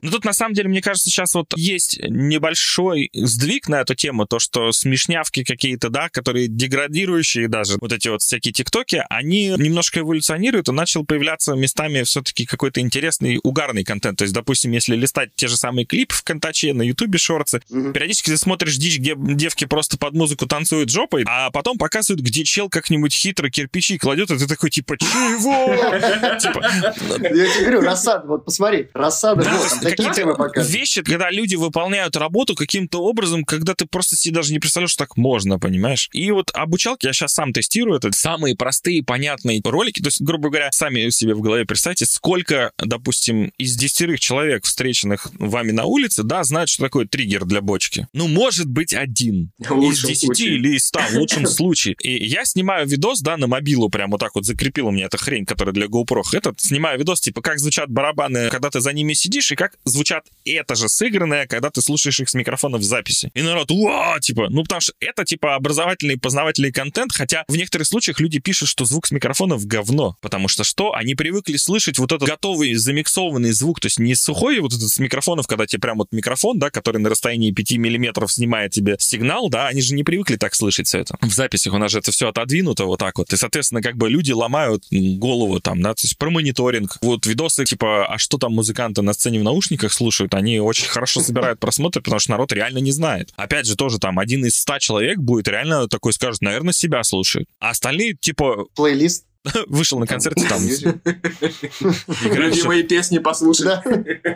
Ну, 0.03 0.11
тут, 0.11 0.25
на 0.25 0.33
самом 0.33 0.55
деле, 0.55 0.69
мне 0.69 0.83
кажется, 0.83 1.11
сейчас 1.11 1.35
вот 1.35 1.47
есть 1.57 1.99
небольшой 2.03 3.11
сдвиг 3.13 3.69
на 3.69 3.81
эту 3.81 3.95
тему, 3.95 4.27
то, 4.27 4.39
что 4.39 4.73
смешнявки 4.73 5.45
какие-то, 5.45 5.89
да, 5.91 6.09
которые 6.09 6.49
деградирующие 6.49 7.49
даже, 7.49 7.77
вот 7.81 7.93
эти 7.93 8.09
вот 8.09 8.23
всякие 8.23 8.53
тиктоки, 8.53 9.05
они 9.09 9.49
немножко 9.57 10.01
эволюционируют, 10.01 10.69
и 10.69 10.73
начал 10.73 11.05
появляться 11.05 11.55
местами 11.55 12.03
все-таки 12.03 12.47
какой-то 12.47 12.81
интересный 12.81 13.41
угарный 13.43 13.85
контент. 13.85 14.19
То 14.19 14.23
есть, 14.23 14.35
допустим, 14.35 14.73
если 14.73 14.97
листать 14.97 15.31
те 15.37 15.49
же 15.49 15.57
самые 15.57 15.87
клипы 15.87 16.15
в 16.15 16.23
Контаче, 16.23 16.73
на 16.73 16.83
Ютубе 16.83 17.19
шорцы. 17.19 17.61
Периодически 17.69 18.31
ты 18.31 18.37
смотришь 18.37 18.77
дичь, 18.77 18.99
где 18.99 19.15
девки 19.17 19.65
просто 19.65 19.97
под 19.99 20.15
музыку 20.15 20.47
танцуют 20.47 20.91
жопой, 20.91 21.25
а 21.27 21.51
потом 21.51 21.79
показывают, 21.79 22.25
где 22.25 22.45
чел 22.45 22.69
как-нибудь 22.69 23.15
хитро 23.15 23.51
кирпичи 23.51 23.99
кладет, 23.99 24.31
и 24.31 24.39
ты 24.39 24.47
такой, 24.47 24.71
типа, 24.71 24.97
чего? 24.99 25.75
Типа, 26.39 26.95
Я 27.09 27.53
тебе 27.53 27.61
говорю, 27.61 27.81
рассада, 27.81 28.27
вот 28.27 28.45
посмотри, 28.45 28.89
рассада, 28.95 29.45
да, 29.45 29.57
вот, 29.57 29.69
там 29.69 29.81
такие 29.81 30.13
темы 30.13 30.35
показывают. 30.35 30.69
вещи, 30.71 31.03
когда 31.03 31.31
люди 31.31 31.55
выполняют 31.57 32.17
работу 32.17 32.55
каким-то 32.55 33.03
образом, 33.03 33.45
когда 33.45 33.75
ты 33.75 33.87
просто 33.87 34.17
себе 34.17 34.35
даже 34.37 34.53
не 34.53 34.59
представляешь, 34.59 34.91
что 34.91 35.05
так 35.05 35.17
можно, 35.17 35.59
понимаешь? 35.59 36.09
И 36.13 36.31
вот 36.31 36.51
обучалки 36.55 37.07
я 37.07 37.13
сейчас 37.13 37.35
сам 37.35 37.53
тестирую, 37.53 37.99
это 37.99 38.13
самые 38.13 38.57
простые, 38.57 39.03
понятные 39.03 39.61
ролики, 39.65 40.01
то 40.01 40.09
есть, 40.09 40.21
грубо 40.21 40.51
говоря, 40.51 40.71
сами 40.73 41.09
себе 41.11 41.35
в 41.35 41.41
голове 41.41 41.65
представьте, 41.65 42.07
сколько, 42.07 42.73
допустим, 42.79 43.53
из 43.59 43.77
десятерых 43.77 44.21
человек, 44.21 44.65
встреченных 44.65 45.29
вами 45.39 45.71
на 45.73 45.85
улице, 45.85 46.23
да, 46.23 46.45
знают, 46.45 46.71
что 46.71 46.85
такое 46.85 47.07
триггер 47.07 47.45
для 47.45 47.61
бочки. 47.61 48.07
Ну, 48.13 48.29
может 48.29 48.67
быть, 48.67 48.95
один. 48.95 49.53
Из 49.59 49.71
лучшем 49.71 50.09
10 50.09 50.21
случае. 50.21 50.55
или 50.55 50.77
из 50.77 50.87
100, 50.87 51.01
в 51.01 51.15
лучшем 51.15 51.47
случае. 51.47 51.97
И 52.03 52.27
я 52.27 52.45
снимаю 52.45 52.87
видос, 52.87 53.21
да, 53.21 53.37
на 53.37 53.47
мобилу, 53.47 53.89
прям 53.89 54.11
вот 54.11 54.21
так 54.21 54.35
вот 54.35 54.45
закрепила 54.45 54.91
мне 54.91 55.05
эта 55.05 55.17
хрень, 55.17 55.45
которая 55.45 55.75
для 55.75 55.87
GoPro. 55.87 56.23
Этот 56.33 56.61
снимаю 56.61 56.94
видос, 56.97 57.21
типа, 57.21 57.43
как 57.43 57.59
звучат 57.59 57.91
барабаны, 57.91 58.49
когда 58.51 58.71
ты 58.71 58.81
за 58.81 58.93
ними 58.93 59.15
сидишь, 59.15 59.53
и 59.53 59.57
как 59.57 59.77
звучат 59.85 60.27
это 60.45 60.75
же 60.75 60.89
сыгранное, 60.89 61.47
когда 61.47 61.71
ты 61.71 61.81
слушаешь 61.81 62.21
их 62.21 62.29
с 62.29 62.35
микрофона 62.35 62.79
в 62.79 62.83
записи. 62.83 63.31
И 63.35 63.43
народ, 63.43 63.71
уа, 63.71 64.19
типа, 64.21 64.49
ну, 64.51 64.63
потому 64.63 64.81
что 64.81 64.93
это, 65.01 65.25
типа, 65.25 65.55
образовательный, 65.55 66.19
познавательный 66.19 66.73
контент, 66.73 67.13
хотя 67.13 67.45
в 67.49 67.57
некоторых 67.57 67.87
случаях 67.87 68.21
люди 68.21 68.39
пишут, 68.39 68.69
что 68.69 68.85
звук 68.85 69.07
с 69.07 69.11
микрофонов 69.11 69.67
говно. 69.67 70.17
Потому 70.21 70.49
что 70.49 70.65
что? 70.65 70.95
Они 70.95 71.15
привыкли 71.15 71.57
слышать 71.57 71.99
вот 71.99 72.13
этот 72.13 72.29
готовый, 72.29 72.75
замиксованный 72.75 73.53
звук, 73.53 73.81
то 73.81 73.87
есть 73.87 73.99
не 73.99 74.15
сухой 74.15 74.61
вот 74.61 74.73
этот 74.73 74.89
с 74.89 74.99
микрофонов, 74.99 75.47
когда 75.47 75.67
тебе 75.67 75.81
прям 75.81 75.99
вот 75.99 76.09
микрофон, 76.13 76.59
да, 76.59 76.71
который 76.71 76.99
на 76.99 77.11
расстоянии 77.11 77.51
5 77.51 77.73
миллиметров 77.73 78.33
снимает 78.33 78.73
тебе 78.73 78.97
сигнал, 78.99 79.49
да, 79.49 79.69
они 79.69 79.81
же 79.81 79.95
не 79.95 80.05
привыкли 80.05 80.37
так 80.37 80.55
слышать 80.55 80.87
все 80.87 80.99
это. 81.01 81.17
В 81.21 81.33
записях 81.33 81.73
у 81.73 81.79
нас 81.79 81.93
же 81.93 81.99
это 81.99 82.13
все 82.13 82.29
отодвинуто 82.29 82.85
вот 82.85 83.01
так 83.01 83.19
вот. 83.19 83.33
И, 83.33 83.37
соответственно, 83.37 83.83
как 83.83 83.97
бы 83.97 84.09
люди 84.09 84.33
ломают 84.33 84.85
голову 84.91 85.61
там, 85.61 85.81
да, 85.81 85.95
то 85.95 86.03
есть 86.03 86.19
про 86.19 86.31
мониторинг. 86.31 86.84
Вот 87.03 87.27
видосы, 87.27 87.65
типа, 87.65 88.07
а 88.07 88.19
что 88.19 88.39
там 88.39 88.53
музыканты 88.53 89.03
на 89.03 89.13
сцене 89.13 89.41
в 89.41 89.43
наушниках 89.43 89.93
слушают, 89.93 90.35
они 90.35 90.61
очень 90.61 90.89
хорошо 90.89 91.21
собирают 91.21 91.61
просмотры, 91.61 92.03
потому 92.03 92.21
что 92.21 92.33
народ 92.33 92.53
реально 92.53 92.79
не 92.79 92.93
знает. 92.93 93.33
Опять 93.37 93.67
же, 93.67 93.77
тоже 93.77 93.99
там 93.99 94.19
один 94.19 94.45
из 94.45 94.57
ста 94.57 94.79
человек 94.79 95.19
будет 95.19 95.49
реально 95.49 95.89
такой 95.89 96.13
скажет, 96.13 96.41
наверное, 96.43 96.73
себя 96.73 97.03
слушает. 97.05 97.47
А 97.61 97.71
остальные, 97.71 98.15
типа, 98.15 98.67
Плейлист. 98.75 99.27
вышел 99.67 99.99
на 99.99 100.07
концерте 100.07 100.47
там, 100.49 100.63
Любимые 102.23 102.83
песни 102.85 103.19
послушать. 103.19 103.81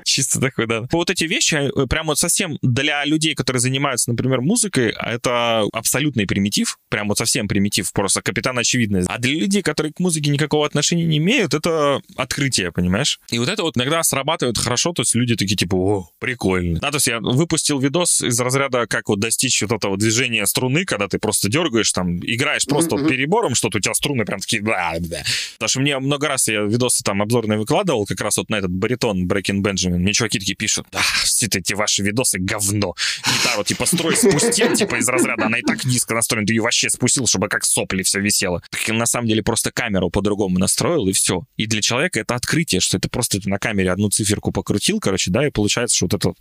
Чисто 0.05 0.41
такой, 0.41 0.67
да. 0.67 0.87
Вот 0.93 1.11
эти 1.11 1.25
вещи, 1.25 1.55
э, 1.55 1.87
прям 1.87 2.07
вот 2.07 2.19
совсем 2.19 2.59
для 2.63 3.05
людей, 3.05 3.35
которые 3.35 3.61
занимаются, 3.61 4.11
например, 4.11 4.41
музыкой, 4.41 4.95
это 5.01 5.65
абсолютный 5.73 6.27
примитив, 6.27 6.79
прям 6.89 7.09
вот 7.09 7.19
совсем 7.19 7.49
примитив, 7.49 7.93
просто 7.93 8.23
капитан 8.23 8.59
очевидность. 8.59 9.09
А 9.11 9.19
для 9.19 9.35
людей, 9.35 9.63
которые 9.63 9.93
к 9.93 10.01
музыке 10.01 10.31
никакого 10.31 10.67
отношения 10.67 11.05
не 11.05 11.19
имеют, 11.19 11.55
это 11.55 12.01
открытие, 12.17 12.73
понимаешь? 12.73 13.21
И 13.31 13.39
вот 13.39 13.49
это 13.49 13.63
вот 13.63 13.77
иногда 13.77 14.03
срабатывает 14.03 14.59
хорошо, 14.59 14.93
то 14.93 15.03
есть 15.03 15.15
люди 15.15 15.37
такие 15.37 15.57
типа, 15.57 15.75
о, 15.75 16.11
прикольно. 16.19 16.81
Да, 16.81 16.91
то 16.91 16.97
есть 16.97 17.07
я 17.07 17.21
выпустил 17.21 17.79
видос 17.79 18.23
из 18.23 18.39
разряда, 18.41 18.87
как 18.87 19.09
вот 19.09 19.21
достичь 19.21 19.63
вот 19.63 19.73
этого 19.73 19.97
движения 19.97 20.47
струны, 20.47 20.85
когда 20.85 21.09
ты 21.09 21.19
просто 21.19 21.49
дергаешь, 21.49 21.93
там, 21.93 22.19
играешь 22.19 22.67
просто 22.67 22.97
перебором, 23.07 23.55
что-то 23.55 23.79
у 23.79 23.81
тебя 23.81 23.95
струны 23.95 24.25
прям 24.25 24.41
такие, 24.41 24.63
да, 24.63 24.98
да. 25.07 25.23
Потому 25.55 25.69
что 25.69 25.81
мне 25.81 25.99
много 25.99 26.29
раз 26.29 26.49
я 26.49 26.63
видосы 26.63 27.03
там 27.03 27.23
обзорные 27.23 27.59
выкладывал, 27.59 28.07
как 28.07 28.21
раз 28.21 28.37
вот 28.39 28.49
на 28.51 28.57
этот 28.57 28.71
баритон 28.71 29.27
Breaking 29.27 29.63
Benjamin. 29.63 29.99
Мне 29.99 30.13
чуваки 30.13 30.39
такие 30.39 30.57
пишут, 30.57 30.87
да, 30.93 31.01
все 31.25 31.47
эти 31.47 31.75
ваши 31.75 32.03
видосы 32.03 32.39
говно. 32.39 32.95
Гитару 33.27 33.65
типа 33.65 33.87
строй 33.87 34.17
спустил, 34.17 34.75
типа 34.75 34.97
из 34.97 35.09
разряда, 35.09 35.47
она 35.47 35.59
и 35.59 35.63
так 35.63 35.85
низко 35.85 36.15
настроена, 36.15 36.47
ты 36.47 36.55
ее 36.55 36.63
вообще 36.63 36.91
спустил, 36.91 37.27
чтобы 37.27 37.49
как 37.49 37.65
сопли 37.65 38.03
все 38.03 38.21
висело. 38.21 38.63
Так 38.71 38.89
на 38.89 39.07
самом 39.07 39.29
деле 39.29 39.43
просто 39.43 39.71
камеру 39.71 40.11
по-другому 40.11 40.59
настроил, 40.59 41.09
и 41.09 41.13
все. 41.13 41.43
И 41.57 41.67
для 41.67 41.83
человека 41.83 42.21
это 42.21 42.35
открытие, 42.35 42.81
что 42.81 42.97
это 42.97 43.09
просто 43.09 43.41
ты 43.41 43.49
на 43.49 43.59
камере 43.59 43.93
одну 43.93 44.11
циферку 44.11 44.53
покрутил, 44.53 45.01
короче, 45.01 45.31
да, 45.31 45.47
и 45.47 45.51
получается, 45.51 45.97
что 45.97 46.07
вот 46.07 46.15
это 46.15 46.35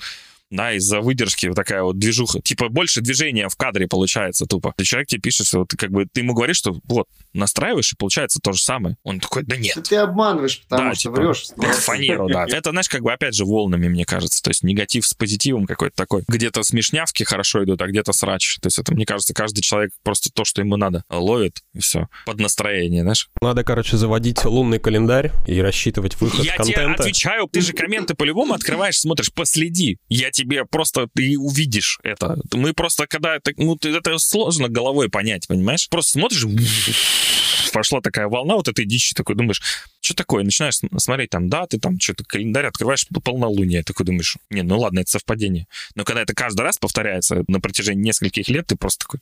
да, 0.49 0.73
из-за 0.73 1.01
выдержки 1.01 1.47
вот 1.47 1.55
такая 1.55 1.83
вот 1.83 1.97
движуха. 1.97 2.41
Типа 2.41 2.69
больше 2.69 3.01
движения 3.01 3.49
в 3.49 3.55
кадре 3.55 3.87
получается 3.87 4.45
тупо. 4.45 4.73
И 4.77 4.83
человек 4.83 5.07
тебе 5.09 5.21
пишет, 5.21 5.47
ты 5.67 5.77
как 5.77 5.91
бы, 5.91 6.05
ты 6.11 6.21
ему 6.21 6.33
говоришь, 6.33 6.57
что 6.57 6.79
вот, 6.85 7.07
настраиваешь, 7.33 7.93
и 7.93 7.95
получается 7.95 8.39
то 8.41 8.53
же 8.53 8.61
самое. 8.61 8.97
Он 9.03 9.19
такой, 9.19 9.43
да 9.43 9.57
нет. 9.57 9.77
Ты 9.87 9.97
обманываешь, 9.97 10.61
потому 10.67 10.89
Да, 10.89 10.95
что 10.95 11.03
типа, 11.03 11.15
врешь. 11.15 11.45
Фанеру, 11.83 12.29
да. 12.29 12.45
Это, 12.47 12.71
знаешь, 12.71 12.89
как 12.89 13.01
бы 13.01 13.11
опять 13.11 13.35
же 13.35 13.45
волнами, 13.45 13.87
мне 13.87 14.05
кажется. 14.05 14.41
То 14.41 14.49
есть 14.49 14.63
негатив 14.63 15.05
с 15.05 15.13
позитивом 15.13 15.65
какой-то 15.65 15.95
такой. 15.95 16.23
Где-то 16.27 16.63
смешнявки 16.63 17.23
хорошо 17.23 17.63
идут, 17.63 17.81
а 17.81 17.87
где-то 17.87 18.13
срач. 18.13 18.57
То 18.61 18.67
есть 18.67 18.79
это, 18.79 18.93
мне 18.93 19.05
кажется, 19.05 19.33
каждый 19.33 19.61
человек 19.61 19.91
просто 20.03 20.29
то, 20.31 20.45
что 20.45 20.61
ему 20.61 20.77
надо, 20.77 21.03
ловит, 21.09 21.61
и 21.73 21.79
все. 21.79 22.07
Под 22.25 22.39
настроение, 22.39 23.03
знаешь. 23.03 23.29
Надо, 23.41 23.63
короче, 23.63 23.97
заводить 23.97 24.43
лунный 24.45 24.79
календарь 24.79 25.31
и 25.45 25.59
рассчитывать 25.61 26.19
выход 26.19 26.45
Я 26.45 26.57
тебе 26.57 26.73
контента. 26.75 27.03
отвечаю, 27.03 27.47
ты 27.51 27.61
же 27.61 27.73
комменты 27.73 28.13
по-любому 28.13 28.53
открываешь, 28.53 28.99
смотришь, 28.99 29.31
последи. 29.33 29.97
Я 30.09 30.31
тебе 30.37 30.65
просто, 30.65 31.07
ты 31.13 31.37
увидишь 31.37 31.99
это. 32.03 32.37
Мы 32.53 32.73
просто, 32.73 33.07
когда 33.07 33.35
это, 33.35 33.51
ну, 33.57 33.77
это 33.81 34.17
сложно 34.19 34.69
головой 34.69 35.09
понять, 35.09 35.47
понимаешь? 35.47 35.89
Просто 35.89 36.11
смотришь, 36.11 36.45
пошла 37.73 38.01
такая 38.01 38.27
волна 38.27 38.55
вот 38.55 38.67
этой 38.67 38.85
дичи, 38.85 39.15
такой 39.15 39.35
думаешь, 39.35 39.61
что 39.99 40.13
такое? 40.13 40.43
Начинаешь 40.43 40.77
см- 40.77 40.99
смотреть 40.99 41.31
там 41.31 41.49
даты, 41.49 41.79
там 41.79 41.99
что-то 41.99 42.23
календарь, 42.23 42.67
открываешь 42.67 43.05
полнолуние, 43.23 43.83
такой 43.83 44.05
думаешь, 44.05 44.37
не, 44.49 44.61
ну 44.61 44.79
ладно, 44.79 44.99
это 44.99 45.09
совпадение. 45.09 45.67
Но 45.95 46.03
когда 46.03 46.21
это 46.21 46.33
каждый 46.33 46.61
раз 46.61 46.77
повторяется 46.77 47.43
на 47.47 47.59
протяжении 47.59 48.03
нескольких 48.03 48.47
лет, 48.49 48.67
ты 48.67 48.75
просто 48.75 49.05
такой, 49.05 49.19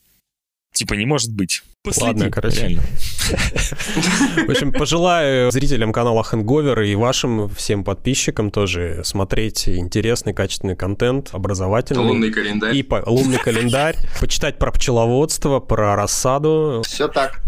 типа, 0.76 0.94
не 0.94 1.06
может 1.06 1.32
быть. 1.34 1.64
Последи, 1.84 2.06
Ладно, 2.08 2.32
короче. 2.32 2.62
реально. 2.62 2.82
В 4.48 4.50
общем, 4.50 4.72
пожелаю 4.72 5.52
зрителям 5.52 5.94
канала 5.94 6.24
Hangover 6.24 6.86
и 6.86 6.96
вашим 6.96 7.48
всем 7.50 7.84
подписчикам 7.84 8.50
тоже 8.52 9.02
смотреть 9.04 9.68
интересный, 9.70 10.34
качественный 10.34 10.76
контент, 10.76 11.30
образовательный. 11.32 12.04
Лунный 12.06 12.32
календарь. 12.32 12.76
И 12.76 12.84
по- 12.84 13.04
лунный 13.06 13.38
календарь, 13.38 13.96
почитать 14.20 14.58
про 14.58 14.72
пчеловодство, 14.72 15.60
про 15.60 15.96
рассаду. 15.96 16.82
Все 16.86 17.08
так. 17.08 17.42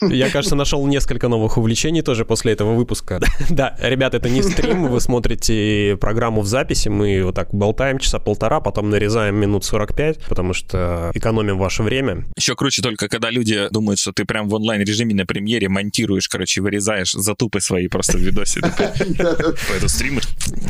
Я, 0.00 0.30
кажется, 0.30 0.54
нашел 0.56 0.86
несколько 0.86 1.28
новых 1.28 1.56
увлечений 1.58 2.02
тоже 2.02 2.24
после 2.24 2.52
этого 2.52 2.74
выпуска. 2.74 3.20
Да, 3.50 3.76
ребят, 3.80 4.14
это 4.14 4.28
не 4.28 4.42
стрим, 4.42 4.88
вы 4.88 5.00
смотрите 5.00 5.96
программу 6.00 6.40
в 6.42 6.46
записи, 6.46 6.88
мы 6.88 7.22
вот 7.24 7.34
так 7.34 7.52
болтаем 7.54 7.98
часа 7.98 8.18
полтора, 8.18 8.60
потом 8.60 8.90
нарезаем 8.90 9.36
минут 9.36 9.64
45, 9.64 10.20
потому 10.28 10.52
что 10.52 11.10
экономим 11.14 11.58
ваше 11.58 11.82
время. 11.82 12.24
Еще 12.36 12.54
круче 12.54 12.82
только, 12.82 13.08
когда 13.08 13.30
люди 13.30 13.68
думают, 13.70 13.98
что 13.98 14.12
ты 14.12 14.24
прям 14.24 14.48
в 14.48 14.54
онлайн-режиме 14.54 15.14
на 15.14 15.26
премьере 15.26 15.68
монтируешь, 15.68 16.28
короче, 16.28 16.60
вырезаешь 16.60 17.12
затупы 17.12 17.60
свои 17.60 17.88
просто 17.88 18.18
в 18.18 18.20
видосе. 18.20 18.60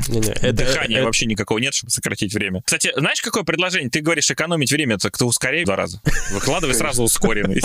Не-не, 0.08 0.30
это- 0.32 0.52
Дыхания 0.52 1.02
вообще 1.04 1.26
никакого 1.26 1.58
нет, 1.58 1.74
чтобы 1.74 1.90
сократить 1.90 2.34
время. 2.34 2.62
Кстати, 2.64 2.92
знаешь, 2.96 3.20
какое 3.20 3.42
предложение? 3.42 3.90
Ты 3.90 4.00
говоришь 4.00 4.30
экономить 4.30 4.72
время, 4.72 4.98
так 4.98 5.16
ты 5.16 5.24
ускоряй 5.24 5.62
в 5.62 5.66
два 5.66 5.76
раза. 5.76 6.00
Выкладывай 6.32 6.74
сразу 6.74 7.02
ускоренный. 7.02 7.60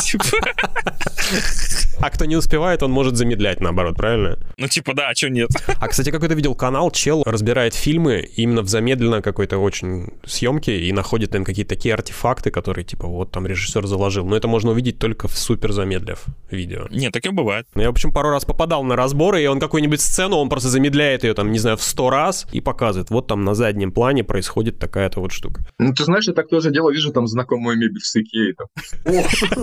А 1.99 2.09
кто 2.09 2.25
не 2.25 2.35
успевает, 2.35 2.81
он 2.81 2.91
может 2.91 3.15
замедлять, 3.15 3.59
наоборот, 3.59 3.95
правильно? 3.95 4.39
Ну, 4.57 4.67
типа, 4.67 4.93
да, 4.95 5.09
а 5.09 5.15
что 5.15 5.29
нет? 5.29 5.49
А, 5.79 5.87
кстати, 5.87 6.09
какой-то 6.09 6.33
видел 6.33 6.55
канал, 6.55 6.89
чел 6.89 7.21
разбирает 7.25 7.75
фильмы 7.75 8.27
именно 8.35 8.63
в 8.63 8.69
замедленной 8.69 9.21
какой-то 9.21 9.59
очень 9.59 10.09
съемке 10.25 10.79
и 10.79 10.91
находит 10.93 11.31
там 11.31 11.43
какие-то 11.43 11.75
такие 11.75 11.93
артефакты, 11.93 12.49
которые, 12.49 12.85
типа, 12.85 13.07
вот 13.07 13.31
там 13.31 13.45
режиссер 13.45 13.85
заложил. 13.85 14.25
Но 14.25 14.35
это 14.35 14.47
можно 14.47 14.71
увидеть 14.71 14.97
только 14.97 15.27
в 15.27 15.37
супер 15.37 15.73
замедлив 15.73 16.25
видео. 16.49 16.87
Нет, 16.89 17.13
такое 17.13 17.31
бывает. 17.33 17.67
Ну, 17.75 17.83
Я, 17.83 17.89
в 17.89 17.91
общем, 17.91 18.11
пару 18.11 18.29
раз 18.31 18.45
попадал 18.45 18.83
на 18.83 18.95
разборы, 18.95 19.43
и 19.43 19.45
он 19.45 19.59
какую-нибудь 19.59 20.01
сцену, 20.01 20.37
он 20.37 20.49
просто 20.49 20.69
замедляет 20.69 21.23
ее, 21.23 21.33
там, 21.35 21.51
не 21.51 21.59
знаю, 21.59 21.77
в 21.77 21.83
сто 21.83 22.09
раз 22.09 22.47
и 22.51 22.61
показывает. 22.61 23.11
Вот 23.11 23.27
там 23.27 23.43
на 23.43 23.53
заднем 23.53 23.91
плане 23.91 24.23
происходит 24.23 24.79
такая-то 24.79 25.19
вот 25.19 25.31
штука. 25.31 25.61
Ну, 25.77 25.93
ты 25.93 26.03
знаешь, 26.03 26.27
я 26.27 26.33
так 26.33 26.49
тоже 26.49 26.71
дело 26.71 26.91
вижу, 26.91 27.11
там 27.11 27.27
знакомую 27.27 27.77
мебель 27.77 28.01
с 28.01 28.15
Икеей. 28.15 28.53
там. 28.53 28.67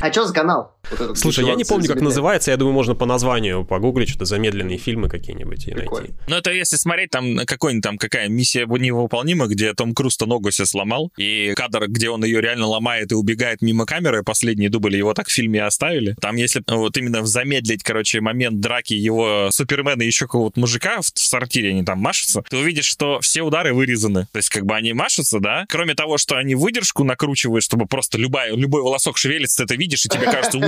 А 0.00 0.12
что 0.12 0.25
за 0.26 0.34
канал? 0.34 0.76
Вот 0.90 1.00
этот, 1.00 1.18
Слушай, 1.18 1.46
я 1.46 1.54
не 1.54 1.64
помню, 1.64 1.88
как 1.88 2.00
называется, 2.00 2.50
я 2.50 2.56
думаю, 2.56 2.74
можно 2.74 2.94
по 2.94 3.06
названию 3.06 3.64
погуглить, 3.64 4.08
что-то 4.08 4.24
замедленные 4.24 4.78
фильмы 4.78 5.08
какие-нибудь 5.08 5.66
и 5.66 5.74
найти. 5.74 6.14
Ну, 6.28 6.36
это 6.36 6.52
если 6.52 6.76
смотреть, 6.76 7.10
там 7.10 7.38
какой-нибудь 7.44 7.82
там 7.82 7.98
какая 7.98 8.28
миссия 8.28 8.66
невыполнима, 8.66 9.46
где 9.46 9.74
Том 9.74 9.94
Круз-то 9.94 10.26
ногу 10.26 10.50
себе 10.50 10.66
сломал, 10.66 11.12
и 11.16 11.54
кадр, 11.54 11.88
где 11.88 12.10
он 12.10 12.24
ее 12.24 12.40
реально 12.40 12.66
ломает 12.66 13.12
и 13.12 13.14
убегает 13.14 13.62
мимо 13.62 13.86
камеры, 13.86 14.22
последний 14.22 14.68
дубль 14.68 14.96
его 14.96 15.14
так 15.14 15.28
в 15.28 15.32
фильме 15.32 15.64
оставили. 15.64 16.14
Там, 16.20 16.36
если 16.36 16.62
вот 16.66 16.96
именно 16.96 17.24
замедлить, 17.24 17.82
короче, 17.82 18.20
момент 18.20 18.60
драки 18.60 18.94
его 18.94 19.48
Супермена 19.50 20.02
и 20.02 20.06
еще 20.06 20.26
какого-то 20.26 20.60
мужика 20.60 21.00
в, 21.00 21.06
в 21.06 21.18
сортире, 21.18 21.70
они 21.70 21.84
там 21.84 21.98
машутся, 21.98 22.42
ты 22.48 22.56
увидишь, 22.56 22.86
что 22.86 23.20
все 23.20 23.42
удары 23.42 23.74
вырезаны. 23.74 24.26
То 24.32 24.36
есть, 24.36 24.48
как 24.48 24.64
бы 24.66 24.74
они 24.74 24.92
машутся, 24.92 25.40
да, 25.40 25.64
кроме 25.68 25.94
того, 25.94 26.18
что 26.18 26.36
они 26.36 26.54
выдержку 26.54 27.04
накручивают, 27.04 27.64
чтобы 27.64 27.86
просто 27.86 28.18
любая, 28.18 28.54
любой 28.54 28.82
волосок 28.82 29.16
шевелится, 29.18 29.64
ты 29.64 29.74
это 29.74 29.74
видишь, 29.76 30.04
и 30.06 30.08
тебе 30.16 30.30
кажется, 30.30 30.58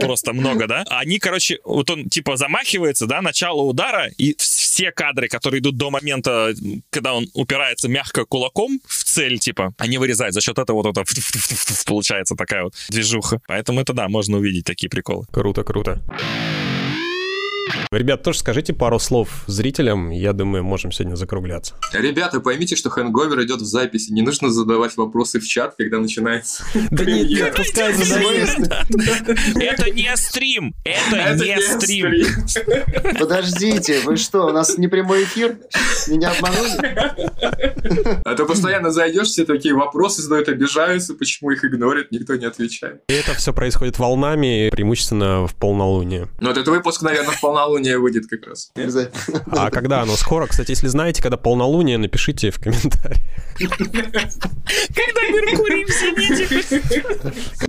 просто 0.00 0.32
много, 0.32 0.66
да. 0.66 0.84
Они, 0.88 1.18
короче, 1.18 1.58
вот 1.64 1.90
он 1.90 2.08
типа 2.08 2.36
замахивается, 2.36 3.06
да, 3.06 3.22
начало 3.22 3.62
удара, 3.62 4.08
и 4.18 4.34
все 4.38 4.92
кадры, 4.92 5.28
которые 5.28 5.60
идут 5.60 5.76
до 5.76 5.90
момента, 5.90 6.52
когда 6.90 7.14
он 7.14 7.28
упирается 7.34 7.88
мягко 7.88 8.24
кулаком 8.24 8.80
в 8.86 9.04
цель, 9.04 9.38
типа, 9.38 9.74
они 9.78 9.98
вырезают. 9.98 10.34
За 10.34 10.40
счет 10.40 10.58
этого 10.58 10.82
вот 10.82 10.86
это 10.86 11.04
получается 11.86 12.34
такая 12.34 12.64
вот 12.64 12.74
движуха. 12.88 13.40
Поэтому 13.46 13.80
это 13.80 13.92
да, 13.92 14.08
можно 14.08 14.38
увидеть 14.38 14.64
такие 14.64 14.88
приколы. 14.88 15.26
Круто, 15.32 15.64
круто. 15.64 16.02
Ребят, 17.90 18.22
тоже 18.22 18.38
скажите 18.38 18.72
пару 18.72 18.98
слов 18.98 19.28
зрителям, 19.46 20.10
я 20.10 20.32
думаю, 20.32 20.64
можем 20.64 20.92
сегодня 20.92 21.16
закругляться. 21.16 21.74
Ребята, 21.92 22.40
поймите, 22.40 22.76
что 22.76 22.90
хэнговер 22.90 23.42
идет 23.42 23.60
в 23.60 23.64
записи. 23.64 24.12
Не 24.12 24.22
нужно 24.22 24.50
задавать 24.50 24.96
вопросы 24.96 25.40
в 25.40 25.46
чат, 25.46 25.74
когда 25.76 25.98
начинается. 25.98 26.64
Да 26.90 27.04
нет, 27.04 27.28
нет, 27.28 27.54
пускай 27.56 27.92
задают. 27.92 28.50
Это 29.56 29.90
не 29.90 30.16
стрим! 30.16 30.74
Это 30.84 31.34
не 31.44 31.60
стрим! 31.60 32.12
Подождите, 33.18 34.00
вы 34.04 34.16
что, 34.16 34.46
у 34.46 34.52
нас 34.52 34.78
не 34.78 34.88
прямой 34.88 35.24
эфир? 35.24 35.58
Меня 36.06 36.30
обманули? 36.30 38.22
А 38.24 38.34
то 38.34 38.46
постоянно 38.46 38.90
зайдешь, 38.90 39.28
все 39.28 39.44
такие 39.44 39.74
вопросы 39.74 40.22
задают, 40.22 40.48
обижаются, 40.48 41.14
почему 41.14 41.50
их 41.50 41.64
игнорят, 41.64 42.10
никто 42.12 42.36
не 42.36 42.44
отвечает. 42.44 43.02
И 43.08 43.12
это 43.12 43.34
все 43.34 43.52
происходит 43.52 43.98
волнами, 43.98 44.70
преимущественно 44.70 45.46
в 45.46 45.54
полнолуние. 45.54 46.28
Но 46.40 46.48
вот 46.48 46.58
этот 46.58 46.68
выпуск, 46.68 47.02
наверное, 47.02 47.34
в 47.34 47.40
полнолуние 47.40 47.63
выйдет 47.68 48.26
как 48.26 48.46
раз. 48.46 48.70
Обязательно. 48.74 49.44
А 49.46 49.70
когда 49.70 50.02
оно 50.02 50.16
скоро? 50.16 50.46
Кстати, 50.46 50.70
если 50.70 50.88
знаете, 50.88 51.22
когда 51.22 51.36
полнолуние, 51.36 51.98
напишите 51.98 52.50
в 52.50 52.58
комментариях. 52.58 53.20
Когда 53.58 55.20
Меркурий 55.30 55.84
в 55.84 55.90
зените. 55.90 56.82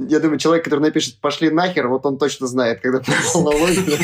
Я 0.09 0.19
думаю, 0.19 0.39
человек, 0.39 0.63
который 0.63 0.79
напишет 0.79 1.19
«пошли 1.19 1.49
нахер», 1.49 1.87
вот 1.87 2.05
он 2.05 2.17
точно 2.17 2.47
знает, 2.47 2.81
когда 2.81 3.01
полнолуние. 3.33 3.97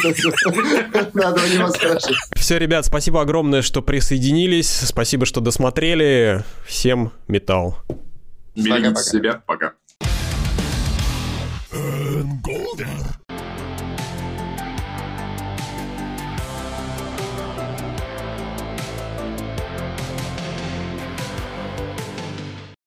Надо 1.14 1.42
у 1.42 1.48
него 1.48 1.70
спрашивать. 1.70 2.18
Все, 2.36 2.58
ребят, 2.58 2.86
спасибо 2.86 3.22
огромное, 3.22 3.62
что 3.62 3.82
присоединились. 3.82 4.70
Спасибо, 4.70 5.26
что 5.26 5.42
досмотрели. 5.42 6.44
Всем 6.66 7.12
металл. 7.28 7.78
Берегите 8.56 9.02
себя. 9.02 9.42
Пока. 9.46 9.74
Golden. 11.72 13.21